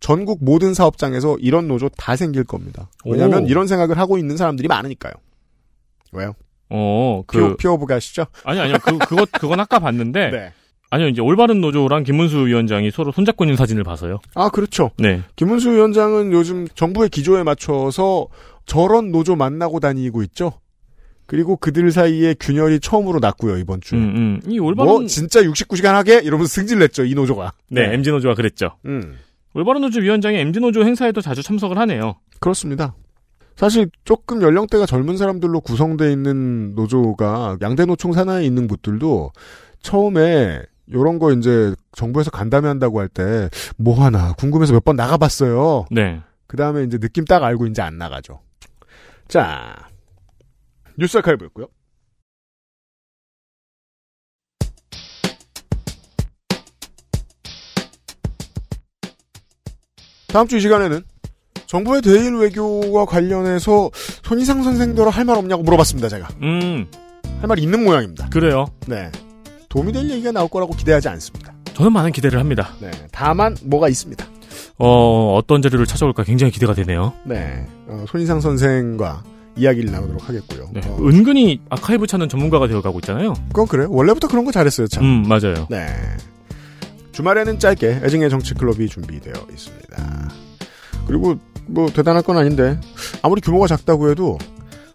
전국 0.00 0.44
모든 0.44 0.74
사업장에서 0.74 1.36
이런 1.40 1.68
노조 1.68 1.88
다 1.88 2.16
생길 2.16 2.44
겁니다. 2.44 2.90
왜냐하면 3.04 3.44
오. 3.44 3.46
이런 3.46 3.66
생각을 3.66 3.98
하고 3.98 4.18
있는 4.18 4.36
사람들이 4.36 4.68
많으니까요. 4.68 5.12
왜요? 6.12 6.34
어, 6.68 7.22
그. 7.26 7.38
피오, 7.38 7.56
피오브 7.56 7.86
가시죠? 7.86 8.26
아니, 8.44 8.60
아니요. 8.60 8.76
그, 8.82 8.98
그것, 8.98 9.30
그건 9.32 9.60
아까 9.60 9.78
봤는데. 9.78 10.30
네. 10.30 10.52
아니요, 10.90 11.08
이제 11.08 11.20
올바른 11.20 11.60
노조랑 11.60 12.04
김문수 12.04 12.46
위원장이 12.46 12.90
서로 12.92 13.10
손잡고 13.10 13.44
있는 13.44 13.56
사진을 13.56 13.82
봐서요. 13.82 14.20
아, 14.34 14.48
그렇죠. 14.50 14.92
네. 14.98 15.22
김문수 15.34 15.72
위원장은 15.72 16.32
요즘 16.32 16.68
정부의 16.74 17.08
기조에 17.08 17.42
맞춰서 17.42 18.28
저런 18.66 19.10
노조 19.10 19.34
만나고 19.34 19.80
다니고 19.80 20.22
있죠. 20.22 20.52
그리고 21.26 21.56
그들 21.56 21.90
사이에 21.90 22.34
균열이 22.38 22.78
처음으로 22.78 23.18
났고요, 23.18 23.58
이번 23.58 23.80
주에. 23.80 23.98
음, 23.98 24.40
음. 24.44 24.50
이 24.50 24.60
올바른. 24.60 24.92
뭐, 24.92 25.06
진짜 25.06 25.42
69시간 25.42 25.92
하게? 25.92 26.20
이러면서 26.22 26.48
승질 26.48 26.78
냈죠, 26.78 27.04
이 27.04 27.14
노조가. 27.14 27.52
네, 27.70 27.92
MG 27.94 28.10
노조가 28.10 28.34
그랬죠. 28.34 28.76
음. 28.86 29.18
올바른 29.56 29.80
노조 29.80 30.00
위원장이 30.00 30.36
MG 30.38 30.60
노조 30.60 30.84
행사에도 30.84 31.20
자주 31.22 31.42
참석을 31.42 31.78
하네요. 31.78 32.16
그렇습니다. 32.40 32.94
사실 33.56 33.88
조금 34.04 34.42
연령대가 34.42 34.84
젊은 34.84 35.16
사람들로 35.16 35.60
구성되어 35.62 36.10
있는 36.10 36.74
노조가 36.74 37.56
양대 37.62 37.86
노총 37.86 38.12
산하에 38.12 38.44
있는 38.44 38.68
곳들도 38.68 39.32
처음에 39.80 40.60
요런 40.92 41.18
거 41.18 41.32
이제 41.32 41.74
정부에서 41.92 42.30
간담회 42.30 42.68
한다고 42.68 43.00
할 43.00 43.08
때 43.08 43.48
뭐 43.78 44.04
하나 44.04 44.34
궁금해서 44.34 44.74
몇 44.74 44.84
번 44.84 44.96
나가봤어요. 44.96 45.86
네. 45.90 46.20
그 46.46 46.56
다음에 46.58 46.82
이제 46.84 46.98
느낌 46.98 47.24
딱 47.24 47.42
알고 47.42 47.66
이제 47.66 47.80
안 47.80 47.96
나가죠. 47.96 48.40
자, 49.26 49.74
뉴스 50.98 51.16
아카이브였고요. 51.18 51.66
다음 60.36 60.46
주 60.48 60.58
이 60.58 60.60
시간에는 60.60 61.00
정부의 61.64 62.02
대일 62.02 62.34
외교와 62.36 63.06
관련해서 63.06 63.90
손희상 64.22 64.62
선생대로 64.62 65.08
할 65.08 65.24
말 65.24 65.38
없냐고 65.38 65.62
물어봤습니다, 65.62 66.10
제가. 66.10 66.28
음. 66.42 66.86
할 67.40 67.48
말 67.48 67.58
있는 67.58 67.82
모양입니다. 67.82 68.28
그래요. 68.28 68.66
네. 68.86 69.10
도움이 69.70 69.92
될 69.92 70.10
얘기가 70.10 70.32
나올 70.32 70.48
거라고 70.50 70.74
기대하지 70.74 71.08
않습니다. 71.08 71.54
저는 71.72 71.90
많은 71.90 72.12
기대를 72.12 72.38
합니다. 72.38 72.68
네. 72.82 72.90
다만, 73.12 73.56
뭐가 73.64 73.88
있습니다. 73.88 74.26
어, 74.78 75.36
어떤 75.38 75.62
자료를 75.62 75.86
찾아올까 75.86 76.22
굉장히 76.22 76.52
기대가 76.52 76.74
되네요. 76.74 77.14
네. 77.24 77.66
어, 77.88 78.04
손희상 78.06 78.42
선생과 78.42 79.22
이야기를 79.56 79.90
나누도록 79.90 80.28
하겠고요. 80.28 80.68
네. 80.74 80.80
어, 80.84 80.98
은근히 81.00 81.62
아카이브 81.70 82.06
찾는 82.06 82.28
전문가가 82.28 82.68
되어가고 82.68 82.98
있잖아요. 82.98 83.32
그건 83.48 83.66
그래요. 83.68 83.88
원래부터 83.90 84.28
그런 84.28 84.44
거 84.44 84.52
잘했어요, 84.52 84.86
참. 84.88 85.02
음, 85.02 85.22
맞아요. 85.26 85.66
네. 85.70 85.86
주말에는 87.16 87.58
짧게 87.58 88.02
애증의 88.04 88.28
정치클럽이 88.28 88.88
준비되어 88.88 89.46
있습니다. 89.50 90.28
그리고 91.06 91.36
뭐 91.66 91.88
대단할 91.88 92.22
건 92.22 92.36
아닌데 92.36 92.78
아무리 93.22 93.40
규모가 93.40 93.66
작다고 93.66 94.10
해도 94.10 94.36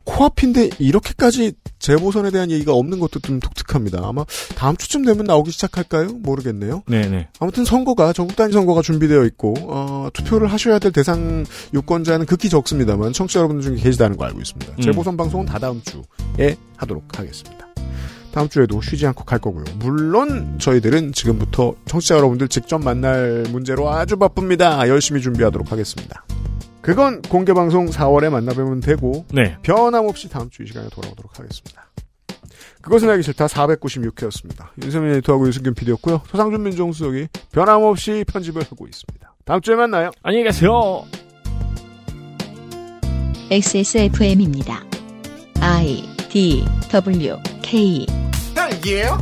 코앞인데 0.03 0.69
이렇게까지 0.77 1.53
재보선에 1.79 2.29
대한 2.29 2.51
얘기가 2.51 2.73
없는 2.73 2.99
것도 2.99 3.21
좀 3.21 3.39
독특합니다. 3.39 4.01
아마 4.03 4.23
다음 4.55 4.77
주쯤 4.77 5.03
되면 5.03 5.25
나오기 5.25 5.49
시작할까요? 5.49 6.09
모르겠네요. 6.09 6.83
네네. 6.85 7.29
아무튼 7.39 7.65
선거가 7.65 8.13
전국 8.13 8.35
단위 8.35 8.53
선거가 8.53 8.83
준비되어 8.83 9.25
있고 9.25 9.55
어, 9.61 10.09
투표를 10.13 10.45
하셔야 10.45 10.77
될 10.77 10.91
대상 10.91 11.43
유권자는 11.73 12.27
극히 12.27 12.49
적습니다만 12.49 13.13
청취자 13.13 13.39
여러분들 13.39 13.63
중에 13.63 13.83
계시다는 13.83 14.15
거 14.17 14.25
알고 14.25 14.39
있습니다. 14.39 14.73
음. 14.73 14.81
재보선 14.81 15.17
방송은 15.17 15.47
다 15.47 15.57
다음 15.57 15.81
주에 15.81 16.55
하도록 16.77 17.03
하겠습니다. 17.17 17.70
다음 18.33 18.47
주에도 18.49 18.81
쉬지 18.81 19.05
않고 19.07 19.25
갈 19.25 19.39
거고요. 19.39 19.65
물론 19.75 20.57
저희들은 20.59 21.11
지금부터 21.13 21.75
청취자 21.85 22.15
여러분들 22.15 22.47
직접 22.47 22.81
만날 22.83 23.43
문제로 23.51 23.89
아주 23.89 24.15
바쁩니다. 24.17 24.87
열심히 24.87 25.21
준비하도록 25.21 25.71
하겠습니다. 25.71 26.23
그건 26.81 27.21
공개 27.21 27.53
방송 27.53 27.87
4월에 27.87 28.29
만나뵈면 28.29 28.79
되고 28.79 29.25
네. 29.33 29.57
변함없이 29.61 30.29
다음 30.29 30.49
주 30.49 30.63
이 30.63 30.67
시간에 30.67 30.87
돌아오도록 30.89 31.37
하겠습니다. 31.37 31.89
그것은 32.81 33.09
알기 33.09 33.21
싫다 33.23 33.45
496회였습니다. 33.45 34.69
윤세민 34.81 35.11
에디터하고 35.11 35.47
유승균 35.47 35.75
PD였고요. 35.75 36.21
서상준 36.31 36.63
민정수석이 36.63 37.27
변함없이 37.51 38.25
편집을 38.27 38.63
하고 38.63 38.87
있습니다. 38.87 39.35
다음 39.45 39.61
주에 39.61 39.75
만나요. 39.75 40.09
안녕히 40.23 40.45
계세요. 40.45 41.03
XSFM입니다. 43.51 44.83
I 45.59 46.20
D 46.31 46.63
W 46.89 47.37
K 47.61 48.05
딸기예요? 48.55 49.17